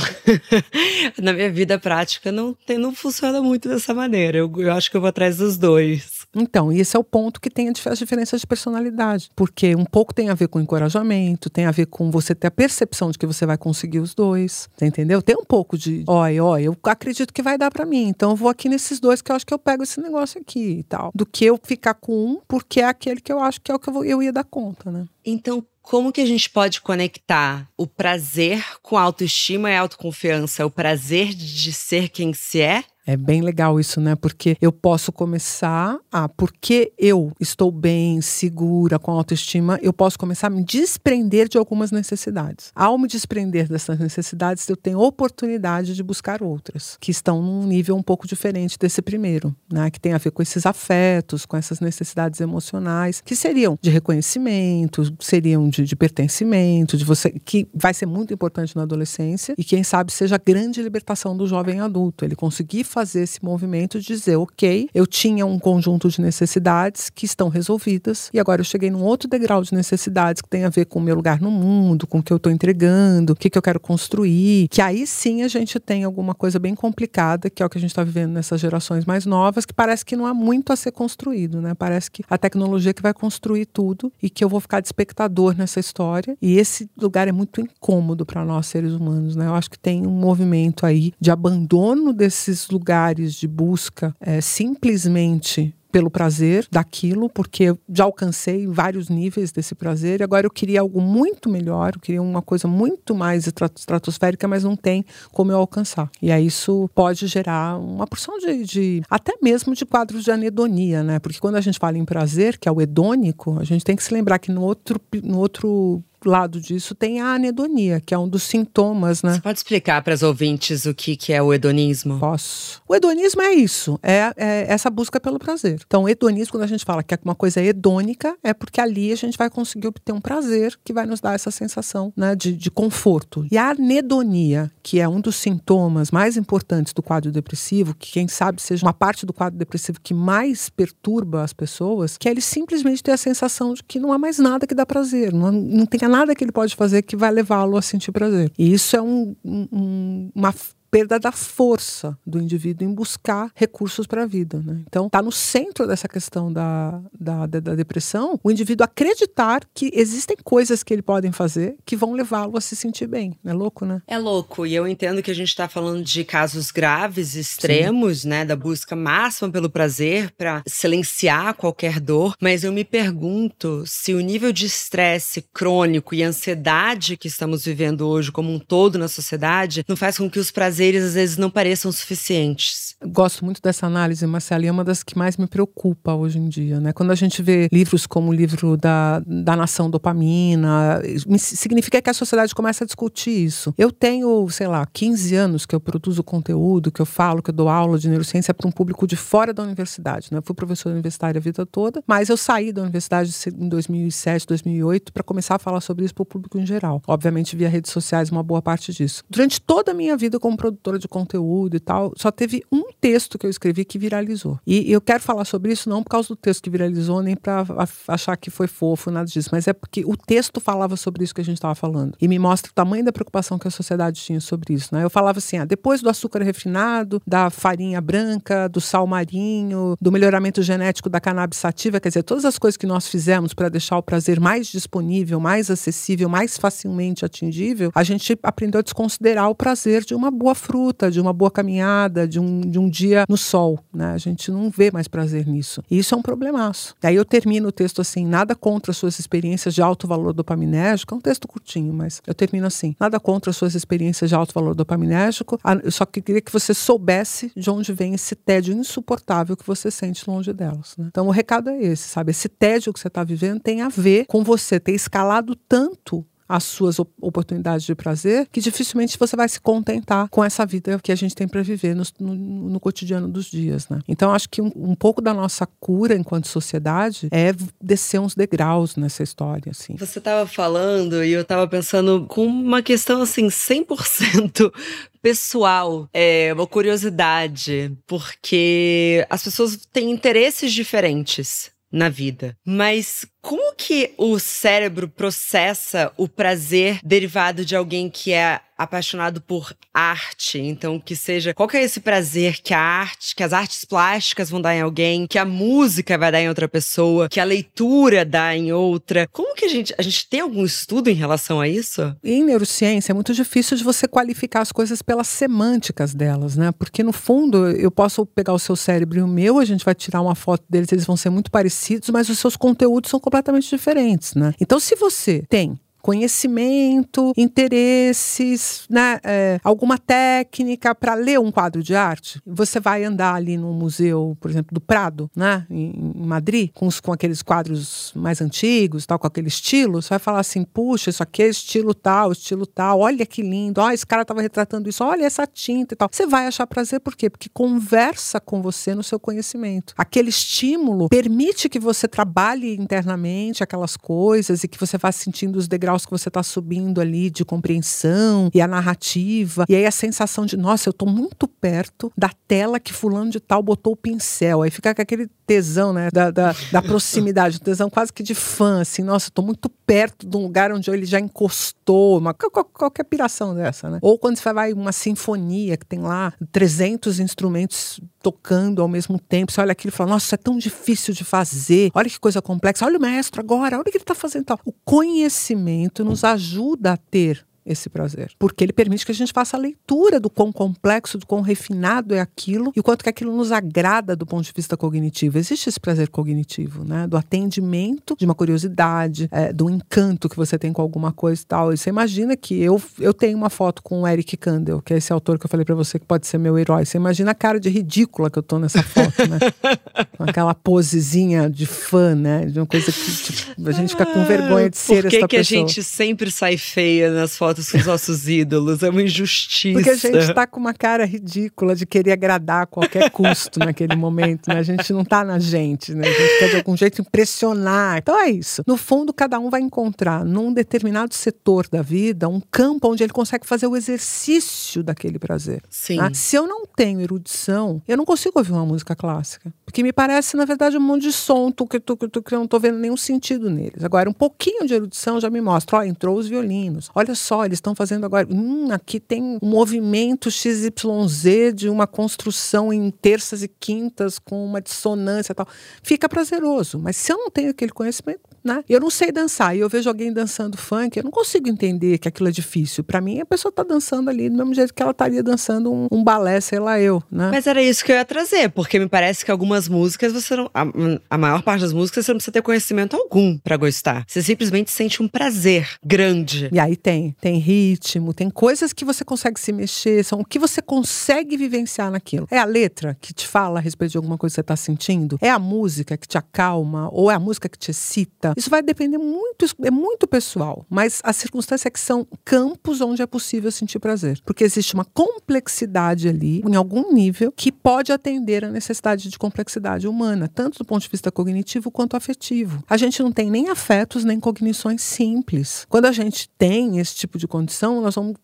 Na 1.20 1.32
minha 1.32 1.50
vida 1.50 1.78
prática 1.78 2.30
não, 2.30 2.54
tem, 2.54 2.78
não 2.78 2.94
funciona 2.94 3.42
muito 3.42 3.68
dessa 3.68 3.92
maneira. 3.92 4.38
Eu, 4.38 4.52
eu 4.58 4.72
acho 4.72 4.90
que 4.90 4.96
eu 4.96 5.00
vou 5.00 5.08
atrás 5.08 5.38
dos 5.38 5.58
dois. 5.58 6.17
Então, 6.34 6.70
esse 6.70 6.96
é 6.96 7.00
o 7.00 7.04
ponto 7.04 7.40
que 7.40 7.50
tem 7.50 7.68
as 7.68 7.98
diferenças 7.98 8.40
de 8.40 8.46
personalidade. 8.46 9.30
Porque 9.34 9.74
um 9.74 9.84
pouco 9.84 10.14
tem 10.14 10.28
a 10.28 10.34
ver 10.34 10.48
com 10.48 10.60
encorajamento, 10.60 11.48
tem 11.48 11.66
a 11.66 11.70
ver 11.70 11.86
com 11.86 12.10
você 12.10 12.34
ter 12.34 12.48
a 12.48 12.50
percepção 12.50 13.10
de 13.10 13.18
que 13.18 13.26
você 13.26 13.46
vai 13.46 13.56
conseguir 13.56 14.00
os 14.00 14.14
dois. 14.14 14.68
Entendeu? 14.80 15.22
Tem 15.22 15.36
um 15.36 15.44
pouco 15.44 15.78
de, 15.78 16.04
olha, 16.06 16.44
olha, 16.44 16.64
eu 16.64 16.76
acredito 16.84 17.32
que 17.32 17.42
vai 17.42 17.56
dar 17.56 17.70
para 17.70 17.86
mim. 17.86 18.08
Então 18.08 18.30
eu 18.30 18.36
vou 18.36 18.48
aqui 18.48 18.68
nesses 18.68 19.00
dois 19.00 19.22
que 19.22 19.32
eu 19.32 19.36
acho 19.36 19.46
que 19.46 19.54
eu 19.54 19.58
pego 19.58 19.82
esse 19.82 20.00
negócio 20.00 20.40
aqui 20.40 20.78
e 20.78 20.82
tal. 20.82 21.10
Do 21.14 21.24
que 21.24 21.44
eu 21.44 21.58
ficar 21.62 21.94
com 21.94 22.12
um, 22.12 22.40
porque 22.46 22.80
é 22.80 22.84
aquele 22.84 23.20
que 23.20 23.32
eu 23.32 23.40
acho 23.40 23.60
que 23.60 23.70
é 23.70 23.74
o 23.74 23.78
que 23.78 23.88
eu, 23.88 23.92
vou, 23.92 24.04
eu 24.04 24.22
ia 24.22 24.32
dar 24.32 24.44
conta, 24.44 24.90
né? 24.90 25.06
Então, 25.24 25.64
como 25.88 26.12
que 26.12 26.20
a 26.20 26.26
gente 26.26 26.50
pode 26.50 26.82
conectar 26.82 27.66
o 27.74 27.86
prazer 27.86 28.62
com 28.82 28.98
a 28.98 29.00
autoestima 29.00 29.70
e 29.70 29.76
autoconfiança? 29.76 30.66
O 30.66 30.70
prazer 30.70 31.28
de 31.28 31.72
ser 31.72 32.10
quem 32.10 32.34
se 32.34 32.60
é? 32.60 32.84
É 33.08 33.16
bem 33.16 33.40
legal 33.40 33.80
isso, 33.80 34.02
né? 34.02 34.14
Porque 34.14 34.54
eu 34.60 34.70
posso 34.70 35.10
começar 35.10 35.98
a, 36.12 36.28
porque 36.28 36.92
eu 36.98 37.32
estou 37.40 37.72
bem, 37.72 38.20
segura, 38.20 38.98
com 38.98 39.12
autoestima, 39.12 39.78
eu 39.80 39.94
posso 39.94 40.18
começar 40.18 40.48
a 40.48 40.50
me 40.50 40.62
desprender 40.62 41.48
de 41.48 41.56
algumas 41.56 41.90
necessidades. 41.90 42.70
Ao 42.74 42.98
me 42.98 43.08
desprender 43.08 43.66
dessas 43.66 43.98
necessidades, 43.98 44.68
eu 44.68 44.76
tenho 44.76 45.00
oportunidade 45.00 45.96
de 45.96 46.02
buscar 46.02 46.42
outras, 46.42 46.98
que 47.00 47.10
estão 47.10 47.40
num 47.40 47.66
nível 47.66 47.96
um 47.96 48.02
pouco 48.02 48.28
diferente 48.28 48.78
desse 48.78 49.00
primeiro, 49.00 49.56
né? 49.72 49.90
Que 49.90 49.98
tem 49.98 50.12
a 50.12 50.18
ver 50.18 50.30
com 50.30 50.42
esses 50.42 50.66
afetos, 50.66 51.46
com 51.46 51.56
essas 51.56 51.80
necessidades 51.80 52.42
emocionais, 52.42 53.22
que 53.24 53.34
seriam 53.34 53.78
de 53.80 53.88
reconhecimento, 53.88 55.16
seriam 55.18 55.66
de, 55.70 55.77
de 55.84 55.96
pertencimento, 55.96 56.96
de 56.96 57.04
você, 57.04 57.30
que 57.30 57.68
vai 57.74 57.92
ser 57.94 58.06
muito 58.06 58.32
importante 58.32 58.76
na 58.76 58.82
adolescência 58.82 59.54
e 59.56 59.64
quem 59.64 59.82
sabe 59.82 60.12
seja 60.12 60.36
a 60.36 60.38
grande 60.38 60.82
libertação 60.82 61.36
do 61.36 61.46
jovem 61.46 61.80
adulto, 61.80 62.24
ele 62.24 62.36
conseguir 62.36 62.84
fazer 62.84 63.22
esse 63.22 63.44
movimento 63.44 64.00
de 64.00 64.06
dizer, 64.06 64.36
ok, 64.36 64.88
eu 64.94 65.06
tinha 65.06 65.44
um 65.44 65.58
conjunto 65.58 66.08
de 66.08 66.20
necessidades 66.20 67.10
que 67.10 67.26
estão 67.26 67.48
resolvidas 67.48 68.30
e 68.32 68.40
agora 68.40 68.60
eu 68.60 68.64
cheguei 68.64 68.90
num 68.90 69.02
outro 69.02 69.28
degrau 69.28 69.62
de 69.62 69.74
necessidades 69.74 70.42
que 70.42 70.48
tem 70.48 70.64
a 70.64 70.68
ver 70.68 70.86
com 70.86 70.98
o 70.98 71.02
meu 71.02 71.14
lugar 71.14 71.40
no 71.40 71.50
mundo, 71.50 72.06
com 72.06 72.18
o 72.18 72.22
que 72.22 72.32
eu 72.32 72.36
estou 72.36 72.50
entregando, 72.50 73.32
o 73.32 73.36
que, 73.36 73.50
que 73.50 73.58
eu 73.58 73.62
quero 73.62 73.80
construir, 73.80 74.68
que 74.68 74.80
aí 74.80 75.06
sim 75.06 75.42
a 75.42 75.48
gente 75.48 75.78
tem 75.78 76.04
alguma 76.04 76.34
coisa 76.34 76.58
bem 76.58 76.74
complicada, 76.74 77.50
que 77.50 77.62
é 77.62 77.66
o 77.66 77.68
que 77.68 77.78
a 77.78 77.80
gente 77.80 77.90
está 77.90 78.04
vivendo 78.04 78.32
nessas 78.32 78.60
gerações 78.60 79.04
mais 79.04 79.26
novas, 79.26 79.64
que 79.64 79.74
parece 79.74 80.04
que 80.04 80.16
não 80.16 80.26
há 80.26 80.34
muito 80.34 80.72
a 80.72 80.76
ser 80.76 80.92
construído, 80.92 81.60
né? 81.60 81.74
Parece 81.74 82.10
que 82.10 82.22
a 82.28 82.38
tecnologia 82.38 82.94
que 82.94 83.02
vai 83.02 83.12
construir 83.12 83.66
tudo 83.66 84.12
e 84.22 84.30
que 84.30 84.42
eu 84.42 84.48
vou 84.48 84.60
ficar 84.60 84.80
de 84.80 84.88
espectador 84.88 85.56
nessa 85.56 85.67
história. 85.76 86.36
E 86.40 86.56
esse 86.56 86.88
lugar 86.96 87.28
é 87.28 87.32
muito 87.32 87.60
incômodo 87.60 88.24
para 88.24 88.44
nós 88.44 88.66
seres 88.66 88.92
humanos, 88.92 89.36
né? 89.36 89.46
Eu 89.46 89.54
acho 89.54 89.70
que 89.70 89.78
tem 89.78 90.06
um 90.06 90.10
movimento 90.10 90.86
aí 90.86 91.12
de 91.20 91.30
abandono 91.30 92.12
desses 92.12 92.68
lugares 92.68 93.34
de 93.34 93.46
busca 93.46 94.14
é, 94.20 94.40
simplesmente 94.40 95.74
pelo 95.90 96.10
prazer 96.10 96.66
daquilo, 96.70 97.28
porque 97.28 97.64
eu 97.64 97.78
já 97.88 98.04
alcancei 98.04 98.66
vários 98.66 99.08
níveis 99.08 99.50
desse 99.50 99.74
prazer, 99.74 100.20
e 100.20 100.22
agora 100.22 100.46
eu 100.46 100.50
queria 100.50 100.80
algo 100.80 101.00
muito 101.00 101.48
melhor, 101.48 101.92
eu 101.94 102.00
queria 102.00 102.22
uma 102.22 102.42
coisa 102.42 102.68
muito 102.68 103.14
mais 103.14 103.46
estratosférica, 103.46 104.46
mas 104.46 104.64
não 104.64 104.76
tem 104.76 105.04
como 105.32 105.50
eu 105.52 105.58
alcançar. 105.58 106.10
E 106.20 106.30
aí 106.30 106.46
isso 106.46 106.88
pode 106.94 107.26
gerar 107.26 107.78
uma 107.78 108.06
porção 108.06 108.38
de, 108.38 108.64
de 108.64 109.02
até 109.08 109.34
mesmo 109.42 109.74
de 109.74 109.84
quadros 109.86 110.24
de 110.24 110.30
anedonia, 110.30 111.02
né? 111.02 111.18
Porque 111.18 111.38
quando 111.38 111.56
a 111.56 111.60
gente 111.60 111.78
fala 111.78 111.98
em 111.98 112.04
prazer, 112.04 112.58
que 112.58 112.68
é 112.68 112.72
o 112.72 112.80
hedônico, 112.80 113.58
a 113.58 113.64
gente 113.64 113.84
tem 113.84 113.96
que 113.96 114.02
se 114.02 114.12
lembrar 114.12 114.38
que 114.38 114.50
no 114.50 114.62
outro, 114.62 115.00
no 115.22 115.38
outro 115.38 116.02
lado 116.28 116.60
disso 116.60 116.94
tem 116.94 117.20
a 117.20 117.34
anedonia, 117.34 118.00
que 118.00 118.14
é 118.14 118.18
um 118.18 118.28
dos 118.28 118.42
sintomas, 118.42 119.22
né? 119.22 119.34
Você 119.34 119.40
pode 119.40 119.58
explicar 119.58 120.02
para 120.02 120.14
as 120.14 120.22
ouvintes 120.22 120.86
o 120.86 120.94
que, 120.94 121.16
que 121.16 121.32
é 121.32 121.42
o 121.42 121.52
hedonismo? 121.52 122.18
Posso. 122.18 122.82
O 122.88 122.94
hedonismo 122.94 123.42
é 123.42 123.52
isso, 123.52 123.98
é, 124.02 124.32
é, 124.36 124.66
essa 124.68 124.90
busca 124.90 125.20
pelo 125.20 125.38
prazer. 125.38 125.80
Então, 125.86 126.08
hedonismo, 126.08 126.52
quando 126.52 126.64
a 126.64 126.68
gente 126.68 126.84
fala 126.84 127.02
que 127.02 127.14
é 127.14 127.18
uma 127.24 127.34
coisa 127.34 127.62
hedônica, 127.62 128.36
é 128.42 128.52
porque 128.52 128.80
ali 128.80 129.12
a 129.12 129.16
gente 129.16 129.36
vai 129.36 129.50
conseguir 129.50 129.88
obter 129.88 130.12
um 130.12 130.20
prazer 130.20 130.78
que 130.84 130.92
vai 130.92 131.06
nos 131.06 131.20
dar 131.20 131.34
essa 131.34 131.50
sensação 131.50 132.12
né, 132.16 132.34
de, 132.34 132.52
de 132.52 132.70
conforto. 132.70 133.46
E 133.50 133.58
a 133.58 133.70
anedonia, 133.70 134.70
que 134.82 135.00
é 135.00 135.08
um 135.08 135.20
dos 135.20 135.36
sintomas 135.36 136.10
mais 136.10 136.36
importantes 136.36 136.92
do 136.92 137.02
quadro 137.02 137.30
depressivo, 137.30 137.94
que 137.94 138.12
quem 138.12 138.28
sabe 138.28 138.60
seja 138.60 138.84
uma 138.84 138.92
parte 138.92 139.24
do 139.24 139.32
quadro 139.32 139.58
depressivo 139.58 140.00
que 140.02 140.14
mais 140.14 140.68
perturba 140.68 141.42
as 141.42 141.52
pessoas, 141.52 142.16
que 142.16 142.28
é 142.28 142.30
ele 142.30 142.40
simplesmente 142.40 143.02
ter 143.02 143.12
a 143.12 143.16
sensação 143.16 143.74
de 143.74 143.82
que 143.82 143.98
não 143.98 144.12
há 144.12 144.18
mais 144.18 144.38
nada 144.38 144.66
que 144.66 144.74
dá 144.74 144.84
prazer, 144.84 145.32
não, 145.32 145.50
não 145.50 145.86
tem 145.86 146.08
nada 146.08 146.17
que 146.34 146.44
ele 146.44 146.52
pode 146.52 146.74
fazer 146.74 147.02
que 147.02 147.16
vai 147.16 147.30
levá-lo 147.30 147.76
a 147.76 147.82
sentir 147.82 148.12
prazer. 148.12 148.52
E 148.58 148.72
isso 148.72 148.96
é 148.96 149.02
um, 149.02 149.34
um, 149.44 150.30
uma 150.34 150.52
perda 150.90 151.18
da 151.18 151.32
força 151.32 152.18
do 152.26 152.40
indivíduo 152.40 152.88
em 152.88 152.92
buscar 152.92 153.50
recursos 153.54 154.06
para 154.06 154.22
a 154.22 154.26
vida. 154.26 154.60
Né? 154.64 154.82
Então, 154.86 155.06
está 155.06 155.22
no 155.22 155.32
centro 155.32 155.86
dessa 155.86 156.08
questão 156.08 156.52
da, 156.52 157.00
da, 157.18 157.46
da, 157.46 157.74
depressão 157.74 158.38
o 158.42 158.50
indivíduo 158.50 158.84
acreditar 158.84 159.62
que 159.74 159.90
existem 159.92 160.36
coisas 160.42 160.82
que 160.82 160.92
ele 160.92 161.02
pode 161.02 161.30
fazer 161.32 161.76
que 161.84 161.96
vão 161.96 162.12
levá-lo 162.12 162.56
a 162.56 162.60
se 162.60 162.74
sentir 162.74 163.06
bem. 163.06 163.38
É 163.44 163.52
louco, 163.52 163.84
né? 163.84 164.02
É 164.06 164.18
louco. 164.18 164.66
E 164.66 164.74
eu 164.74 164.86
entendo 164.86 165.22
que 165.22 165.30
a 165.30 165.34
gente 165.34 165.48
está 165.48 165.68
falando 165.68 166.02
de 166.02 166.24
casos 166.24 166.70
graves, 166.70 167.34
extremos, 167.34 168.20
Sim. 168.20 168.28
né? 168.28 168.44
Da 168.44 168.56
busca 168.56 168.96
máxima 168.96 169.50
pelo 169.50 169.68
prazer 169.68 170.32
para 170.36 170.62
silenciar 170.66 171.54
qualquer 171.54 172.00
dor. 172.00 172.34
Mas 172.40 172.64
eu 172.64 172.72
me 172.72 172.84
pergunto 172.84 173.84
se 173.86 174.14
o 174.14 174.20
nível 174.20 174.52
de 174.52 174.66
estresse 174.66 175.42
crônico 175.52 176.14
e 176.14 176.22
ansiedade 176.22 177.16
que 177.16 177.28
estamos 177.28 177.64
vivendo 177.64 178.08
hoje 178.08 178.32
como 178.32 178.52
um 178.52 178.58
todo 178.58 178.98
na 178.98 179.08
sociedade 179.08 179.84
não 179.86 179.96
faz 179.96 180.16
com 180.16 180.30
que 180.30 180.38
os 180.38 180.50
prazeres 180.50 180.77
prazeres 180.78 181.02
às 181.02 181.14
vezes 181.14 181.36
não 181.36 181.50
pareçam 181.50 181.90
suficientes. 181.90 182.94
Gosto 183.04 183.44
muito 183.44 183.60
dessa 183.60 183.86
análise, 183.86 184.26
Marcela, 184.26 184.64
e 184.64 184.68
é 184.68 184.72
uma 184.72 184.84
das 184.84 185.02
que 185.02 185.16
mais 185.16 185.36
me 185.36 185.46
preocupa 185.46 186.14
hoje 186.14 186.38
em 186.38 186.48
dia. 186.48 186.80
Né? 186.80 186.92
Quando 186.92 187.10
a 187.10 187.14
gente 187.14 187.42
vê 187.42 187.68
livros 187.72 188.06
como 188.06 188.30
o 188.30 188.34
livro 188.34 188.76
da, 188.76 189.20
da 189.26 189.56
Nação 189.56 189.90
Dopamina, 189.90 191.00
significa 191.38 192.00
que 192.00 192.10
a 192.10 192.14
sociedade 192.14 192.54
começa 192.54 192.84
a 192.84 192.86
discutir 192.86 193.30
isso. 193.30 193.74
Eu 193.76 193.90
tenho, 193.92 194.48
sei 194.50 194.66
lá, 194.66 194.86
15 194.86 195.34
anos 195.34 195.66
que 195.66 195.74
eu 195.74 195.80
produzo 195.80 196.22
conteúdo, 196.22 196.90
que 196.90 197.00
eu 197.00 197.06
falo, 197.06 197.42
que 197.42 197.50
eu 197.50 197.54
dou 197.54 197.68
aula 197.68 197.98
de 197.98 198.08
neurociência 198.08 198.52
para 198.52 198.66
um 198.66 198.72
público 198.72 199.06
de 199.06 199.16
fora 199.16 199.52
da 199.52 199.62
universidade. 199.62 200.28
Né? 200.30 200.38
Eu 200.38 200.42
fui 200.42 200.54
professora 200.54 200.94
universitária 200.94 201.38
a 201.38 201.42
vida 201.42 201.64
toda, 201.64 202.02
mas 202.06 202.28
eu 202.28 202.36
saí 202.36 202.72
da 202.72 202.82
universidade 202.82 203.32
em 203.56 203.68
2007, 203.68 204.46
2008 204.46 205.12
para 205.12 205.22
começar 205.22 205.56
a 205.56 205.58
falar 205.58 205.80
sobre 205.80 206.04
isso 206.04 206.14
para 206.14 206.22
o 206.22 206.26
público 206.26 206.58
em 206.58 206.66
geral. 206.66 207.00
Obviamente, 207.06 207.56
via 207.56 207.68
redes 207.68 207.92
sociais, 207.92 208.30
uma 208.30 208.42
boa 208.42 208.60
parte 208.60 208.92
disso. 208.92 209.22
Durante 209.30 209.60
toda 209.60 209.92
a 209.92 209.94
minha 209.94 210.16
vida 210.16 210.38
como 210.38 210.56
produtora 210.72 210.98
de 210.98 211.08
conteúdo 211.08 211.76
e 211.76 211.80
tal, 211.80 212.12
só 212.16 212.30
teve 212.30 212.62
um 212.70 212.84
texto 213.00 213.38
que 213.38 213.46
eu 213.46 213.50
escrevi 213.50 213.84
que 213.84 213.98
viralizou. 213.98 214.58
E 214.66 214.90
eu 214.90 215.00
quero 215.00 215.22
falar 215.22 215.44
sobre 215.44 215.72
isso 215.72 215.88
não 215.88 216.02
por 216.02 216.10
causa 216.10 216.28
do 216.28 216.36
texto 216.36 216.62
que 216.62 216.70
viralizou, 216.70 217.22
nem 217.22 217.36
para 217.36 217.64
achar 218.06 218.36
que 218.36 218.50
foi 218.50 218.66
fofo, 218.66 219.10
nada 219.10 219.26
disso, 219.26 219.50
mas 219.52 219.66
é 219.66 219.72
porque 219.72 220.04
o 220.04 220.16
texto 220.16 220.60
falava 220.60 220.96
sobre 220.96 221.24
isso 221.24 221.34
que 221.34 221.40
a 221.40 221.44
gente 221.44 221.56
estava 221.56 221.74
falando. 221.74 222.16
E 222.20 222.28
me 222.28 222.38
mostra 222.38 222.70
o 222.70 222.74
tamanho 222.74 223.04
da 223.04 223.12
preocupação 223.12 223.58
que 223.58 223.68
a 223.68 223.70
sociedade 223.70 224.20
tinha 224.20 224.40
sobre 224.40 224.74
isso. 224.74 224.94
Né? 224.94 225.04
Eu 225.04 225.10
falava 225.10 225.38
assim: 225.38 225.58
ah, 225.58 225.64
depois 225.64 226.00
do 226.00 226.08
açúcar 226.08 226.42
refinado, 226.42 227.20
da 227.26 227.50
farinha 227.50 228.00
branca, 228.00 228.68
do 228.68 228.80
sal 228.80 229.06
marinho, 229.06 229.96
do 230.00 230.12
melhoramento 230.12 230.62
genético 230.62 231.08
da 231.08 231.20
cannabis 231.20 231.58
sativa, 231.58 232.00
quer 232.00 232.08
dizer, 232.08 232.22
todas 232.22 232.44
as 232.44 232.58
coisas 232.58 232.76
que 232.76 232.86
nós 232.86 233.08
fizemos 233.08 233.54
para 233.54 233.68
deixar 233.68 233.98
o 233.98 234.02
prazer 234.02 234.40
mais 234.40 234.66
disponível, 234.66 235.40
mais 235.40 235.70
acessível, 235.70 236.28
mais 236.28 236.56
facilmente 236.56 237.24
atingível, 237.24 237.90
a 237.94 238.02
gente 238.02 238.38
aprendeu 238.42 238.80
a 238.80 238.82
desconsiderar 238.82 239.48
o 239.48 239.54
prazer 239.54 240.04
de 240.04 240.14
uma 240.14 240.30
boa 240.30 240.54
fruta, 240.58 241.10
de 241.10 241.20
uma 241.20 241.32
boa 241.32 241.50
caminhada, 241.50 242.28
de 242.28 242.38
um, 242.38 242.60
de 242.60 242.78
um 242.78 242.88
dia 242.88 243.24
no 243.28 243.36
sol. 243.36 243.78
Né? 243.92 244.12
A 244.12 244.18
gente 244.18 244.50
não 244.50 244.70
vê 244.70 244.90
mais 244.90 245.08
prazer 245.08 245.46
nisso. 245.46 245.82
E 245.90 245.98
isso 245.98 246.14
é 246.14 246.18
um 246.18 246.22
problemaço. 246.22 246.94
E 247.02 247.06
aí 247.06 247.16
eu 247.16 247.24
termino 247.24 247.68
o 247.68 247.72
texto 247.72 248.00
assim: 248.00 248.26
nada 248.26 248.54
contra 248.54 248.92
suas 248.92 249.18
experiências 249.18 249.74
de 249.74 249.80
alto 249.80 250.06
valor 250.06 250.32
dopaminérgico. 250.32 251.14
É 251.14 251.16
um 251.16 251.20
texto 251.20 251.48
curtinho, 251.48 251.92
mas 251.92 252.20
eu 252.26 252.34
termino 252.34 252.66
assim: 252.66 252.94
nada 253.00 253.18
contra 253.18 253.52
suas 253.52 253.74
experiências 253.74 254.28
de 254.28 254.36
alto 254.36 254.54
valor 254.54 254.74
dopaminérgico. 254.74 255.58
Eu 255.82 255.90
só 255.90 256.04
queria 256.04 256.40
que 256.40 256.52
você 256.52 256.74
soubesse 256.74 257.50
de 257.56 257.70
onde 257.70 257.92
vem 257.92 258.14
esse 258.14 258.34
tédio 258.34 258.74
insuportável 258.74 259.56
que 259.56 259.66
você 259.66 259.90
sente 259.90 260.28
longe 260.28 260.52
delas. 260.52 260.94
Né? 260.98 261.06
Então 261.08 261.26
o 261.26 261.30
recado 261.30 261.70
é 261.70 261.78
esse, 261.80 262.08
sabe? 262.08 262.30
Esse 262.30 262.48
tédio 262.48 262.92
que 262.92 263.00
você 263.00 263.08
está 263.08 263.24
vivendo 263.24 263.60
tem 263.60 263.82
a 263.82 263.88
ver 263.88 264.26
com 264.26 264.42
você 264.42 264.80
ter 264.80 264.92
escalado 264.92 265.54
tanto 265.54 266.24
as 266.48 266.64
suas 266.64 266.98
oportunidades 266.98 267.84
de 267.84 267.94
prazer, 267.94 268.48
que 268.50 268.60
dificilmente 268.60 269.18
você 269.18 269.36
vai 269.36 269.48
se 269.48 269.60
contentar 269.60 270.28
com 270.30 270.42
essa 270.42 270.64
vida 270.64 270.98
que 271.02 271.12
a 271.12 271.14
gente 271.14 271.34
tem 271.34 271.46
para 271.46 271.62
viver 271.62 271.94
no, 271.94 272.02
no, 272.18 272.34
no, 272.70 272.80
cotidiano 272.80 273.28
dos 273.28 273.50
dias, 273.50 273.88
né? 273.88 274.00
Então, 274.08 274.32
acho 274.32 274.48
que 274.48 274.62
um, 274.62 274.72
um, 274.74 274.94
pouco 274.94 275.20
da 275.20 275.34
nossa 275.34 275.66
cura 275.78 276.14
enquanto 276.14 276.48
sociedade 276.48 277.28
é 277.30 277.52
descer 277.82 278.18
uns 278.18 278.34
degraus 278.34 278.96
nessa 278.96 279.22
história, 279.22 279.70
assim. 279.70 279.94
Você 279.96 280.18
estava 280.18 280.46
falando 280.46 281.22
e 281.22 281.32
eu 281.32 281.42
estava 281.42 281.68
pensando 281.68 282.26
com 282.26 282.46
uma 282.46 282.82
questão, 282.82 283.20
assim, 283.20 283.48
100% 283.48 284.72
pessoal, 285.20 286.08
é 286.14 286.52
uma 286.54 286.66
curiosidade, 286.66 287.92
porque 288.06 289.26
as 289.28 289.42
pessoas 289.42 289.76
têm 289.92 290.10
interesses 290.10 290.72
diferentes 290.72 291.70
na 291.90 292.08
vida. 292.08 292.56
Mas 292.64 293.26
como 293.40 293.74
que 293.74 294.12
o 294.16 294.38
cérebro 294.38 295.08
processa 295.08 296.12
o 296.16 296.28
prazer 296.28 297.00
derivado 297.02 297.64
de 297.64 297.76
alguém 297.76 298.10
que 298.10 298.32
é 298.32 298.60
apaixonado 298.78 299.40
por 299.40 299.74
arte, 299.92 300.58
então 300.60 301.00
que 301.00 301.16
seja 301.16 301.52
qual 301.52 301.68
que 301.68 301.76
é 301.76 301.82
esse 301.82 301.98
prazer 301.98 302.60
que 302.62 302.72
a 302.72 302.78
arte, 302.78 303.34
que 303.34 303.42
as 303.42 303.52
artes 303.52 303.84
plásticas 303.84 304.48
vão 304.48 304.60
dar 304.60 304.76
em 304.76 304.80
alguém, 304.80 305.26
que 305.26 305.36
a 305.36 305.44
música 305.44 306.16
vai 306.16 306.30
dar 306.30 306.40
em 306.40 306.48
outra 306.48 306.68
pessoa, 306.68 307.28
que 307.28 307.40
a 307.40 307.44
leitura 307.44 308.24
dá 308.24 308.56
em 308.56 308.72
outra. 308.72 309.26
Como 309.32 309.56
que 309.56 309.64
a 309.64 309.68
gente 309.68 309.92
a 309.98 310.02
gente 310.02 310.28
tem 310.28 310.40
algum 310.40 310.64
estudo 310.64 311.10
em 311.10 311.14
relação 311.14 311.60
a 311.60 311.66
isso? 311.66 312.14
Em 312.22 312.44
neurociência 312.44 313.10
é 313.10 313.14
muito 313.14 313.34
difícil 313.34 313.76
de 313.76 313.82
você 313.82 314.06
qualificar 314.06 314.60
as 314.60 314.70
coisas 314.70 315.02
pelas 315.02 315.26
semânticas 315.26 316.14
delas, 316.14 316.56
né? 316.56 316.70
Porque 316.70 317.02
no 317.02 317.12
fundo 317.12 317.68
eu 317.70 317.90
posso 317.90 318.24
pegar 318.24 318.52
o 318.52 318.58
seu 318.60 318.76
cérebro 318.76 319.18
e 319.18 319.22
o 319.22 319.26
meu, 319.26 319.58
a 319.58 319.64
gente 319.64 319.84
vai 319.84 319.94
tirar 319.94 320.20
uma 320.20 320.36
foto 320.36 320.64
deles, 320.70 320.92
eles 320.92 321.04
vão 321.04 321.16
ser 321.16 321.30
muito 321.30 321.50
parecidos, 321.50 322.10
mas 322.10 322.28
os 322.28 322.38
seus 322.38 322.56
conteúdos 322.56 323.10
são 323.10 323.18
completamente 323.28 323.68
diferentes, 323.68 324.34
né? 324.34 324.54
Então 324.60 324.80
se 324.80 324.96
você 324.96 325.44
tem 325.48 325.78
conhecimento, 326.02 327.32
interesses, 327.36 328.84
né, 328.88 329.18
é, 329.24 329.60
alguma 329.62 329.98
técnica 329.98 330.94
para 330.94 331.14
ler 331.14 331.38
um 331.38 331.50
quadro 331.50 331.82
de 331.82 331.94
arte. 331.94 332.40
Você 332.46 332.80
vai 332.80 333.04
andar 333.04 333.34
ali 333.34 333.56
no 333.56 333.72
museu, 333.72 334.36
por 334.40 334.50
exemplo, 334.50 334.74
do 334.74 334.80
Prado, 334.80 335.30
né, 335.36 335.66
em, 335.70 336.12
em 336.14 336.26
Madrid, 336.26 336.70
com, 336.74 336.86
os, 336.86 337.00
com 337.00 337.12
aqueles 337.12 337.42
quadros 337.42 338.12
mais 338.14 338.40
antigos, 338.40 339.06
tal, 339.06 339.18
com 339.18 339.26
aquele 339.26 339.48
estilo. 339.48 340.00
Você 340.00 340.10
vai 340.10 340.18
falar 340.18 340.40
assim: 340.40 340.64
puxa, 340.64 341.10
isso 341.10 341.22
aqui 341.22 341.42
é 341.42 341.48
estilo 341.48 341.94
tal, 341.94 342.32
estilo 342.32 342.66
tal. 342.66 343.00
Olha 343.00 343.26
que 343.26 343.42
lindo. 343.42 343.80
Olha, 343.80 343.94
esse 343.94 344.06
cara 344.06 344.22
estava 344.22 344.40
retratando 344.40 344.88
isso. 344.88 345.04
Olha 345.04 345.24
essa 345.24 345.46
tinta 345.46 345.94
e 345.94 345.96
tal. 345.96 346.08
Você 346.10 346.26
vai 346.26 346.46
achar 346.46 346.66
prazer 346.66 347.00
por 347.00 347.16
quê? 347.16 347.30
Porque 347.30 347.48
conversa 347.48 348.40
com 348.40 348.62
você 348.62 348.94
no 348.94 349.02
seu 349.02 349.18
conhecimento. 349.18 349.94
Aquele 349.96 350.28
estímulo 350.28 351.08
permite 351.08 351.68
que 351.68 351.78
você 351.78 352.06
trabalhe 352.06 352.76
internamente 352.76 353.62
aquelas 353.62 353.96
coisas 353.96 354.64
e 354.64 354.68
que 354.68 354.78
você 354.78 354.96
vá 354.98 355.10
sentindo 355.10 355.56
os 355.56 355.68
degraus 355.68 355.87
degraus 355.88 356.04
que 356.04 356.10
você 356.10 356.28
está 356.28 356.42
subindo 356.42 357.00
ali 357.00 357.30
de 357.30 357.44
compreensão 357.44 358.50
e 358.52 358.60
a 358.60 358.68
narrativa. 358.68 359.64
E 359.68 359.74
aí 359.74 359.86
a 359.86 359.90
sensação 359.90 360.44
de, 360.44 360.56
nossa, 360.56 360.88
eu 360.88 360.90
estou 360.90 361.08
muito 361.08 361.48
perto 361.48 362.12
da 362.16 362.30
tela 362.46 362.78
que 362.78 362.92
fulano 362.92 363.30
de 363.30 363.40
tal 363.40 363.62
botou 363.62 363.94
o 363.94 363.96
pincel. 363.96 364.62
Aí 364.62 364.70
fica 364.70 364.94
com 364.94 365.00
aquele 365.00 365.28
tesão, 365.46 365.94
né? 365.94 366.10
Da, 366.12 366.30
da, 366.30 366.54
da 366.70 366.82
proximidade, 366.82 367.56
um 367.56 367.60
tesão 367.64 367.88
quase 367.88 368.12
que 368.12 368.22
de 368.22 368.34
fã, 368.34 368.82
assim, 368.82 369.02
nossa, 369.02 369.28
estou 369.28 369.42
muito 369.42 369.70
perto 369.70 370.28
de 370.28 370.36
um 370.36 370.42
lugar 370.42 370.70
onde 370.70 370.90
ele 370.90 371.06
já 371.06 371.18
encostou, 371.18 372.18
uma, 372.18 372.34
qualquer 372.34 373.04
piração 373.04 373.54
dessa, 373.54 373.88
né? 373.88 373.98
Ou 374.02 374.18
quando 374.18 374.36
você 374.36 374.52
vai 374.52 374.74
uma 374.74 374.92
sinfonia 374.92 375.78
que 375.78 375.86
tem 375.86 376.00
lá 376.00 376.34
300 376.52 377.18
instrumentos 377.18 377.98
tocando 378.20 378.82
ao 378.82 378.88
mesmo 378.88 379.18
tempo, 379.18 379.50
você 379.50 379.60
olha 379.62 379.72
aquilo 379.72 379.92
e 379.94 379.96
fala, 379.96 380.10
nossa, 380.10 380.26
isso 380.26 380.34
é 380.34 380.38
tão 380.38 380.58
difícil 380.58 381.14
de 381.14 381.24
fazer, 381.24 381.90
olha 381.94 382.10
que 382.10 382.20
coisa 382.20 382.42
complexa, 382.42 382.84
olha 382.84 382.98
o 382.98 383.00
maestro 383.00 383.40
agora, 383.40 383.76
olha 383.76 383.80
o 383.80 383.84
que 383.84 383.96
ele 383.96 384.02
está 384.02 384.14
fazendo. 384.14 384.44
O 384.66 384.72
conhecimento 384.84 385.77
nos 386.04 386.24
ajuda 386.24 386.92
a 386.92 386.96
ter 386.96 387.47
esse 387.68 387.88
prazer. 387.90 388.32
Porque 388.38 388.64
ele 388.64 388.72
permite 388.72 389.04
que 389.04 389.12
a 389.12 389.14
gente 389.14 389.32
faça 389.32 389.56
a 389.56 389.60
leitura 389.60 390.18
do 390.18 390.30
quão 390.30 390.50
complexo, 390.50 391.18
do 391.18 391.26
quão 391.26 391.42
refinado 391.42 392.14
é 392.14 392.20
aquilo 392.20 392.72
e 392.74 392.80
o 392.80 392.82
quanto 392.82 393.02
que 393.04 393.10
aquilo 393.10 393.36
nos 393.36 393.52
agrada 393.52 394.16
do 394.16 394.24
ponto 394.26 394.44
de 394.44 394.52
vista 394.54 394.76
cognitivo. 394.76 395.38
Existe 395.38 395.68
esse 395.68 395.78
prazer 395.78 396.08
cognitivo, 396.08 396.84
né? 396.84 397.06
Do 397.06 397.16
atendimento, 397.16 398.16
de 398.18 398.24
uma 398.24 398.34
curiosidade, 398.34 399.28
é, 399.30 399.52
do 399.52 399.68
encanto 399.68 400.28
que 400.28 400.36
você 400.36 400.58
tem 400.58 400.72
com 400.72 400.80
alguma 400.80 401.12
coisa 401.12 401.42
e 401.42 401.46
tal. 401.46 401.72
E 401.72 401.76
você 401.76 401.90
imagina 401.90 402.36
que 402.36 402.60
eu, 402.60 402.80
eu 402.98 403.12
tenho 403.12 403.36
uma 403.36 403.50
foto 403.50 403.82
com 403.82 404.02
o 404.02 404.08
Eric 404.08 404.36
Kandel, 404.36 404.80
que 404.80 404.94
é 404.94 404.96
esse 404.96 405.12
autor 405.12 405.38
que 405.38 405.44
eu 405.44 405.50
falei 405.50 405.64
para 405.64 405.74
você 405.74 405.98
que 405.98 406.06
pode 406.06 406.26
ser 406.26 406.38
meu 406.38 406.58
herói. 406.58 406.84
Você 406.84 406.96
imagina 406.96 407.32
a 407.32 407.34
cara 407.34 407.60
de 407.60 407.68
ridícula 407.68 408.30
que 408.30 408.38
eu 408.38 408.42
tô 408.42 408.58
nessa 408.58 408.82
foto, 408.82 409.26
né? 409.28 409.38
com 410.16 410.24
aquela 410.24 410.54
posezinha 410.54 411.50
de 411.50 411.66
fã, 411.66 412.14
né? 412.14 412.46
De 412.46 412.58
uma 412.58 412.66
coisa 412.66 412.90
que 412.90 413.12
tipo, 413.12 413.68
a 413.68 413.72
gente 413.72 413.90
fica 413.90 414.06
com 414.06 414.24
vergonha 414.24 414.70
de 414.70 414.76
ser 414.78 415.02
Por 415.02 415.10
que 415.10 415.16
essa 415.18 415.28
que 415.28 415.36
pessoa. 415.36 415.64
a 415.64 415.66
gente 415.66 415.82
sempre 415.82 416.30
sai 416.30 416.56
feia 416.56 417.10
nas 417.12 417.36
fotos 417.36 417.57
com 417.66 417.78
os 417.78 417.86
nossos 417.86 418.28
ídolos. 418.28 418.82
É 418.82 418.90
uma 418.90 419.02
injustiça. 419.02 419.74
Porque 419.74 419.90
a 419.90 419.96
gente 419.96 420.34
tá 420.34 420.46
com 420.46 420.60
uma 420.60 420.74
cara 420.74 421.04
ridícula 421.04 421.74
de 421.74 421.86
querer 421.86 422.12
agradar 422.12 422.62
a 422.62 422.66
qualquer 422.66 423.10
custo 423.10 423.58
naquele 423.58 423.96
momento, 423.96 424.48
né? 424.48 424.58
A 424.58 424.62
gente 424.62 424.92
não 424.92 425.04
tá 425.04 425.24
na 425.24 425.38
gente, 425.38 425.94
né? 425.94 426.06
A 426.06 426.12
gente 426.12 426.38
quer 426.38 426.50
de 426.50 426.56
algum 426.56 426.76
jeito 426.76 427.00
impressionar. 427.00 427.98
Então 427.98 428.20
é 428.20 428.30
isso. 428.30 428.62
No 428.66 428.76
fundo, 428.76 429.12
cada 429.12 429.38
um 429.38 429.50
vai 429.50 429.60
encontrar 429.60 430.24
num 430.24 430.52
determinado 430.52 431.14
setor 431.14 431.66
da 431.68 431.82
vida 431.82 432.28
um 432.28 432.40
campo 432.40 432.88
onde 432.88 433.02
ele 433.02 433.12
consegue 433.12 433.46
fazer 433.46 433.66
o 433.66 433.76
exercício 433.76 434.82
daquele 434.82 435.18
prazer. 435.18 435.62
Sim. 435.70 435.96
Né? 435.96 436.10
Se 436.14 436.36
eu 436.36 436.46
não 436.46 436.66
tenho 436.66 437.00
erudição, 437.00 437.82
eu 437.88 437.96
não 437.96 438.04
consigo 438.04 438.38
ouvir 438.38 438.52
uma 438.52 438.66
música 438.66 438.94
clássica. 438.94 439.52
Porque 439.64 439.82
me 439.82 439.92
parece, 439.92 440.36
na 440.36 440.44
verdade, 440.44 440.76
um 440.76 440.80
monte 440.80 441.02
de 441.02 441.12
som 441.12 441.52
que 441.52 441.76
eu 441.76 442.38
não 442.38 442.44
estou 442.44 442.60
vendo 442.60 442.78
nenhum 442.78 442.96
sentido 442.96 443.50
neles. 443.50 443.84
Agora, 443.84 444.08
um 444.08 444.12
pouquinho 444.12 444.66
de 444.66 444.74
erudição 444.74 445.20
já 445.20 445.30
me 445.30 445.40
mostra. 445.40 445.78
Ó, 445.78 445.82
entrou 445.82 446.16
os 446.16 446.28
violinos. 446.28 446.90
Olha 446.94 447.14
só, 447.14 447.44
eles 447.48 447.56
estão 447.56 447.74
fazendo 447.74 448.04
agora. 448.04 448.26
Hum, 448.30 448.70
aqui 448.70 449.00
tem 449.00 449.22
um 449.22 449.38
movimento 449.42 450.30
XYZ 450.30 451.54
de 451.54 451.68
uma 451.68 451.86
construção 451.86 452.72
em 452.72 452.90
terças 452.90 453.42
e 453.42 453.48
quintas 453.48 454.18
com 454.18 454.44
uma 454.44 454.60
dissonância 454.60 455.32
e 455.32 455.34
tal. 455.34 455.48
Fica 455.82 456.08
prazeroso. 456.08 456.78
Mas 456.78 456.96
se 456.96 457.12
eu 457.12 457.18
não 457.18 457.30
tenho 457.30 457.50
aquele 457.50 457.72
conhecimento, 457.72 458.20
né? 458.48 458.64
Eu 458.68 458.80
não 458.80 458.90
sei 458.90 459.12
dançar 459.12 459.54
e 459.54 459.60
eu 459.60 459.68
vejo 459.68 459.88
alguém 459.88 460.12
dançando 460.12 460.56
funk, 460.56 460.96
eu 460.96 461.04
não 461.04 461.10
consigo 461.10 461.48
entender 461.48 461.98
que 461.98 462.08
aquilo 462.08 462.28
é 462.28 462.32
difícil. 462.32 462.82
Para 462.82 463.00
mim, 463.00 463.20
a 463.20 463.26
pessoa 463.26 463.50
está 463.50 463.62
dançando 463.62 464.08
ali 464.08 464.30
do 464.30 464.36
mesmo 464.36 464.54
jeito 464.54 464.72
que 464.72 464.82
ela 464.82 464.92
estaria 464.92 465.22
dançando 465.22 465.70
um, 465.72 465.86
um, 465.92 466.02
balé, 466.02 466.40
sei 466.40 466.58
lá 466.58 466.80
eu, 466.80 467.02
né? 467.10 467.28
Mas 467.30 467.46
era 467.46 467.62
isso 467.62 467.84
que 467.84 467.92
eu 467.92 467.96
ia 467.96 468.04
trazer, 468.04 468.48
porque 468.50 468.78
me 468.78 468.88
parece 468.88 469.24
que 469.24 469.30
algumas 469.30 469.68
músicas 469.68 470.12
você 470.12 470.34
não. 470.34 470.50
A, 470.54 470.64
a 471.10 471.18
maior 471.18 471.42
parte 471.42 471.60
das 471.60 471.72
músicas 471.72 472.06
você 472.06 472.12
não 472.12 472.16
precisa 472.16 472.32
ter 472.32 472.42
conhecimento 472.42 472.96
algum 472.96 473.36
para 473.38 473.56
gostar. 473.56 474.04
Você 474.08 474.22
simplesmente 474.22 474.70
sente 474.70 475.02
um 475.02 475.08
prazer 475.08 475.68
grande. 475.84 476.48
E 476.50 476.58
aí 476.58 476.76
tem, 476.76 477.14
tem 477.20 477.38
ritmo, 477.38 478.14
tem 478.14 478.30
coisas 478.30 478.72
que 478.72 478.84
você 478.84 479.04
consegue 479.04 479.38
se 479.38 479.52
mexer, 479.52 480.02
são 480.04 480.20
o 480.20 480.24
que 480.24 480.38
você 480.38 480.62
consegue 480.62 481.36
vivenciar 481.36 481.90
naquilo. 481.90 482.26
É 482.30 482.38
a 482.38 482.44
letra 482.44 482.96
que 483.00 483.12
te 483.12 483.26
fala 483.26 483.58
a 483.58 483.62
respeito 483.62 483.92
de 483.92 483.96
alguma 483.98 484.16
coisa 484.16 484.32
que 484.32 484.36
você 484.36 484.40
está 484.40 484.56
sentindo? 484.56 485.18
É 485.20 485.30
a 485.30 485.38
música 485.38 485.96
que 485.96 486.08
te 486.08 486.16
acalma? 486.16 486.88
Ou 486.92 487.10
é 487.10 487.14
a 487.14 487.18
música 487.18 487.48
que 487.48 487.58
te 487.58 487.70
excita? 487.70 488.32
Isso 488.38 488.48
vai 488.48 488.62
depender 488.62 488.98
muito, 488.98 489.46
é 489.64 489.70
muito 489.70 490.06
pessoal, 490.06 490.64
mas 490.70 491.00
a 491.02 491.12
circunstância 491.12 491.66
é 491.66 491.70
que 491.72 491.80
são 491.80 492.06
campos 492.24 492.80
onde 492.80 493.02
é 493.02 493.06
possível 493.06 493.50
sentir 493.50 493.80
prazer. 493.80 494.20
Porque 494.24 494.44
existe 494.44 494.74
uma 494.74 494.84
complexidade 494.84 496.08
ali, 496.08 496.40
em 496.46 496.54
algum 496.54 496.94
nível, 496.94 497.32
que 497.32 497.50
pode 497.50 497.90
atender 497.90 498.44
a 498.44 498.48
necessidade 498.48 499.08
de 499.08 499.18
complexidade 499.18 499.88
humana, 499.88 500.30
tanto 500.32 500.58
do 500.58 500.64
ponto 500.64 500.82
de 500.82 500.88
vista 500.88 501.10
cognitivo 501.10 501.68
quanto 501.68 501.96
afetivo. 501.96 502.62
A 502.70 502.76
gente 502.76 503.02
não 503.02 503.10
tem 503.10 503.28
nem 503.28 503.48
afetos 503.48 504.04
nem 504.04 504.20
cognições 504.20 504.82
simples. 504.82 505.66
Quando 505.68 505.86
a 505.86 505.92
gente 505.92 506.30
tem 506.38 506.78
esse 506.78 506.94
tipo 506.94 507.18
de 507.18 507.26
condição, 507.26 507.80
nós 507.80 507.96
vamos 507.96 508.14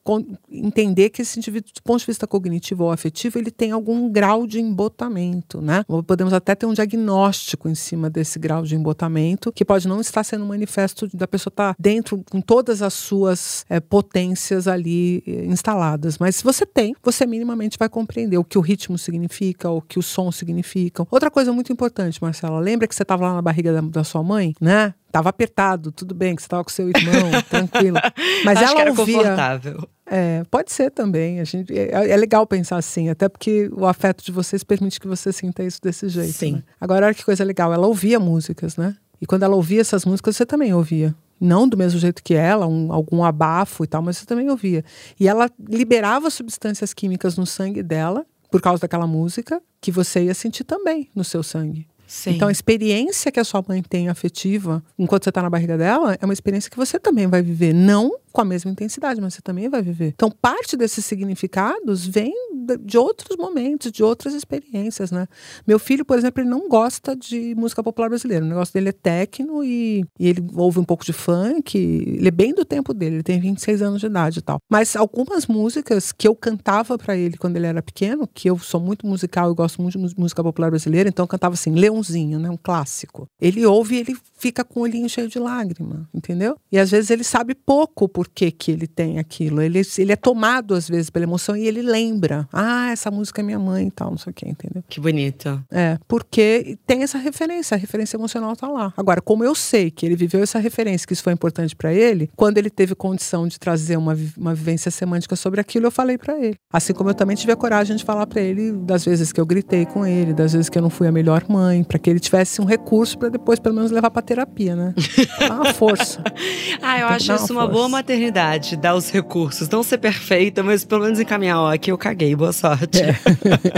entender 0.48 1.10
que 1.10 1.22
esse 1.22 1.40
indivíduo, 1.40 1.72
do 1.74 1.82
ponto 1.82 1.98
de 1.98 2.06
vista 2.06 2.24
cognitivo 2.24 2.84
ou 2.84 2.92
afetivo, 2.92 3.36
ele 3.36 3.50
tem 3.50 3.72
algum 3.72 4.08
grau 4.08 4.46
de 4.46 4.60
embotamento, 4.60 5.60
né? 5.60 5.84
Podemos 6.06 6.32
até 6.32 6.54
ter 6.54 6.66
um 6.66 6.72
diagnóstico 6.72 7.68
em 7.68 7.74
cima 7.74 8.08
desse 8.08 8.38
grau 8.38 8.62
de 8.62 8.76
embotamento, 8.76 9.50
que 9.50 9.64
pode 9.64 9.88
não 9.88 10.03
estar 10.08 10.24
sendo 10.24 10.44
um 10.44 10.48
manifesto 10.48 11.08
da 11.14 11.26
pessoa 11.26 11.50
estar 11.50 11.74
dentro 11.78 12.22
com 12.30 12.40
todas 12.40 12.82
as 12.82 12.94
suas 12.94 13.64
é, 13.68 13.80
potências 13.80 14.66
ali 14.66 15.22
é, 15.26 15.44
instaladas. 15.46 16.18
Mas 16.18 16.36
se 16.36 16.44
você 16.44 16.64
tem, 16.66 16.94
você 17.02 17.26
minimamente 17.26 17.78
vai 17.78 17.88
compreender 17.88 18.38
o 18.38 18.44
que 18.44 18.58
o 18.58 18.60
ritmo 18.60 18.98
significa, 18.98 19.70
o 19.70 19.80
que 19.80 19.98
o 19.98 20.02
som 20.02 20.30
significa. 20.30 21.06
Outra 21.10 21.30
coisa 21.30 21.52
muito 21.52 21.72
importante, 21.72 22.22
Marcela, 22.22 22.58
lembra 22.58 22.88
que 22.88 22.94
você 22.94 23.02
estava 23.02 23.26
lá 23.26 23.34
na 23.34 23.42
barriga 23.42 23.72
da, 23.72 23.80
da 23.80 24.04
sua 24.04 24.22
mãe, 24.22 24.54
né? 24.60 24.94
Tava 25.12 25.28
apertado, 25.28 25.92
tudo 25.92 26.12
bem, 26.12 26.34
que 26.34 26.42
você 26.42 26.46
estava 26.46 26.64
com 26.64 26.70
seu 26.70 26.88
irmão, 26.88 27.30
tranquilo. 27.48 27.98
Mas 28.44 28.58
Acho 28.58 28.64
ela 28.66 28.74
que 28.74 28.80
era 28.80 28.90
ouvia. 28.90 29.18
confortável. 29.18 29.88
É, 30.06 30.42
pode 30.50 30.72
ser 30.72 30.90
também. 30.90 31.40
A 31.40 31.44
gente, 31.44 31.72
é, 31.72 32.10
é, 32.10 32.16
legal 32.16 32.46
pensar 32.46 32.76
assim, 32.76 33.08
até 33.08 33.28
porque 33.28 33.70
o 33.72 33.86
afeto 33.86 34.24
de 34.24 34.32
vocês 34.32 34.62
permite 34.62 35.00
que 35.00 35.06
você 35.06 35.32
sinta 35.32 35.62
isso 35.62 35.80
desse 35.80 36.08
jeito. 36.08 36.32
Sim. 36.32 36.52
Né? 36.54 36.62
Agora, 36.80 37.06
olha 37.06 37.14
que 37.14 37.24
coisa 37.24 37.44
legal. 37.44 37.72
Ela 37.72 37.86
ouvia 37.86 38.18
músicas, 38.18 38.76
né? 38.76 38.96
E 39.24 39.26
quando 39.26 39.42
ela 39.42 39.56
ouvia 39.56 39.80
essas 39.80 40.04
músicas, 40.04 40.36
você 40.36 40.44
também 40.44 40.74
ouvia. 40.74 41.14
Não 41.40 41.66
do 41.66 41.78
mesmo 41.78 41.98
jeito 41.98 42.22
que 42.22 42.34
ela, 42.34 42.66
um, 42.66 42.92
algum 42.92 43.24
abafo 43.24 43.82
e 43.82 43.86
tal, 43.86 44.02
mas 44.02 44.18
você 44.18 44.26
também 44.26 44.50
ouvia. 44.50 44.84
E 45.18 45.26
ela 45.26 45.50
liberava 45.66 46.28
substâncias 46.28 46.92
químicas 46.92 47.34
no 47.38 47.46
sangue 47.46 47.82
dela, 47.82 48.26
por 48.50 48.60
causa 48.60 48.82
daquela 48.82 49.06
música, 49.06 49.62
que 49.80 49.90
você 49.90 50.24
ia 50.24 50.34
sentir 50.34 50.64
também 50.64 51.08
no 51.14 51.24
seu 51.24 51.42
sangue. 51.42 51.86
Sim. 52.06 52.32
Então, 52.32 52.48
a 52.48 52.52
experiência 52.52 53.32
que 53.32 53.40
a 53.40 53.44
sua 53.44 53.64
mãe 53.66 53.82
tem 53.82 54.10
afetiva, 54.10 54.84
enquanto 54.98 55.24
você 55.24 55.30
está 55.30 55.40
na 55.40 55.48
barriga 55.48 55.78
dela, 55.78 56.18
é 56.20 56.24
uma 56.26 56.34
experiência 56.34 56.70
que 56.70 56.76
você 56.76 56.98
também 56.98 57.26
vai 57.26 57.40
viver. 57.40 57.72
Não 57.72 58.14
com 58.34 58.40
a 58.40 58.44
mesma 58.44 58.68
intensidade, 58.68 59.20
mas 59.20 59.34
você 59.34 59.40
também 59.40 59.68
vai 59.68 59.80
viver. 59.80 60.12
Então, 60.14 60.28
parte 60.28 60.76
desses 60.76 61.04
significados 61.04 62.04
vem 62.04 62.34
de 62.80 62.98
outros 62.98 63.36
momentos, 63.36 63.92
de 63.92 64.02
outras 64.02 64.34
experiências, 64.34 65.12
né? 65.12 65.28
Meu 65.64 65.78
filho, 65.78 66.04
por 66.04 66.18
exemplo, 66.18 66.42
ele 66.42 66.50
não 66.50 66.68
gosta 66.68 67.14
de 67.14 67.54
música 67.54 67.82
popular 67.82 68.08
brasileira. 68.08 68.44
O 68.44 68.48
negócio 68.48 68.74
dele 68.74 68.88
é 68.88 68.92
techno 68.92 69.62
e, 69.62 70.04
e 70.18 70.28
ele 70.28 70.44
ouve 70.54 70.80
um 70.80 70.84
pouco 70.84 71.04
de 71.04 71.12
funk. 71.12 71.78
Ele 71.78 72.26
é 72.26 72.30
bem 72.30 72.52
do 72.52 72.64
tempo 72.64 72.92
dele, 72.92 73.16
ele 73.16 73.22
tem 73.22 73.38
26 73.38 73.82
anos 73.82 74.00
de 74.00 74.06
idade 74.06 74.40
e 74.40 74.42
tal. 74.42 74.58
Mas 74.68 74.96
algumas 74.96 75.46
músicas 75.46 76.10
que 76.10 76.26
eu 76.26 76.34
cantava 76.34 76.98
para 76.98 77.16
ele 77.16 77.36
quando 77.36 77.56
ele 77.56 77.66
era 77.66 77.82
pequeno, 77.82 78.26
que 78.26 78.50
eu 78.50 78.58
sou 78.58 78.80
muito 78.80 79.06
musical 79.06 79.52
e 79.52 79.54
gosto 79.54 79.80
muito 79.80 79.96
de 79.96 80.18
música 80.18 80.42
popular 80.42 80.70
brasileira, 80.70 81.08
então 81.08 81.22
eu 81.22 81.28
cantava 81.28 81.54
assim, 81.54 81.72
Leãozinho, 81.72 82.40
né? 82.40 82.50
Um 82.50 82.56
clássico. 82.56 83.28
Ele 83.40 83.64
ouve 83.64 83.96
ele 83.96 84.16
fica 84.44 84.62
com 84.62 84.80
o 84.80 84.82
olhinho 84.82 85.08
cheio 85.08 85.26
de 85.26 85.38
lágrima, 85.38 86.06
entendeu? 86.12 86.58
E 86.70 86.78
às 86.78 86.90
vezes 86.90 87.08
ele 87.08 87.24
sabe 87.24 87.54
pouco 87.54 88.06
por 88.06 88.28
que, 88.28 88.50
que 88.50 88.70
ele 88.70 88.86
tem 88.86 89.18
aquilo. 89.18 89.62
Ele, 89.62 89.80
ele 89.96 90.12
é 90.12 90.16
tomado, 90.16 90.74
às 90.74 90.86
vezes, 90.86 91.08
pela 91.08 91.24
emoção 91.24 91.56
e 91.56 91.66
ele 91.66 91.80
lembra. 91.80 92.46
Ah, 92.52 92.90
essa 92.90 93.10
música 93.10 93.40
é 93.40 93.42
minha 93.42 93.58
mãe 93.58 93.86
e 93.86 93.90
tal, 93.90 94.10
não 94.10 94.18
sei 94.18 94.32
o 94.32 94.34
que, 94.34 94.46
entendeu? 94.46 94.84
Que 94.86 95.00
bonito. 95.00 95.64
É, 95.70 95.98
porque 96.06 96.76
tem 96.86 97.02
essa 97.02 97.16
referência, 97.16 97.74
a 97.74 97.78
referência 97.78 98.18
emocional 98.18 98.54
tá 98.54 98.68
lá. 98.68 98.92
Agora, 98.98 99.22
como 99.22 99.42
eu 99.42 99.54
sei 99.54 99.90
que 99.90 100.04
ele 100.04 100.14
viveu 100.14 100.42
essa 100.42 100.58
referência, 100.58 101.06
que 101.06 101.14
isso 101.14 101.22
foi 101.22 101.32
importante 101.32 101.74
para 101.74 101.94
ele, 101.94 102.28
quando 102.36 102.58
ele 102.58 102.68
teve 102.68 102.94
condição 102.94 103.48
de 103.48 103.58
trazer 103.58 103.96
uma, 103.96 104.14
uma 104.36 104.54
vivência 104.54 104.90
semântica 104.90 105.36
sobre 105.36 105.58
aquilo, 105.58 105.86
eu 105.86 105.90
falei 105.90 106.18
para 106.18 106.38
ele. 106.38 106.56
Assim 106.70 106.92
como 106.92 107.08
eu 107.08 107.14
também 107.14 107.34
tive 107.34 107.52
a 107.52 107.56
coragem 107.56 107.96
de 107.96 108.04
falar 108.04 108.26
para 108.26 108.42
ele 108.42 108.72
das 108.72 109.06
vezes 109.06 109.32
que 109.32 109.40
eu 109.40 109.46
gritei 109.46 109.86
com 109.86 110.06
ele, 110.06 110.34
das 110.34 110.52
vezes 110.52 110.68
que 110.68 110.76
eu 110.76 110.82
não 110.82 110.90
fui 110.90 111.08
a 111.08 111.12
melhor 111.12 111.44
mãe, 111.48 111.82
para 111.82 111.98
que 111.98 112.10
ele 112.10 112.20
tivesse 112.20 112.60
um 112.60 112.66
recurso 112.66 113.16
para 113.16 113.30
depois, 113.30 113.58
pelo 113.58 113.74
menos, 113.74 113.90
levar 113.90 114.10
para 114.10 114.20
terapia, 114.20 114.33
né? 114.76 114.94
Dá 115.38 115.54
uma 115.54 115.72
força. 115.72 116.22
ah, 116.82 116.98
eu 116.98 117.06
acho 117.08 117.32
isso 117.32 117.52
uma, 117.52 117.64
uma 117.64 117.70
boa 117.70 117.88
maternidade, 117.88 118.76
dar 118.76 118.94
os 118.94 119.10
recursos. 119.10 119.68
Não 119.68 119.82
ser 119.82 119.98
perfeita, 119.98 120.62
mas 120.62 120.84
pelo 120.84 121.02
menos 121.02 121.20
encaminhar, 121.20 121.58
ó, 121.58 121.72
aqui 121.72 121.90
eu 121.90 121.98
caguei, 121.98 122.34
boa 122.34 122.52
sorte. 122.52 123.02
É. 123.02 123.16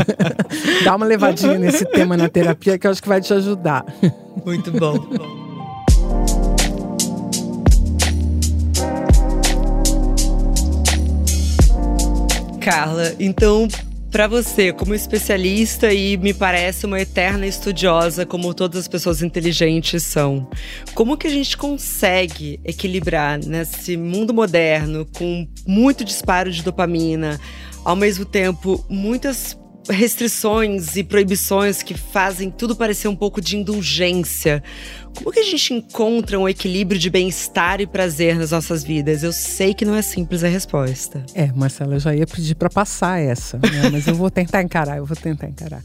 Dá 0.84 0.96
uma 0.96 1.06
levadinha 1.06 1.58
nesse 1.58 1.84
tema 1.84 2.16
na 2.16 2.28
terapia 2.28 2.78
que 2.78 2.86
eu 2.86 2.90
acho 2.90 3.02
que 3.02 3.08
vai 3.08 3.20
te 3.20 3.32
ajudar. 3.34 3.84
Muito 4.44 4.70
bom. 4.72 4.96
Carla, 12.60 13.14
então 13.20 13.68
Para 14.10 14.28
você, 14.28 14.72
como 14.72 14.94
especialista 14.94 15.92
e 15.92 16.16
me 16.16 16.32
parece 16.32 16.86
uma 16.86 17.00
eterna 17.00 17.46
estudiosa, 17.46 18.24
como 18.24 18.54
todas 18.54 18.80
as 18.80 18.88
pessoas 18.88 19.20
inteligentes 19.20 20.02
são, 20.04 20.48
como 20.94 21.16
que 21.16 21.26
a 21.26 21.30
gente 21.30 21.56
consegue 21.56 22.58
equilibrar 22.64 23.38
nesse 23.38 23.96
mundo 23.96 24.32
moderno 24.32 25.06
com 25.12 25.46
muito 25.66 26.04
disparo 26.04 26.50
de 26.50 26.62
dopamina, 26.62 27.38
ao 27.84 27.96
mesmo 27.96 28.24
tempo 28.24 28.82
muitas 28.88 29.58
restrições 29.88 30.96
e 30.96 31.04
proibições 31.04 31.82
que 31.82 31.94
fazem 31.94 32.50
tudo 32.50 32.76
parecer 32.76 33.08
um 33.08 33.16
pouco 33.16 33.40
de 33.40 33.56
indulgência. 33.56 34.62
Como 35.16 35.32
que 35.32 35.40
a 35.40 35.44
gente 35.44 35.72
encontra 35.72 36.38
um 36.38 36.48
equilíbrio 36.48 37.00
de 37.00 37.08
bem-estar 37.08 37.80
e 37.80 37.86
prazer 37.86 38.36
nas 38.36 38.50
nossas 38.50 38.84
vidas? 38.84 39.22
Eu 39.22 39.32
sei 39.32 39.72
que 39.72 39.84
não 39.84 39.94
é 39.94 40.02
simples 40.02 40.44
a 40.44 40.48
resposta. 40.48 41.24
É, 41.34 41.50
Marcela, 41.52 41.94
eu 41.94 42.00
já 42.00 42.14
ia 42.14 42.26
pedir 42.26 42.54
para 42.54 42.68
passar 42.68 43.20
essa, 43.20 43.58
né? 43.58 43.88
mas 43.90 44.06
eu 44.06 44.14
vou 44.14 44.30
tentar 44.30 44.62
encarar, 44.62 44.98
eu 44.98 45.06
vou 45.06 45.16
tentar 45.16 45.48
encarar. 45.48 45.82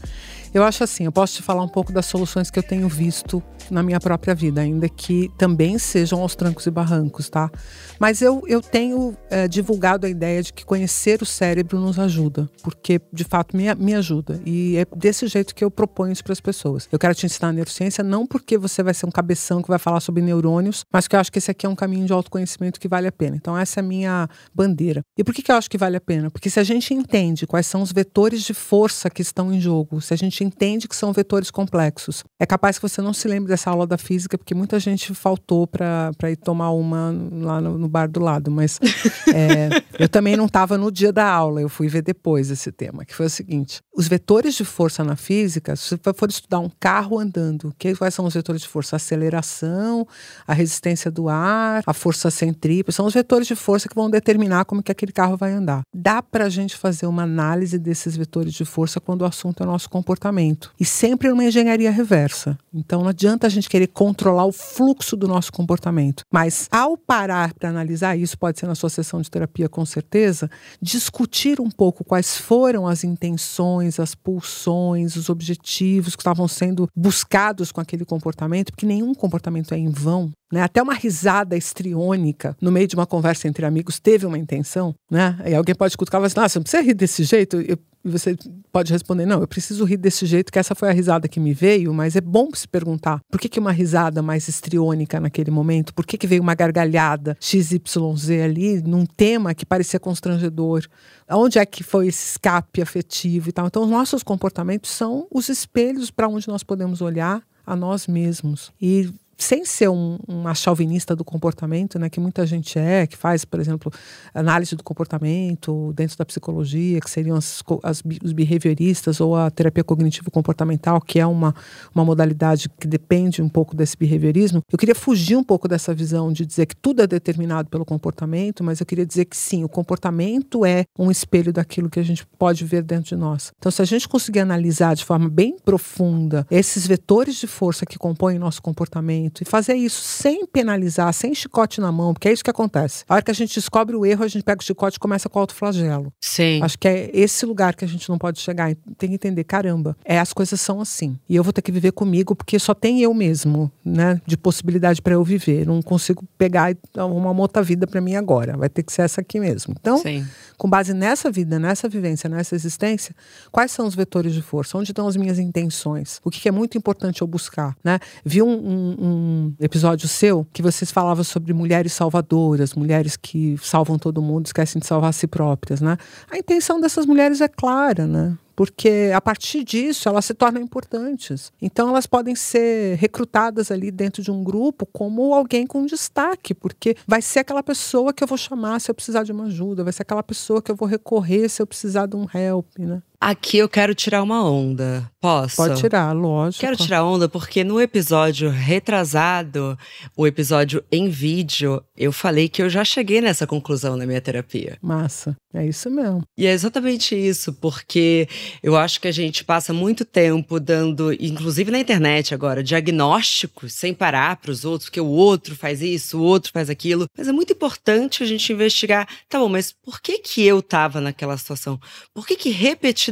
Eu 0.52 0.62
acho 0.62 0.84
assim, 0.84 1.04
eu 1.04 1.12
posso 1.12 1.36
te 1.36 1.42
falar 1.42 1.62
um 1.62 1.68
pouco 1.68 1.92
das 1.92 2.04
soluções 2.04 2.50
que 2.50 2.58
eu 2.58 2.62
tenho 2.62 2.86
visto 2.86 3.42
na 3.72 3.82
minha 3.82 3.98
própria 3.98 4.34
vida, 4.34 4.60
ainda 4.60 4.88
que 4.88 5.30
também 5.38 5.78
sejam 5.78 6.20
aos 6.20 6.36
trancos 6.36 6.66
e 6.66 6.70
barrancos, 6.70 7.28
tá? 7.28 7.50
Mas 7.98 8.20
eu, 8.20 8.42
eu 8.46 8.60
tenho 8.60 9.16
é, 9.30 9.48
divulgado 9.48 10.06
a 10.06 10.10
ideia 10.10 10.42
de 10.42 10.52
que 10.52 10.64
conhecer 10.64 11.22
o 11.22 11.26
cérebro 11.26 11.80
nos 11.80 11.98
ajuda, 11.98 12.48
porque 12.62 13.00
de 13.12 13.24
fato 13.24 13.56
me, 13.56 13.74
me 13.74 13.94
ajuda. 13.94 14.40
E 14.44 14.76
é 14.76 14.86
desse 14.96 15.26
jeito 15.26 15.54
que 15.54 15.64
eu 15.64 15.70
proponho 15.70 16.12
isso 16.12 16.22
para 16.22 16.32
as 16.32 16.40
pessoas. 16.40 16.88
Eu 16.92 16.98
quero 16.98 17.14
te 17.14 17.26
ensinar 17.26 17.48
a 17.48 17.52
neurociência 17.52 18.04
não 18.04 18.26
porque 18.26 18.58
você 18.58 18.82
vai 18.82 18.94
ser 18.94 19.06
um 19.06 19.10
cabeção 19.10 19.62
que 19.62 19.68
vai 19.68 19.78
falar 19.78 20.00
sobre 20.00 20.22
neurônios, 20.22 20.84
mas 20.92 21.08
que 21.08 21.16
eu 21.16 21.20
acho 21.20 21.32
que 21.32 21.38
esse 21.38 21.50
aqui 21.50 21.64
é 21.64 21.68
um 21.68 21.76
caminho 21.76 22.06
de 22.06 22.12
autoconhecimento 22.12 22.78
que 22.78 22.88
vale 22.88 23.06
a 23.06 23.12
pena. 23.12 23.36
Então, 23.36 23.56
essa 23.56 23.80
é 23.80 23.82
a 23.82 23.84
minha 23.84 24.28
bandeira. 24.54 25.02
E 25.16 25.24
por 25.24 25.34
que, 25.34 25.42
que 25.42 25.50
eu 25.50 25.56
acho 25.56 25.70
que 25.70 25.78
vale 25.78 25.96
a 25.96 26.00
pena? 26.00 26.30
Porque 26.30 26.50
se 26.50 26.60
a 26.60 26.64
gente 26.64 26.92
entende 26.92 27.46
quais 27.46 27.66
são 27.66 27.82
os 27.82 27.92
vetores 27.92 28.42
de 28.42 28.52
força 28.52 29.08
que 29.08 29.22
estão 29.22 29.52
em 29.52 29.60
jogo, 29.60 30.00
se 30.00 30.12
a 30.12 30.16
gente 30.16 30.44
entende 30.44 30.88
que 30.88 30.96
são 30.96 31.12
vetores 31.12 31.50
complexos. 31.50 32.24
É 32.40 32.46
capaz 32.46 32.78
que 32.78 32.88
você 32.88 33.00
não 33.00 33.12
se 33.12 33.28
lembre 33.28 33.48
dessa 33.48 33.61
aula 33.70 33.86
da 33.86 33.98
física, 33.98 34.36
porque 34.36 34.54
muita 34.54 34.78
gente 34.78 35.14
faltou 35.14 35.66
para 35.66 36.30
ir 36.30 36.36
tomar 36.36 36.70
uma 36.70 37.14
lá 37.32 37.60
no, 37.60 37.78
no 37.78 37.88
bar 37.88 38.08
do 38.08 38.20
lado. 38.20 38.50
Mas 38.50 38.78
é, 39.34 39.82
eu 39.98 40.08
também 40.08 40.36
não 40.36 40.46
estava 40.46 40.76
no 40.78 40.90
dia 40.90 41.12
da 41.12 41.28
aula, 41.28 41.60
eu 41.60 41.68
fui 41.68 41.88
ver 41.88 42.02
depois 42.02 42.50
esse 42.50 42.70
tema, 42.72 43.04
que 43.04 43.14
foi 43.14 43.26
o 43.26 43.30
seguinte: 43.30 43.80
os 43.94 44.08
vetores 44.08 44.54
de 44.54 44.64
força 44.64 45.04
na 45.04 45.16
física, 45.16 45.76
se 45.76 45.90
você 45.90 46.12
for 46.14 46.28
estudar 46.28 46.58
um 46.58 46.70
carro 46.80 47.18
andando, 47.18 47.74
que, 47.78 47.94
quais 47.94 48.14
são 48.14 48.24
os 48.24 48.34
vetores 48.34 48.62
de 48.62 48.68
força? 48.68 48.96
A 48.96 48.98
aceleração, 48.98 50.06
a 50.46 50.52
resistência 50.52 51.10
do 51.10 51.28
ar, 51.28 51.82
a 51.86 51.92
força 51.92 52.30
centrípeta, 52.30 52.92
são 52.92 53.06
os 53.06 53.14
vetores 53.14 53.46
de 53.46 53.54
força 53.54 53.88
que 53.88 53.94
vão 53.94 54.10
determinar 54.10 54.64
como 54.64 54.82
que 54.82 54.92
aquele 54.92 55.12
carro 55.12 55.36
vai 55.36 55.52
andar. 55.52 55.82
Dá 55.94 56.22
para 56.22 56.46
a 56.46 56.48
gente 56.48 56.76
fazer 56.76 57.06
uma 57.06 57.22
análise 57.22 57.78
desses 57.78 58.16
vetores 58.16 58.52
de 58.52 58.64
força 58.64 59.00
quando 59.00 59.22
o 59.22 59.26
assunto 59.26 59.62
é 59.62 59.66
o 59.66 59.70
nosso 59.70 59.88
comportamento. 59.88 60.72
E 60.78 60.84
sempre 60.84 61.30
uma 61.30 61.44
engenharia 61.44 61.90
reversa. 61.90 62.58
Então 62.72 63.02
não 63.02 63.08
adianta 63.08 63.46
a 63.46 63.50
gente 63.52 63.68
querer 63.68 63.88
controlar 63.88 64.44
o 64.44 64.52
fluxo 64.52 65.16
do 65.16 65.28
nosso 65.28 65.52
comportamento. 65.52 66.24
Mas 66.32 66.68
ao 66.70 66.96
parar 66.96 67.54
para 67.54 67.68
analisar 67.68 68.16
isso, 68.16 68.38
pode 68.38 68.58
ser 68.58 68.66
na 68.66 68.74
sua 68.74 68.90
sessão 68.90 69.20
de 69.20 69.30
terapia 69.30 69.68
com 69.68 69.84
certeza, 69.84 70.50
discutir 70.80 71.60
um 71.60 71.70
pouco 71.70 72.04
quais 72.04 72.36
foram 72.36 72.86
as 72.86 73.04
intenções, 73.04 73.98
as 73.98 74.14
pulsões, 74.14 75.16
os 75.16 75.28
objetivos 75.28 76.16
que 76.16 76.22
estavam 76.22 76.46
sendo 76.48 76.88
buscados 76.94 77.72
com 77.72 77.80
aquele 77.80 78.04
comportamento, 78.04 78.72
porque 78.72 78.86
nenhum 78.86 79.14
comportamento 79.14 79.72
é 79.74 79.78
em 79.78 79.90
vão. 79.90 80.32
Né? 80.52 80.60
Até 80.62 80.82
uma 80.82 80.92
risada 80.92 81.56
estriônica 81.56 82.54
no 82.60 82.70
meio 82.70 82.86
de 82.86 82.94
uma 82.94 83.06
conversa 83.06 83.48
entre 83.48 83.64
amigos 83.64 83.98
teve 83.98 84.26
uma 84.26 84.36
intenção, 84.36 84.94
né? 85.10 85.38
E 85.46 85.54
alguém 85.54 85.74
pode 85.74 85.96
cutucar 85.96 86.18
e 86.18 86.20
falar 86.20 86.26
assim, 86.26 86.40
nossa, 86.40 86.58
não 86.58 86.62
precisa 86.62 86.82
rir 86.82 86.92
desse 86.92 87.24
jeito. 87.24 87.58
Eu, 87.62 87.78
e 88.04 88.10
você 88.10 88.36
pode 88.70 88.92
responder: 88.92 89.24
não, 89.24 89.40
eu 89.40 89.48
preciso 89.48 89.84
rir 89.84 89.96
desse 89.96 90.26
jeito, 90.26 90.52
que 90.52 90.58
essa 90.58 90.74
foi 90.74 90.88
a 90.88 90.92
risada 90.92 91.28
que 91.28 91.38
me 91.38 91.54
veio, 91.54 91.94
mas 91.94 92.16
é 92.16 92.20
bom 92.20 92.48
se 92.52 92.66
perguntar 92.66 93.20
por 93.30 93.40
que, 93.40 93.48
que 93.48 93.60
uma 93.60 93.72
risada 93.72 94.20
mais 94.20 94.48
estriônica 94.48 95.20
naquele 95.20 95.50
momento, 95.50 95.94
por 95.94 96.04
que, 96.04 96.18
que 96.18 96.26
veio 96.26 96.42
uma 96.42 96.54
gargalhada 96.54 97.36
XYZ 97.40 98.30
ali, 98.44 98.82
num 98.82 99.06
tema 99.06 99.54
que 99.54 99.64
parecia 99.64 100.00
constrangedor. 100.00 100.86
Onde 101.30 101.58
é 101.58 101.64
que 101.64 101.82
foi 101.82 102.08
esse 102.08 102.32
escape 102.32 102.82
afetivo 102.82 103.48
e 103.48 103.52
tal? 103.52 103.66
Então, 103.66 103.84
os 103.84 103.90
nossos 103.90 104.22
comportamentos 104.22 104.90
são 104.90 105.26
os 105.30 105.48
espelhos 105.48 106.10
para 106.10 106.28
onde 106.28 106.46
nós 106.48 106.62
podemos 106.62 107.00
olhar 107.00 107.42
a 107.64 107.76
nós 107.76 108.06
mesmos. 108.06 108.72
E 108.80 109.08
sem 109.42 109.64
ser 109.64 109.88
um, 109.88 110.18
uma 110.26 110.54
chauvinista 110.54 111.14
do 111.16 111.24
comportamento, 111.24 111.98
né, 111.98 112.08
que 112.08 112.20
muita 112.20 112.46
gente 112.46 112.78
é, 112.78 113.06
que 113.06 113.16
faz, 113.16 113.44
por 113.44 113.60
exemplo, 113.60 113.92
análise 114.34 114.76
do 114.76 114.84
comportamento 114.84 115.92
dentro 115.94 116.16
da 116.16 116.24
psicologia, 116.24 117.00
que 117.00 117.10
seriam 117.10 117.36
as, 117.36 117.62
as, 117.82 118.02
os 118.22 118.32
behavioristas 118.32 119.20
ou 119.20 119.36
a 119.36 119.50
terapia 119.50 119.84
cognitivo-comportamental, 119.84 121.00
que 121.00 121.18
é 121.18 121.26
uma, 121.26 121.54
uma 121.94 122.04
modalidade 122.04 122.68
que 122.78 122.86
depende 122.86 123.42
um 123.42 123.48
pouco 123.48 123.74
desse 123.74 123.96
behaviorismo. 123.96 124.62
Eu 124.70 124.78
queria 124.78 124.94
fugir 124.94 125.36
um 125.36 125.44
pouco 125.44 125.66
dessa 125.66 125.94
visão 125.94 126.32
de 126.32 126.46
dizer 126.46 126.66
que 126.66 126.76
tudo 126.76 127.02
é 127.02 127.06
determinado 127.06 127.68
pelo 127.68 127.84
comportamento, 127.84 128.62
mas 128.62 128.80
eu 128.80 128.86
queria 128.86 129.06
dizer 129.06 129.24
que 129.24 129.36
sim, 129.36 129.64
o 129.64 129.68
comportamento 129.68 130.64
é 130.64 130.84
um 130.98 131.10
espelho 131.10 131.52
daquilo 131.52 131.90
que 131.90 132.00
a 132.00 132.02
gente 132.02 132.26
pode 132.38 132.64
ver 132.64 132.82
dentro 132.82 133.10
de 133.10 133.16
nós. 133.16 133.52
Então, 133.58 133.72
se 133.72 133.82
a 133.82 133.84
gente 133.84 134.08
conseguir 134.08 134.40
analisar 134.40 134.94
de 134.94 135.04
forma 135.04 135.28
bem 135.28 135.56
profunda 135.64 136.46
esses 136.50 136.86
vetores 136.86 137.36
de 137.36 137.46
força 137.46 137.86
que 137.86 137.98
compõem 137.98 138.38
nosso 138.38 138.60
comportamento, 138.60 139.31
e 139.40 139.44
fazer 139.44 139.74
isso 139.74 140.02
sem 140.02 140.46
penalizar, 140.46 141.12
sem 141.12 141.34
chicote 141.34 141.80
na 141.80 141.90
mão, 141.90 142.12
porque 142.12 142.28
é 142.28 142.32
isso 142.32 142.44
que 142.44 142.50
acontece. 142.50 143.04
A 143.08 143.14
hora 143.14 143.22
que 143.22 143.30
a 143.30 143.34
gente 143.34 143.54
descobre 143.54 143.96
o 143.96 144.04
erro, 144.04 144.24
a 144.24 144.28
gente 144.28 144.42
pega 144.42 144.60
o 144.60 144.64
chicote 144.64 144.96
e 144.96 145.00
começa 145.00 145.28
com 145.28 145.38
o 145.38 145.42
autoflagelo. 145.42 146.12
Sim. 146.20 146.60
Acho 146.62 146.78
que 146.78 146.88
é 146.88 147.10
esse 147.12 147.46
lugar 147.46 147.74
que 147.74 147.84
a 147.84 147.88
gente 147.88 148.08
não 148.08 148.18
pode 148.18 148.40
chegar. 148.40 148.74
Tem 148.98 149.08
que 149.08 149.14
entender, 149.14 149.44
caramba, 149.44 149.96
é, 150.04 150.18
as 150.18 150.32
coisas 150.32 150.60
são 150.60 150.80
assim. 150.80 151.18
E 151.28 151.36
eu 151.36 151.42
vou 151.42 151.52
ter 151.52 151.62
que 151.62 151.72
viver 151.72 151.92
comigo 151.92 152.34
porque 152.34 152.58
só 152.58 152.74
tem 152.74 153.00
eu 153.00 153.14
mesmo, 153.14 153.70
né, 153.84 154.20
de 154.26 154.36
possibilidade 154.36 155.00
para 155.00 155.14
eu 155.14 155.24
viver. 155.24 155.66
Não 155.66 155.80
consigo 155.80 156.24
pegar 156.36 156.76
uma 156.96 157.30
outra 157.32 157.62
vida 157.62 157.86
para 157.86 158.00
mim 158.00 158.16
agora. 158.16 158.56
Vai 158.56 158.68
ter 158.68 158.82
que 158.82 158.92
ser 158.92 159.02
essa 159.02 159.20
aqui 159.20 159.40
mesmo. 159.40 159.74
Então, 159.78 159.98
Sim. 159.98 160.26
com 160.58 160.68
base 160.68 160.92
nessa 160.92 161.30
vida, 161.30 161.58
nessa 161.58 161.88
vivência, 161.88 162.28
nessa 162.28 162.54
existência, 162.54 163.14
quais 163.50 163.70
são 163.70 163.86
os 163.86 163.94
vetores 163.94 164.32
de 164.32 164.42
força? 164.42 164.76
Onde 164.76 164.90
estão 164.90 165.06
as 165.06 165.16
minhas 165.16 165.38
intenções? 165.38 166.20
O 166.24 166.30
que 166.30 166.48
é 166.48 166.52
muito 166.52 166.76
importante 166.76 167.22
eu 167.22 167.26
buscar, 167.26 167.76
né? 167.82 167.98
Vi 168.24 168.42
um, 168.42 168.48
um, 168.48 168.96
um 168.98 169.21
um 169.22 169.54
episódio 169.60 170.08
seu 170.08 170.46
que 170.52 170.62
vocês 170.62 170.90
falavam 170.90 171.24
sobre 171.24 171.52
mulheres 171.52 171.92
salvadoras, 171.92 172.74
mulheres 172.74 173.16
que 173.16 173.56
salvam 173.62 173.98
todo 173.98 174.20
mundo, 174.20 174.46
esquecem 174.46 174.80
de 174.80 174.86
salvar 174.86 175.10
a 175.10 175.12
si 175.12 175.26
próprias, 175.26 175.80
né? 175.80 175.96
A 176.30 176.36
intenção 176.36 176.80
dessas 176.80 177.06
mulheres 177.06 177.40
é 177.40 177.48
clara, 177.48 178.06
né? 178.06 178.36
porque 178.54 179.10
a 179.14 179.20
partir 179.20 179.64
disso 179.64 180.08
elas 180.08 180.24
se 180.24 180.34
tornam 180.34 180.60
importantes. 180.60 181.52
Então 181.60 181.88
elas 181.88 182.06
podem 182.06 182.34
ser 182.34 182.96
recrutadas 182.96 183.70
ali 183.70 183.90
dentro 183.90 184.22
de 184.22 184.30
um 184.30 184.44
grupo 184.44 184.86
como 184.86 185.34
alguém 185.34 185.66
com 185.66 185.86
destaque, 185.86 186.54
porque 186.54 186.96
vai 187.06 187.22
ser 187.22 187.40
aquela 187.40 187.62
pessoa 187.62 188.12
que 188.12 188.22
eu 188.22 188.28
vou 188.28 188.38
chamar 188.38 188.80
se 188.80 188.90
eu 188.90 188.94
precisar 188.94 189.22
de 189.22 189.32
uma 189.32 189.44
ajuda, 189.44 189.84
vai 189.84 189.92
ser 189.92 190.02
aquela 190.02 190.22
pessoa 190.22 190.60
que 190.60 190.70
eu 190.70 190.76
vou 190.76 190.86
recorrer 190.86 191.48
se 191.48 191.62
eu 191.62 191.66
precisar 191.66 192.06
de 192.06 192.16
um 192.16 192.26
help, 192.32 192.78
né? 192.78 193.02
Aqui 193.22 193.58
eu 193.58 193.68
quero 193.68 193.94
tirar 193.94 194.20
uma 194.20 194.44
onda. 194.44 195.08
Posso? 195.20 195.54
Pode 195.54 195.80
tirar, 195.80 196.10
lógico. 196.10 196.60
Quero 196.60 196.76
tirar 196.76 197.04
onda 197.04 197.28
porque 197.28 197.62
no 197.62 197.80
episódio 197.80 198.50
retrasado, 198.50 199.78
o 200.16 200.26
episódio 200.26 200.82
em 200.90 201.08
vídeo, 201.08 201.80
eu 201.96 202.10
falei 202.10 202.48
que 202.48 202.60
eu 202.60 202.68
já 202.68 202.84
cheguei 202.84 203.20
nessa 203.20 203.46
conclusão 203.46 203.96
na 203.96 204.04
minha 204.04 204.20
terapia. 204.20 204.76
Massa. 204.82 205.36
É 205.54 205.64
isso 205.64 205.88
mesmo. 205.88 206.22
E 206.36 206.46
é 206.46 206.50
exatamente 206.50 207.14
isso, 207.14 207.52
porque 207.52 208.26
eu 208.60 208.74
acho 208.74 209.00
que 209.00 209.06
a 209.06 209.12
gente 209.12 209.44
passa 209.44 209.72
muito 209.72 210.04
tempo 210.04 210.58
dando, 210.58 211.12
inclusive 211.12 211.70
na 211.70 211.78
internet 211.78 212.34
agora, 212.34 212.62
diagnósticos 212.62 213.74
sem 213.74 213.94
parar 213.94 214.36
para 214.36 214.50
os 214.50 214.64
outros, 214.64 214.88
porque 214.88 215.00
o 215.00 215.06
outro 215.06 215.54
faz 215.54 215.80
isso, 215.80 216.18
o 216.18 216.22
outro 216.22 216.50
faz 216.50 216.68
aquilo. 216.68 217.04
Mas 217.16 217.28
é 217.28 217.32
muito 217.32 217.52
importante 217.52 218.24
a 218.24 218.26
gente 218.26 218.52
investigar, 218.52 219.06
tá 219.28 219.38
bom, 219.38 219.48
mas 219.48 219.70
por 219.70 220.00
que 220.00 220.18
que 220.18 220.42
eu 220.42 220.58
estava 220.58 221.00
naquela 221.00 221.36
situação? 221.36 221.78
Por 222.12 222.26
que 222.26 222.34
que 222.34 222.50
repetidamente 222.50 223.11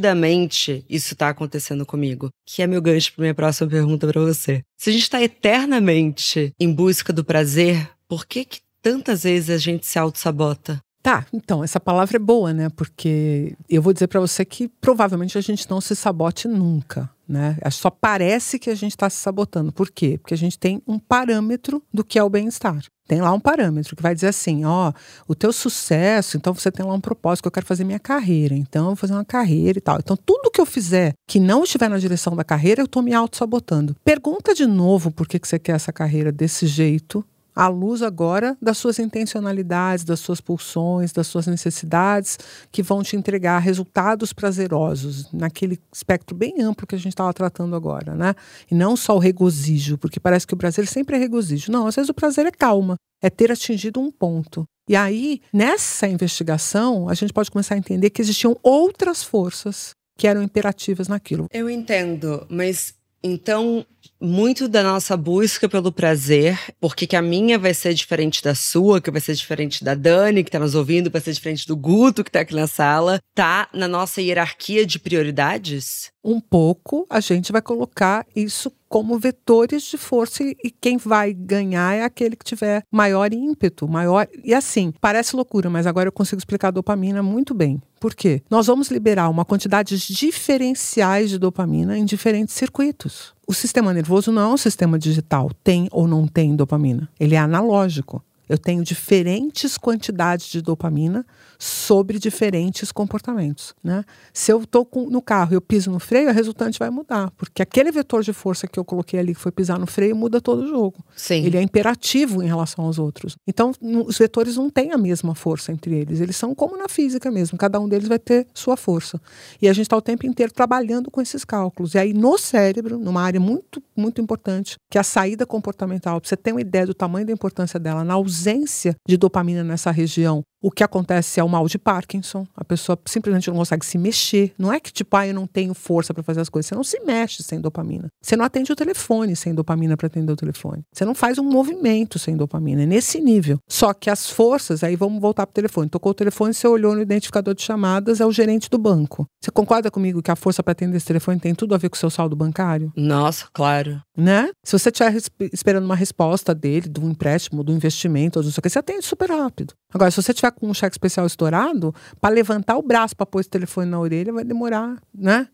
isso 0.89 1.15
está 1.15 1.29
acontecendo 1.29 1.85
comigo? 1.85 2.31
Que 2.47 2.63
é 2.63 2.67
meu 2.67 2.81
gancho 2.81 3.13
para 3.13 3.23
minha 3.23 3.35
próxima 3.35 3.69
pergunta 3.69 4.07
para 4.07 4.21
você. 4.21 4.63
Se 4.77 4.91
a 4.91 4.93
gente 4.93 5.03
está 5.03 5.23
eternamente 5.23 6.53
em 6.59 6.73
busca 6.73 7.13
do 7.13 7.25
prazer, 7.25 7.91
por 8.09 8.27
que 8.27 8.45
que 8.45 8.61
tantas 8.83 9.23
vezes 9.25 9.51
a 9.51 9.59
gente 9.59 9.87
se 9.87 9.99
auto-sabota? 9.99 10.81
Tá, 11.03 11.25
então, 11.33 11.65
essa 11.65 11.81
palavra 11.81 12.17
é 12.17 12.19
boa, 12.19 12.53
né? 12.53 12.69
Porque 12.69 13.57
eu 13.69 13.81
vou 13.81 13.93
dizer 13.93 14.07
para 14.07 14.21
você 14.21 14.45
que 14.45 14.69
provavelmente 14.69 15.39
a 15.39 15.41
gente 15.41 15.69
não 15.71 15.81
se 15.81 15.97
sabote 15.97 16.47
nunca, 16.47 17.09
né? 17.31 17.57
Só 17.71 17.89
parece 17.89 18.59
que 18.59 18.69
a 18.69 18.75
gente 18.75 18.91
está 18.91 19.09
se 19.09 19.17
sabotando. 19.17 19.73
Por 19.73 19.89
quê? 19.89 20.19
Porque 20.19 20.35
a 20.35 20.37
gente 20.37 20.59
tem 20.59 20.83
um 20.87 20.99
parâmetro 20.99 21.81
do 21.95 22.03
que 22.03 22.19
é 22.19 22.25
o 22.25 22.29
bem-estar. 22.29 22.83
Tem 23.07 23.21
lá 23.21 23.33
um 23.33 23.41
parâmetro 23.41 23.95
que 23.95 24.03
vai 24.03 24.15
dizer 24.15 24.29
assim: 24.29 24.65
ó, 24.65 24.93
o 25.29 25.35
teu 25.35 25.53
sucesso, 25.53 26.37
então 26.37 26.53
você 26.53 26.71
tem 26.71 26.85
lá 26.85 26.93
um 26.93 27.01
propósito 27.01 27.43
que 27.43 27.49
eu 27.49 27.53
quero 27.53 27.67
fazer 27.67 27.85
minha 27.85 27.99
carreira, 27.99 28.55
então 28.55 28.83
eu 28.83 28.89
vou 28.89 28.97
fazer 28.97 29.15
uma 29.15 29.25
carreira 29.25 29.79
e 29.79 29.81
tal. 29.81 29.99
Então, 29.99 30.17
tudo 30.17 30.51
que 30.51 30.61
eu 30.61 30.67
fizer 30.67 31.13
que 31.27 31.39
não 31.39 31.63
estiver 31.63 31.89
na 31.89 31.99
direção 31.99 32.35
da 32.35 32.45
carreira, 32.45 32.81
eu 32.81 32.87
estou 32.87 33.03
me 33.03 33.15
auto-sabotando. 33.15 33.97
Pergunta 34.05 34.55
de 34.55 34.67
novo 34.67 35.11
por 35.11 35.29
que, 35.29 35.39
que 35.39 35.47
você 35.49 35.59
quer 35.59 35.73
essa 35.73 35.93
carreira 35.93 36.33
desse 36.33 36.67
jeito 36.67 37.25
à 37.61 37.69
luz 37.69 38.01
agora 38.01 38.57
das 38.61 38.79
suas 38.79 38.99
intencionalidades, 38.99 40.03
das 40.03 40.19
suas 40.19 40.41
pulsões, 40.41 41.13
das 41.13 41.27
suas 41.27 41.47
necessidades, 41.47 42.39
que 42.73 42.83
vão 42.83 43.03
te 43.03 43.17
entregar 43.17 43.59
resultados 43.59 44.33
prazerosos 44.33 45.31
naquele 45.31 45.79
espectro 45.93 46.35
bem 46.35 46.63
amplo 46.63 46.87
que 46.87 46.95
a 46.95 46.99
gente 46.99 47.13
estava 47.13 47.35
tratando 47.35 47.77
agora, 47.77 48.15
né? 48.15 48.35
E 48.71 48.75
não 48.75 48.97
só 48.97 49.15
o 49.15 49.19
regozijo, 49.19 49.99
porque 49.99 50.19
parece 50.19 50.47
que 50.47 50.55
o 50.55 50.57
prazer 50.57 50.87
sempre 50.87 51.17
é 51.17 51.19
regozijo. 51.19 51.71
Não, 51.71 51.87
às 51.87 51.97
vezes 51.97 52.09
o 52.09 52.15
prazer 52.15 52.47
é 52.47 52.51
calma, 52.51 52.97
é 53.23 53.29
ter 53.29 53.53
atingido 53.53 54.01
um 54.01 54.11
ponto. 54.11 54.65
E 54.89 54.97
aí, 54.97 55.43
nessa 55.53 56.09
investigação, 56.09 57.11
a 57.11 57.15
gente 57.15 57.31
pode 57.31 57.51
começar 57.51 57.75
a 57.75 57.79
entender 57.79 58.09
que 58.09 58.23
existiam 58.23 58.57
outras 58.63 59.23
forças 59.23 59.91
que 60.17 60.27
eram 60.27 60.43
imperativas 60.43 61.09
naquilo. 61.09 61.45
Eu 61.53 61.69
entendo, 61.69 62.47
mas 62.49 62.95
então, 63.23 63.85
muito 64.21 64.69
da 64.69 64.83
nossa 64.83 65.17
busca 65.17 65.69
pelo 65.69 65.91
prazer, 65.91 66.59
porque 66.79 67.07
que 67.07 67.17
a 67.17 67.23
minha 67.23 67.59
vai 67.59 67.73
ser 67.73 67.95
diferente 67.95 68.43
da 68.43 68.55
sua, 68.55 69.01
que 69.01 69.11
vai 69.11 69.21
ser 69.21 69.35
diferente 69.35 69.83
da 69.83 69.95
Dani, 69.95 70.45
que 70.45 70.51
tá 70.51 70.59
nos 70.59 70.75
ouvindo, 70.75 71.11
vai 71.11 71.21
ser 71.21 71.33
diferente 71.33 71.67
do 71.67 71.77
Guto, 71.77 72.23
que 72.23 72.31
tá 72.31 72.41
aqui 72.41 72.55
na 72.55 72.67
sala, 72.67 73.19
tá 73.35 73.69
na 73.73 73.89
nossa 73.89 74.21
hierarquia 74.21 74.85
de 74.85 74.99
prioridades? 74.99 76.11
Um 76.23 76.41
pouco, 76.41 77.07
a 77.09 77.21
gente 77.21 77.51
vai 77.51 77.63
colocar 77.63 78.27
isso 78.37 78.71
como 78.91 79.21
vetores 79.21 79.85
de 79.85 79.97
força 79.97 80.43
e 80.43 80.69
quem 80.81 80.97
vai 80.97 81.33
ganhar 81.33 81.95
é 81.95 82.03
aquele 82.03 82.35
que 82.35 82.45
tiver 82.45 82.83
maior 82.91 83.33
ímpeto, 83.33 83.87
maior. 83.87 84.27
E 84.43 84.53
assim, 84.53 84.93
parece 85.01 85.37
loucura, 85.37 85.71
mas 85.71 85.87
agora 85.87 86.09
eu 86.09 86.13
consigo 86.13 86.41
explicar 86.41 86.69
a 86.69 86.73
dopamina 86.73 87.23
muito 87.23 87.55
bem. 87.55 87.81
Por 88.01 88.17
quê? 88.17 88.43
Nós 88.51 88.67
vamos 88.67 88.91
liberar 88.91 89.29
uma 89.29 89.45
quantidade 89.45 89.97
diferenciais 89.97 91.31
de 91.31 91.39
dopamina 91.39 91.97
em 91.97 92.05
diferentes 92.05 92.57
circuitos. 92.57 93.33
O 93.47 93.55
sistema 93.55 93.95
nervoso 93.95 94.33
não 94.33 94.43
é 94.43 94.55
um 94.55 94.57
sistema 94.57 94.99
digital, 94.99 95.53
tem 95.63 95.87
ou 95.93 96.09
não 96.09 96.27
tem 96.27 96.57
dopamina. 96.57 97.09
Ele 97.21 97.37
é 97.37 97.39
analógico. 97.39 98.25
Eu 98.49 98.59
tenho 98.59 98.83
diferentes 98.83 99.79
quantidades 99.79 100.47
de 100.47 100.61
dopamina 100.61 101.25
sobre 101.63 102.19
diferentes 102.19 102.91
comportamentos. 102.91 103.75
Né? 103.83 104.05
Se 104.33 104.53
eu 104.53 104.63
estou 104.63 104.89
no 105.11 105.23
carro 105.23 105.53
e 105.53 105.55
eu 105.55 105.61
piso 105.61 105.91
no 105.91 106.01
freio, 106.01 106.29
a 106.29 106.33
resultante 106.33 106.79
vai 106.79 106.91
mudar, 106.91 107.31
porque 107.37 107.63
aquele 107.63 107.93
vetor 107.93 108.23
de 108.23 108.33
força 108.33 108.67
que 108.67 108.79
eu 108.79 108.85
coloquei 108.85 109.21
ali, 109.21 109.35
que 109.35 109.41
foi 109.41 109.53
pisar 109.53 109.79
no 109.79 109.87
freio, 109.87 110.17
muda 110.17 110.41
todo 110.41 110.63
o 110.63 110.67
jogo. 110.67 111.05
Sim. 111.15 111.45
Ele 111.45 111.57
é 111.57 111.63
imperativo 111.63 112.43
em 112.43 112.47
relação 112.47 112.85
aos 112.85 112.99
outros. 112.99 113.37
Então, 113.47 113.73
os 113.81 114.19
vetores 114.19 114.57
não 114.57 114.71
têm 114.71 114.93
a 114.93 114.99
mesma 114.99 115.35
força 115.35 115.73
entre 115.73 115.95
eles. 115.95 116.21
Eles 116.21 116.37
são 116.37 116.55
como 116.55 116.77
na 116.77 116.89
física 116.89 117.31
mesmo. 117.31 117.57
Cada 117.57 117.79
um 117.79 117.89
deles 117.89 118.09
vai 118.09 118.19
ter 118.19 118.47
sua 118.55 118.77
força. 118.77 119.21
E 119.61 119.69
a 119.69 119.73
gente 119.73 119.87
está 119.87 119.97
o 119.97 120.03
tempo 120.03 120.27
inteiro 120.27 120.53
trabalhando 120.53 121.11
com 121.11 121.21
esses 121.21 121.45
cálculos. 121.45 121.95
E 121.95 121.99
aí, 121.99 122.13
no 122.13 122.39
cérebro, 122.39 122.99
numa 122.99 123.23
área 123.23 123.41
muito, 123.41 123.83
muito 123.97 124.21
importante, 124.21 124.77
que 124.91 124.99
é 124.99 125.01
a 125.01 125.05
saída 125.05 125.47
comportamental, 125.47 126.21
para 126.21 126.29
você 126.29 126.37
ter 126.37 126.53
uma 126.53 126.61
ideia 126.61 126.87
do 126.87 126.95
tamanho 126.95 127.27
da 127.27 127.33
importância 127.33 127.79
dela 127.79 128.05
na 128.05 128.15
ausência 128.15 128.51
ausência 128.71 128.97
de 129.07 129.17
dopamina 129.17 129.63
nessa 129.63 129.91
região 129.91 130.43
o 130.63 130.71
que 130.71 130.85
acontece 130.85 131.41
é 131.41 131.45
o 131.45 131.49
mal 131.49 131.67
de 131.67 131.79
Parkinson. 131.79 132.47
A 132.55 132.65
pessoa 132.65 132.99
simplesmente 133.07 133.49
não 133.49 133.57
consegue 133.57 133.85
se 133.85 133.97
mexer. 133.97 134.53
Não 134.59 134.73
é 134.73 134.79
que, 134.79 134.93
tipo, 134.93 135.17
ah, 135.17 135.27
eu 135.27 135.35
não 135.35 135.47
tenho 135.47 135.73
força 135.75 136.13
para 136.13 136.23
fazer 136.23 136.41
as 136.41 136.49
coisas. 136.49 136.69
Você 136.69 136.75
não 136.75 136.85
se 136.85 137.01
mexe 137.01 137.43
sem 137.43 137.61
dopamina. 137.61 138.09
Você 138.23 138.37
não 138.37 138.45
atende 138.45 138.71
o 138.73 138.77
telefone 138.77 139.35
sem 139.35 139.55
dopamina 139.55 139.97
para 139.97 140.07
atender 140.07 140.33
o 140.33 140.37
telefone. 140.37 140.83
Você 140.93 141.05
não 141.05 141.15
faz 141.15 141.39
um 141.39 141.45
movimento 141.45 142.19
sem 142.19 142.37
dopamina. 142.37 142.83
É 142.83 142.87
nesse 142.87 143.21
nível. 143.21 143.59
Só 143.69 143.95
que 143.95 144.11
as 144.11 144.29
forças, 144.29 144.85
aí 144.85 144.97
vamos 144.97 145.21
voltar 145.21 145.47
para 145.47 145.53
o 145.53 145.55
telefone. 145.55 145.89
Tocou 145.89 146.13
o 146.13 146.15
telefone, 146.15 146.53
você 146.53 146.69
olhou 146.69 146.95
no 146.95 147.01
identificador 147.01 147.55
de 147.55 147.63
chamadas, 147.63 148.21
é 148.21 148.27
o 148.27 148.33
gerente 148.33 148.69
do 148.69 148.79
banco. 148.79 149.27
Você 149.43 149.51
concorda 149.51 149.91
comigo 149.91 150.23
que 150.23 150.31
a 150.31 150.37
força 150.37 150.63
para 150.63 150.73
atender 150.73 150.97
esse 150.97 151.07
telefone 151.07 151.41
tem 151.41 151.55
tudo 151.55 151.75
a 151.75 151.79
ver 151.79 151.89
com 151.89 151.97
o 151.97 151.99
seu 151.99 152.11
saldo 152.11 152.37
bancário? 152.37 152.93
Nossa, 152.97 153.47
claro. 153.53 154.01
Né? 154.17 154.51
Se 154.63 154.79
você 154.79 154.91
estiver 154.91 155.15
esperando 155.53 155.85
uma 155.85 155.97
resposta 155.97 156.55
dele, 156.55 156.89
de 156.89 157.01
um 157.01 157.11
empréstimo, 157.11 157.65
do 157.65 157.73
investimento, 157.73 158.39
ou 158.39 158.45
não 158.45 158.51
sei 158.51 158.59
o 158.59 158.63
que, 158.63 158.69
você 158.69 158.79
atende 158.79 159.07
super 159.07 159.31
rápido. 159.31 159.75
Agora, 159.93 160.11
se 160.11 160.23
você 160.23 160.35
tiver 160.35 160.50
com 160.51 160.69
um 160.69 160.75
cheque 160.75 160.95
especial 160.95 161.27
estourado, 161.27 161.95
para 162.21 162.35
levantar 162.35 162.77
o 162.77 162.83
braço 162.83 163.17
para 163.17 163.27
pôr 163.27 163.41
esse 163.41 163.51
telefone 163.51 163.91
na 163.91 163.99
orelha 163.99 164.33
vai 164.33 164.45
demorar, 164.45 165.01
né? 165.15 165.49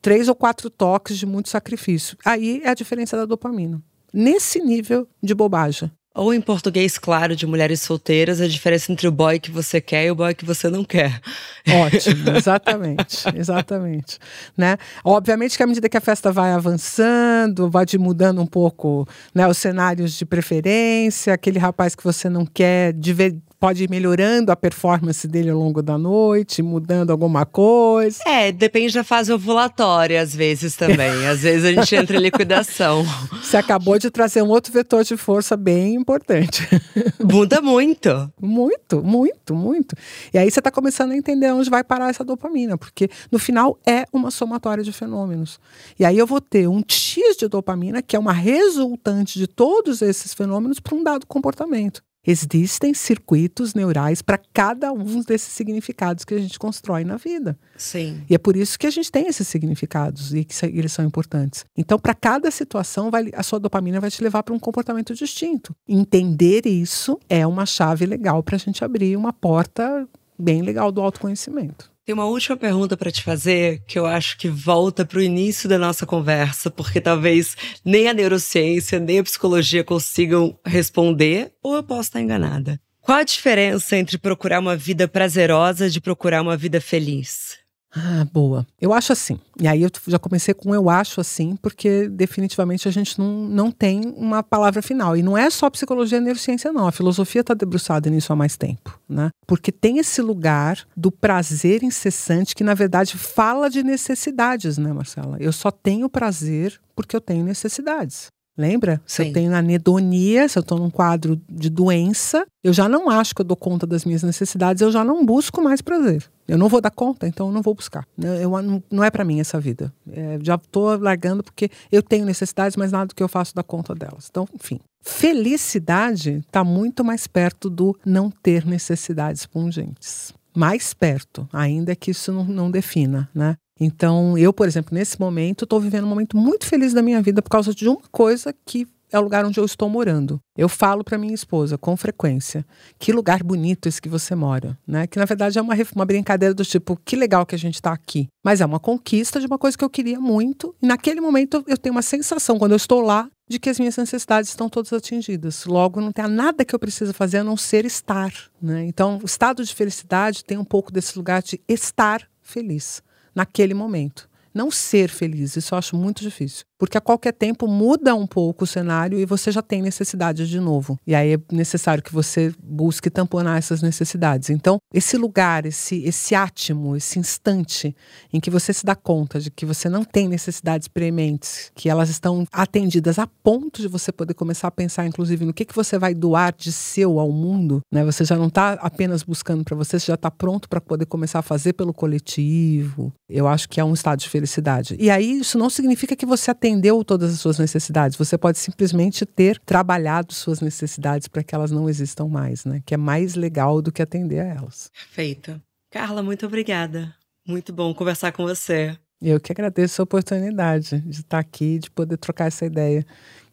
três 0.00 0.28
ou 0.28 0.34
quatro 0.34 0.70
toques 0.70 1.18
de 1.18 1.26
muito 1.26 1.48
sacrifício. 1.48 2.16
Aí 2.24 2.62
é 2.64 2.70
a 2.70 2.74
diferença 2.74 3.16
da 3.16 3.24
dopamina. 3.24 3.80
Nesse 4.12 4.60
nível 4.60 5.06
de 5.22 5.34
bobagem. 5.34 5.90
Ou 6.12 6.34
em 6.34 6.40
português 6.40 6.98
claro 6.98 7.36
de 7.36 7.46
mulheres 7.46 7.82
solteiras, 7.82 8.40
a 8.40 8.48
diferença 8.48 8.90
entre 8.90 9.06
o 9.06 9.12
boy 9.12 9.38
que 9.38 9.50
você 9.50 9.80
quer 9.80 10.06
e 10.06 10.10
o 10.10 10.14
boy 10.14 10.34
que 10.34 10.44
você 10.44 10.68
não 10.68 10.82
quer. 10.82 11.20
Ótimo, 11.68 12.30
exatamente, 12.36 13.24
exatamente. 13.36 14.18
Né? 14.56 14.76
Obviamente 15.04 15.56
que 15.56 15.62
à 15.62 15.66
medida 15.68 15.88
que 15.88 15.96
a 15.96 16.00
festa 16.00 16.32
vai 16.32 16.50
avançando, 16.50 17.70
vai 17.70 17.86
mudando 17.96 18.42
um 18.42 18.46
pouco 18.46 19.06
né, 19.32 19.46
os 19.46 19.56
cenários 19.56 20.14
de 20.14 20.26
preferência, 20.26 21.32
aquele 21.32 21.60
rapaz 21.60 21.94
que 21.94 22.02
você 22.02 22.28
não 22.28 22.44
quer, 22.44 22.92
de 22.92 23.12
ver, 23.12 23.36
pode 23.60 23.84
ir 23.84 23.90
melhorando 23.90 24.50
a 24.50 24.56
performance 24.56 25.28
dele 25.28 25.50
ao 25.50 25.58
longo 25.58 25.82
da 25.82 25.98
noite, 25.98 26.62
mudando 26.62 27.10
alguma 27.10 27.44
coisa. 27.44 28.22
É, 28.26 28.50
depende 28.50 28.94
da 28.94 29.04
fase 29.04 29.30
ovulatória, 29.30 30.20
às 30.20 30.34
vezes 30.34 30.74
também. 30.74 31.10
às 31.28 31.42
vezes 31.42 31.66
a 31.66 31.72
gente 31.72 31.94
entra 31.94 32.16
em 32.16 32.20
liquidação. 32.20 33.04
Você 33.42 33.58
acabou 33.58 33.98
de 33.98 34.10
trazer 34.10 34.42
um 34.42 34.48
outro 34.48 34.72
vetor 34.72 35.04
de 35.04 35.14
força 35.14 35.58
bem 35.58 35.94
importante. 35.94 36.66
Muda 37.22 37.60
muito. 37.60 38.32
Muito, 38.40 39.02
muito, 39.02 39.54
muito. 39.54 39.94
E 40.32 40.38
aí 40.38 40.50
você 40.50 40.60
está 40.60 40.70
começando 40.70 41.12
a 41.12 41.16
entender 41.16 41.52
onde 41.52 41.68
vai 41.68 41.84
parar 41.84 42.08
essa 42.08 42.24
dopamina, 42.24 42.78
porque 42.78 43.10
no 43.30 43.38
final 43.38 43.78
é 43.86 44.06
uma 44.10 44.30
somatória 44.30 44.82
de 44.82 44.92
fenômenos. 44.92 45.60
E 45.98 46.04
aí 46.04 46.16
eu 46.16 46.26
vou 46.26 46.40
ter 46.40 46.66
um 46.66 46.82
X 46.88 47.36
de 47.36 47.46
dopamina, 47.46 48.00
que 48.00 48.16
é 48.16 48.18
uma 48.18 48.32
resultante 48.32 49.38
de 49.38 49.46
todos 49.46 50.00
esses 50.00 50.32
fenômenos 50.32 50.80
para 50.80 50.94
um 50.94 51.04
dado 51.04 51.26
comportamento. 51.26 52.02
Existem 52.26 52.92
circuitos 52.92 53.74
neurais 53.74 54.20
para 54.20 54.38
cada 54.52 54.92
um 54.92 55.22
desses 55.22 55.52
significados 55.52 56.24
que 56.24 56.34
a 56.34 56.38
gente 56.38 56.58
constrói 56.58 57.04
na 57.04 57.16
vida. 57.16 57.58
Sim. 57.76 58.22
E 58.28 58.34
é 58.34 58.38
por 58.38 58.56
isso 58.56 58.78
que 58.78 58.86
a 58.86 58.90
gente 58.90 59.10
tem 59.10 59.26
esses 59.26 59.48
significados 59.48 60.34
e 60.34 60.44
que 60.44 60.54
eles 60.66 60.92
são 60.92 61.04
importantes. 61.04 61.64
Então, 61.76 61.98
para 61.98 62.14
cada 62.14 62.50
situação, 62.50 63.10
vai, 63.10 63.30
a 63.34 63.42
sua 63.42 63.58
dopamina 63.58 64.00
vai 64.00 64.10
te 64.10 64.22
levar 64.22 64.42
para 64.42 64.54
um 64.54 64.58
comportamento 64.58 65.14
distinto. 65.14 65.74
Entender 65.88 66.66
isso 66.66 67.18
é 67.28 67.46
uma 67.46 67.64
chave 67.64 68.04
legal 68.04 68.42
para 68.42 68.56
a 68.56 68.58
gente 68.58 68.84
abrir 68.84 69.16
uma 69.16 69.32
porta 69.32 70.06
bem 70.38 70.62
legal 70.62 70.90
do 70.92 71.00
autoconhecimento. 71.00 71.90
Tem 72.10 72.14
uma 72.14 72.24
última 72.24 72.56
pergunta 72.56 72.96
para 72.96 73.12
te 73.12 73.22
fazer 73.22 73.84
que 73.86 73.96
eu 73.96 74.04
acho 74.04 74.36
que 74.36 74.48
volta 74.48 75.06
para 75.06 75.20
o 75.20 75.22
início 75.22 75.68
da 75.68 75.78
nossa 75.78 76.04
conversa, 76.04 76.68
porque 76.68 77.00
talvez 77.00 77.56
nem 77.84 78.08
a 78.08 78.12
neurociência 78.12 78.98
nem 78.98 79.20
a 79.20 79.22
psicologia 79.22 79.84
consigam 79.84 80.58
responder, 80.66 81.52
ou 81.62 81.76
eu 81.76 81.84
posso 81.84 82.08
estar 82.08 82.20
enganada. 82.20 82.80
Qual 83.00 83.16
a 83.16 83.22
diferença 83.22 83.96
entre 83.96 84.18
procurar 84.18 84.58
uma 84.58 84.76
vida 84.76 85.06
prazerosa 85.06 85.88
de 85.88 86.00
procurar 86.00 86.42
uma 86.42 86.56
vida 86.56 86.80
feliz? 86.80 87.59
Ah, 87.94 88.24
boa. 88.32 88.66
Eu 88.80 88.92
acho 88.92 89.12
assim. 89.12 89.38
E 89.58 89.66
aí 89.66 89.82
eu 89.82 89.90
já 90.06 90.18
comecei 90.18 90.54
com 90.54 90.74
eu 90.74 90.88
acho 90.88 91.20
assim, 91.20 91.56
porque 91.56 92.08
definitivamente 92.08 92.86
a 92.86 92.90
gente 92.90 93.18
não, 93.18 93.48
não 93.48 93.70
tem 93.70 94.00
uma 94.16 94.42
palavra 94.42 94.80
final. 94.80 95.16
E 95.16 95.22
não 95.22 95.36
é 95.36 95.50
só 95.50 95.68
psicologia 95.68 96.18
e 96.18 96.20
neurociência, 96.20 96.72
não. 96.72 96.86
A 96.86 96.92
filosofia 96.92 97.40
está 97.40 97.52
debruçada 97.52 98.08
nisso 98.08 98.32
há 98.32 98.36
mais 98.36 98.56
tempo, 98.56 98.98
né? 99.08 99.30
Porque 99.46 99.72
tem 99.72 99.98
esse 99.98 100.22
lugar 100.22 100.86
do 100.96 101.10
prazer 101.10 101.82
incessante 101.82 102.54
que, 102.54 102.62
na 102.62 102.74
verdade, 102.74 103.18
fala 103.18 103.68
de 103.68 103.82
necessidades, 103.82 104.78
né, 104.78 104.92
Marcela? 104.92 105.36
Eu 105.40 105.52
só 105.52 105.70
tenho 105.70 106.08
prazer 106.08 106.80
porque 106.94 107.16
eu 107.16 107.20
tenho 107.20 107.44
necessidades. 107.44 108.28
Lembra? 108.60 109.00
Se 109.06 109.22
Sim. 109.22 109.28
eu 109.28 109.32
tenho 109.32 109.56
anedonia, 109.56 110.46
se 110.46 110.58
eu 110.58 110.60
estou 110.60 110.78
num 110.78 110.90
quadro 110.90 111.40
de 111.48 111.70
doença, 111.70 112.46
eu 112.62 112.74
já 112.74 112.90
não 112.90 113.08
acho 113.08 113.34
que 113.34 113.40
eu 113.40 113.44
dou 113.44 113.56
conta 113.56 113.86
das 113.86 114.04
minhas 114.04 114.22
necessidades, 114.22 114.82
eu 114.82 114.92
já 114.92 115.02
não 115.02 115.24
busco 115.24 115.62
mais 115.62 115.80
prazer. 115.80 116.22
Eu 116.46 116.58
não 116.58 116.68
vou 116.68 116.78
dar 116.78 116.90
conta, 116.90 117.26
então 117.26 117.46
eu 117.46 117.52
não 117.54 117.62
vou 117.62 117.74
buscar. 117.74 118.06
Eu, 118.18 118.50
não, 118.60 118.82
não 118.90 119.02
é 119.02 119.10
para 119.10 119.24
mim 119.24 119.40
essa 119.40 119.58
vida. 119.58 119.90
É, 120.12 120.38
já 120.42 120.56
estou 120.56 120.98
largando 120.98 121.42
porque 121.42 121.70
eu 121.90 122.02
tenho 122.02 122.26
necessidades, 122.26 122.76
mas 122.76 122.92
nada 122.92 123.06
do 123.06 123.14
que 123.14 123.22
eu 123.22 123.28
faço 123.28 123.54
dá 123.54 123.62
conta 123.62 123.94
delas. 123.94 124.26
Então, 124.30 124.46
enfim. 124.54 124.78
Felicidade 125.00 126.44
está 126.46 126.62
muito 126.62 127.02
mais 127.02 127.26
perto 127.26 127.70
do 127.70 127.98
não 128.04 128.30
ter 128.30 128.66
necessidades 128.66 129.46
pungentes 129.46 130.34
mais 130.54 130.92
perto, 130.92 131.48
ainda 131.52 131.94
que 131.94 132.10
isso 132.10 132.32
não, 132.32 132.44
não 132.44 132.70
defina, 132.70 133.30
né? 133.34 133.56
Então, 133.80 134.36
eu, 134.36 134.52
por 134.52 134.68
exemplo, 134.68 134.94
nesse 134.94 135.18
momento, 135.18 135.64
estou 135.64 135.80
vivendo 135.80 136.04
um 136.04 136.08
momento 136.08 136.36
muito 136.36 136.66
feliz 136.66 136.92
da 136.92 137.00
minha 137.00 137.22
vida 137.22 137.40
por 137.40 137.48
causa 137.48 137.74
de 137.74 137.88
uma 137.88 138.02
coisa 138.12 138.54
que 138.66 138.86
é 139.12 139.18
o 139.18 139.22
lugar 139.22 139.44
onde 139.44 139.58
eu 139.58 139.64
estou 139.64 139.88
morando. 139.88 140.40
Eu 140.56 140.68
falo 140.68 141.02
para 141.02 141.18
minha 141.18 141.34
esposa 141.34 141.76
com 141.76 141.96
frequência: 141.96 142.64
que 142.98 143.12
lugar 143.12 143.42
bonito 143.42 143.88
esse 143.88 144.00
que 144.00 144.08
você 144.08 144.34
mora, 144.34 144.78
né? 144.86 145.06
Que 145.06 145.18
na 145.18 145.24
verdade 145.24 145.58
é 145.58 145.62
uma, 145.62 145.74
uma 145.94 146.04
brincadeira 146.04 146.54
do 146.54 146.64
tipo: 146.64 146.96
que 147.04 147.16
legal 147.16 147.44
que 147.44 147.54
a 147.54 147.58
gente 147.58 147.74
está 147.74 147.92
aqui. 147.92 148.28
Mas 148.44 148.60
é 148.60 148.66
uma 148.66 148.78
conquista 148.78 149.40
de 149.40 149.46
uma 149.46 149.58
coisa 149.58 149.76
que 149.76 149.84
eu 149.84 149.90
queria 149.90 150.20
muito. 150.20 150.74
E 150.80 150.86
naquele 150.86 151.20
momento 151.20 151.64
eu 151.66 151.76
tenho 151.76 151.94
uma 151.94 152.02
sensação, 152.02 152.58
quando 152.58 152.72
eu 152.72 152.76
estou 152.76 153.00
lá, 153.00 153.28
de 153.48 153.58
que 153.58 153.68
as 153.68 153.78
minhas 153.78 153.96
necessidades 153.96 154.50
estão 154.50 154.68
todas 154.68 154.92
atingidas. 154.92 155.64
Logo, 155.64 156.00
não 156.00 156.12
tem 156.12 156.28
nada 156.28 156.64
que 156.64 156.74
eu 156.74 156.78
precisa 156.78 157.12
fazer 157.12 157.38
a 157.38 157.44
não 157.44 157.56
ser 157.56 157.84
estar. 157.84 158.32
Né? 158.62 158.84
Então, 158.84 159.18
o 159.20 159.26
estado 159.26 159.64
de 159.64 159.74
felicidade 159.74 160.44
tem 160.44 160.56
um 160.56 160.64
pouco 160.64 160.92
desse 160.92 161.18
lugar 161.18 161.42
de 161.42 161.60
estar 161.68 162.22
feliz 162.42 163.02
naquele 163.34 163.74
momento. 163.74 164.29
Não 164.54 164.70
ser 164.70 165.08
feliz. 165.08 165.56
Isso 165.56 165.74
eu 165.74 165.78
acho 165.78 165.96
muito 165.96 166.22
difícil. 166.22 166.64
Porque 166.80 166.96
a 166.96 167.00
qualquer 167.00 167.34
tempo 167.34 167.68
muda 167.68 168.14
um 168.14 168.26
pouco 168.26 168.64
o 168.64 168.66
cenário 168.66 169.18
e 169.20 169.26
você 169.26 169.52
já 169.52 169.60
tem 169.60 169.82
necessidade 169.82 170.48
de 170.48 170.58
novo. 170.58 170.98
E 171.06 171.14
aí 171.14 171.34
é 171.34 171.38
necessário 171.52 172.02
que 172.02 172.10
você 172.10 172.54
busque 172.58 173.10
tamponar 173.10 173.58
essas 173.58 173.82
necessidades. 173.82 174.48
Então, 174.48 174.78
esse 174.94 175.18
lugar, 175.18 175.66
esse, 175.66 176.02
esse 176.04 176.34
átimo, 176.34 176.96
esse 176.96 177.18
instante 177.18 177.94
em 178.32 178.40
que 178.40 178.50
você 178.50 178.72
se 178.72 178.86
dá 178.86 178.94
conta 178.94 179.38
de 179.38 179.50
que 179.50 179.66
você 179.66 179.90
não 179.90 180.02
tem 180.04 180.26
necessidades 180.26 180.88
prementes, 180.88 181.70
que 181.74 181.90
elas 181.90 182.08
estão 182.08 182.46
atendidas 182.50 183.18
a 183.18 183.26
ponto 183.26 183.82
de 183.82 183.88
você 183.88 184.10
poder 184.10 184.32
começar 184.32 184.68
a 184.68 184.70
pensar, 184.70 185.06
inclusive, 185.06 185.44
no 185.44 185.52
que, 185.52 185.66
que 185.66 185.76
você 185.76 185.98
vai 185.98 186.14
doar 186.14 186.54
de 186.56 186.72
seu 186.72 187.20
ao 187.20 187.30
mundo, 187.30 187.82
né? 187.92 188.02
Você 188.06 188.24
já 188.24 188.36
não 188.36 188.48
está 188.48 188.72
apenas 188.74 189.22
buscando 189.22 189.64
para 189.64 189.76
você, 189.76 190.00
você 190.00 190.06
já 190.06 190.14
está 190.14 190.30
pronto 190.30 190.66
para 190.66 190.80
poder 190.80 191.04
começar 191.04 191.40
a 191.40 191.42
fazer 191.42 191.74
pelo 191.74 191.92
coletivo. 191.92 193.12
Eu 193.28 193.46
acho 193.46 193.68
que 193.68 193.78
é 193.78 193.84
um 193.84 193.92
estado 193.92 194.20
de 194.20 194.28
felicidade. 194.40 194.96
E 194.98 195.10
aí, 195.10 195.40
isso 195.40 195.58
não 195.58 195.70
significa 195.70 196.16
que 196.16 196.26
você 196.26 196.50
atende 196.50 196.70
atendeu 196.70 197.04
todas 197.04 197.32
as 197.32 197.40
suas 197.40 197.58
necessidades. 197.58 198.16
Você 198.16 198.38
pode 198.38 198.58
simplesmente 198.58 199.26
ter 199.26 199.58
trabalhado 199.60 200.32
suas 200.32 200.60
necessidades 200.60 201.28
para 201.28 201.42
que 201.42 201.54
elas 201.54 201.70
não 201.70 201.88
existam 201.88 202.26
mais, 202.26 202.64
né? 202.64 202.82
Que 202.86 202.94
é 202.94 202.96
mais 202.96 203.34
legal 203.34 203.82
do 203.82 203.92
que 203.92 204.00
atender 204.00 204.40
a 204.40 204.44
elas. 204.44 204.90
Perfeito. 204.92 205.60
Carla, 205.90 206.22
muito 206.22 206.46
obrigada. 206.46 207.14
Muito 207.46 207.72
bom 207.72 207.92
conversar 207.92 208.32
com 208.32 208.44
você. 208.44 208.96
Eu 209.20 209.38
que 209.38 209.52
agradeço 209.52 210.00
a 210.00 210.04
oportunidade 210.04 211.00
de 211.00 211.20
estar 211.20 211.38
aqui, 211.38 211.78
de 211.78 211.90
poder 211.90 212.16
trocar 212.16 212.46
essa 212.46 212.64
ideia, 212.64 213.04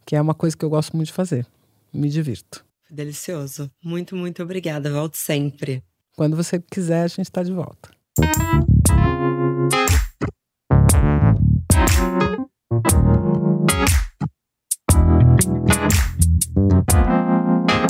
que 0.05 0.15
é 0.15 0.21
uma 0.21 0.33
coisa 0.33 0.55
que 0.55 0.63
eu 0.63 0.69
gosto 0.69 0.95
muito 0.95 1.07
de 1.07 1.13
fazer. 1.13 1.45
Me 1.91 2.09
divirto. 2.09 2.63
Delicioso. 2.89 3.69
Muito, 3.83 4.15
muito 4.15 4.41
obrigada. 4.41 4.91
Volte 4.91 5.17
sempre. 5.17 5.83
Quando 6.15 6.37
você 6.37 6.59
quiser, 6.59 7.03
a 7.03 7.07
gente 7.07 7.23
está 7.23 7.43
de 7.43 7.51
volta. 7.51 7.89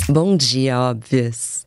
Bom 0.10 0.38
dia, 0.38 0.80
óbvias! 0.80 1.67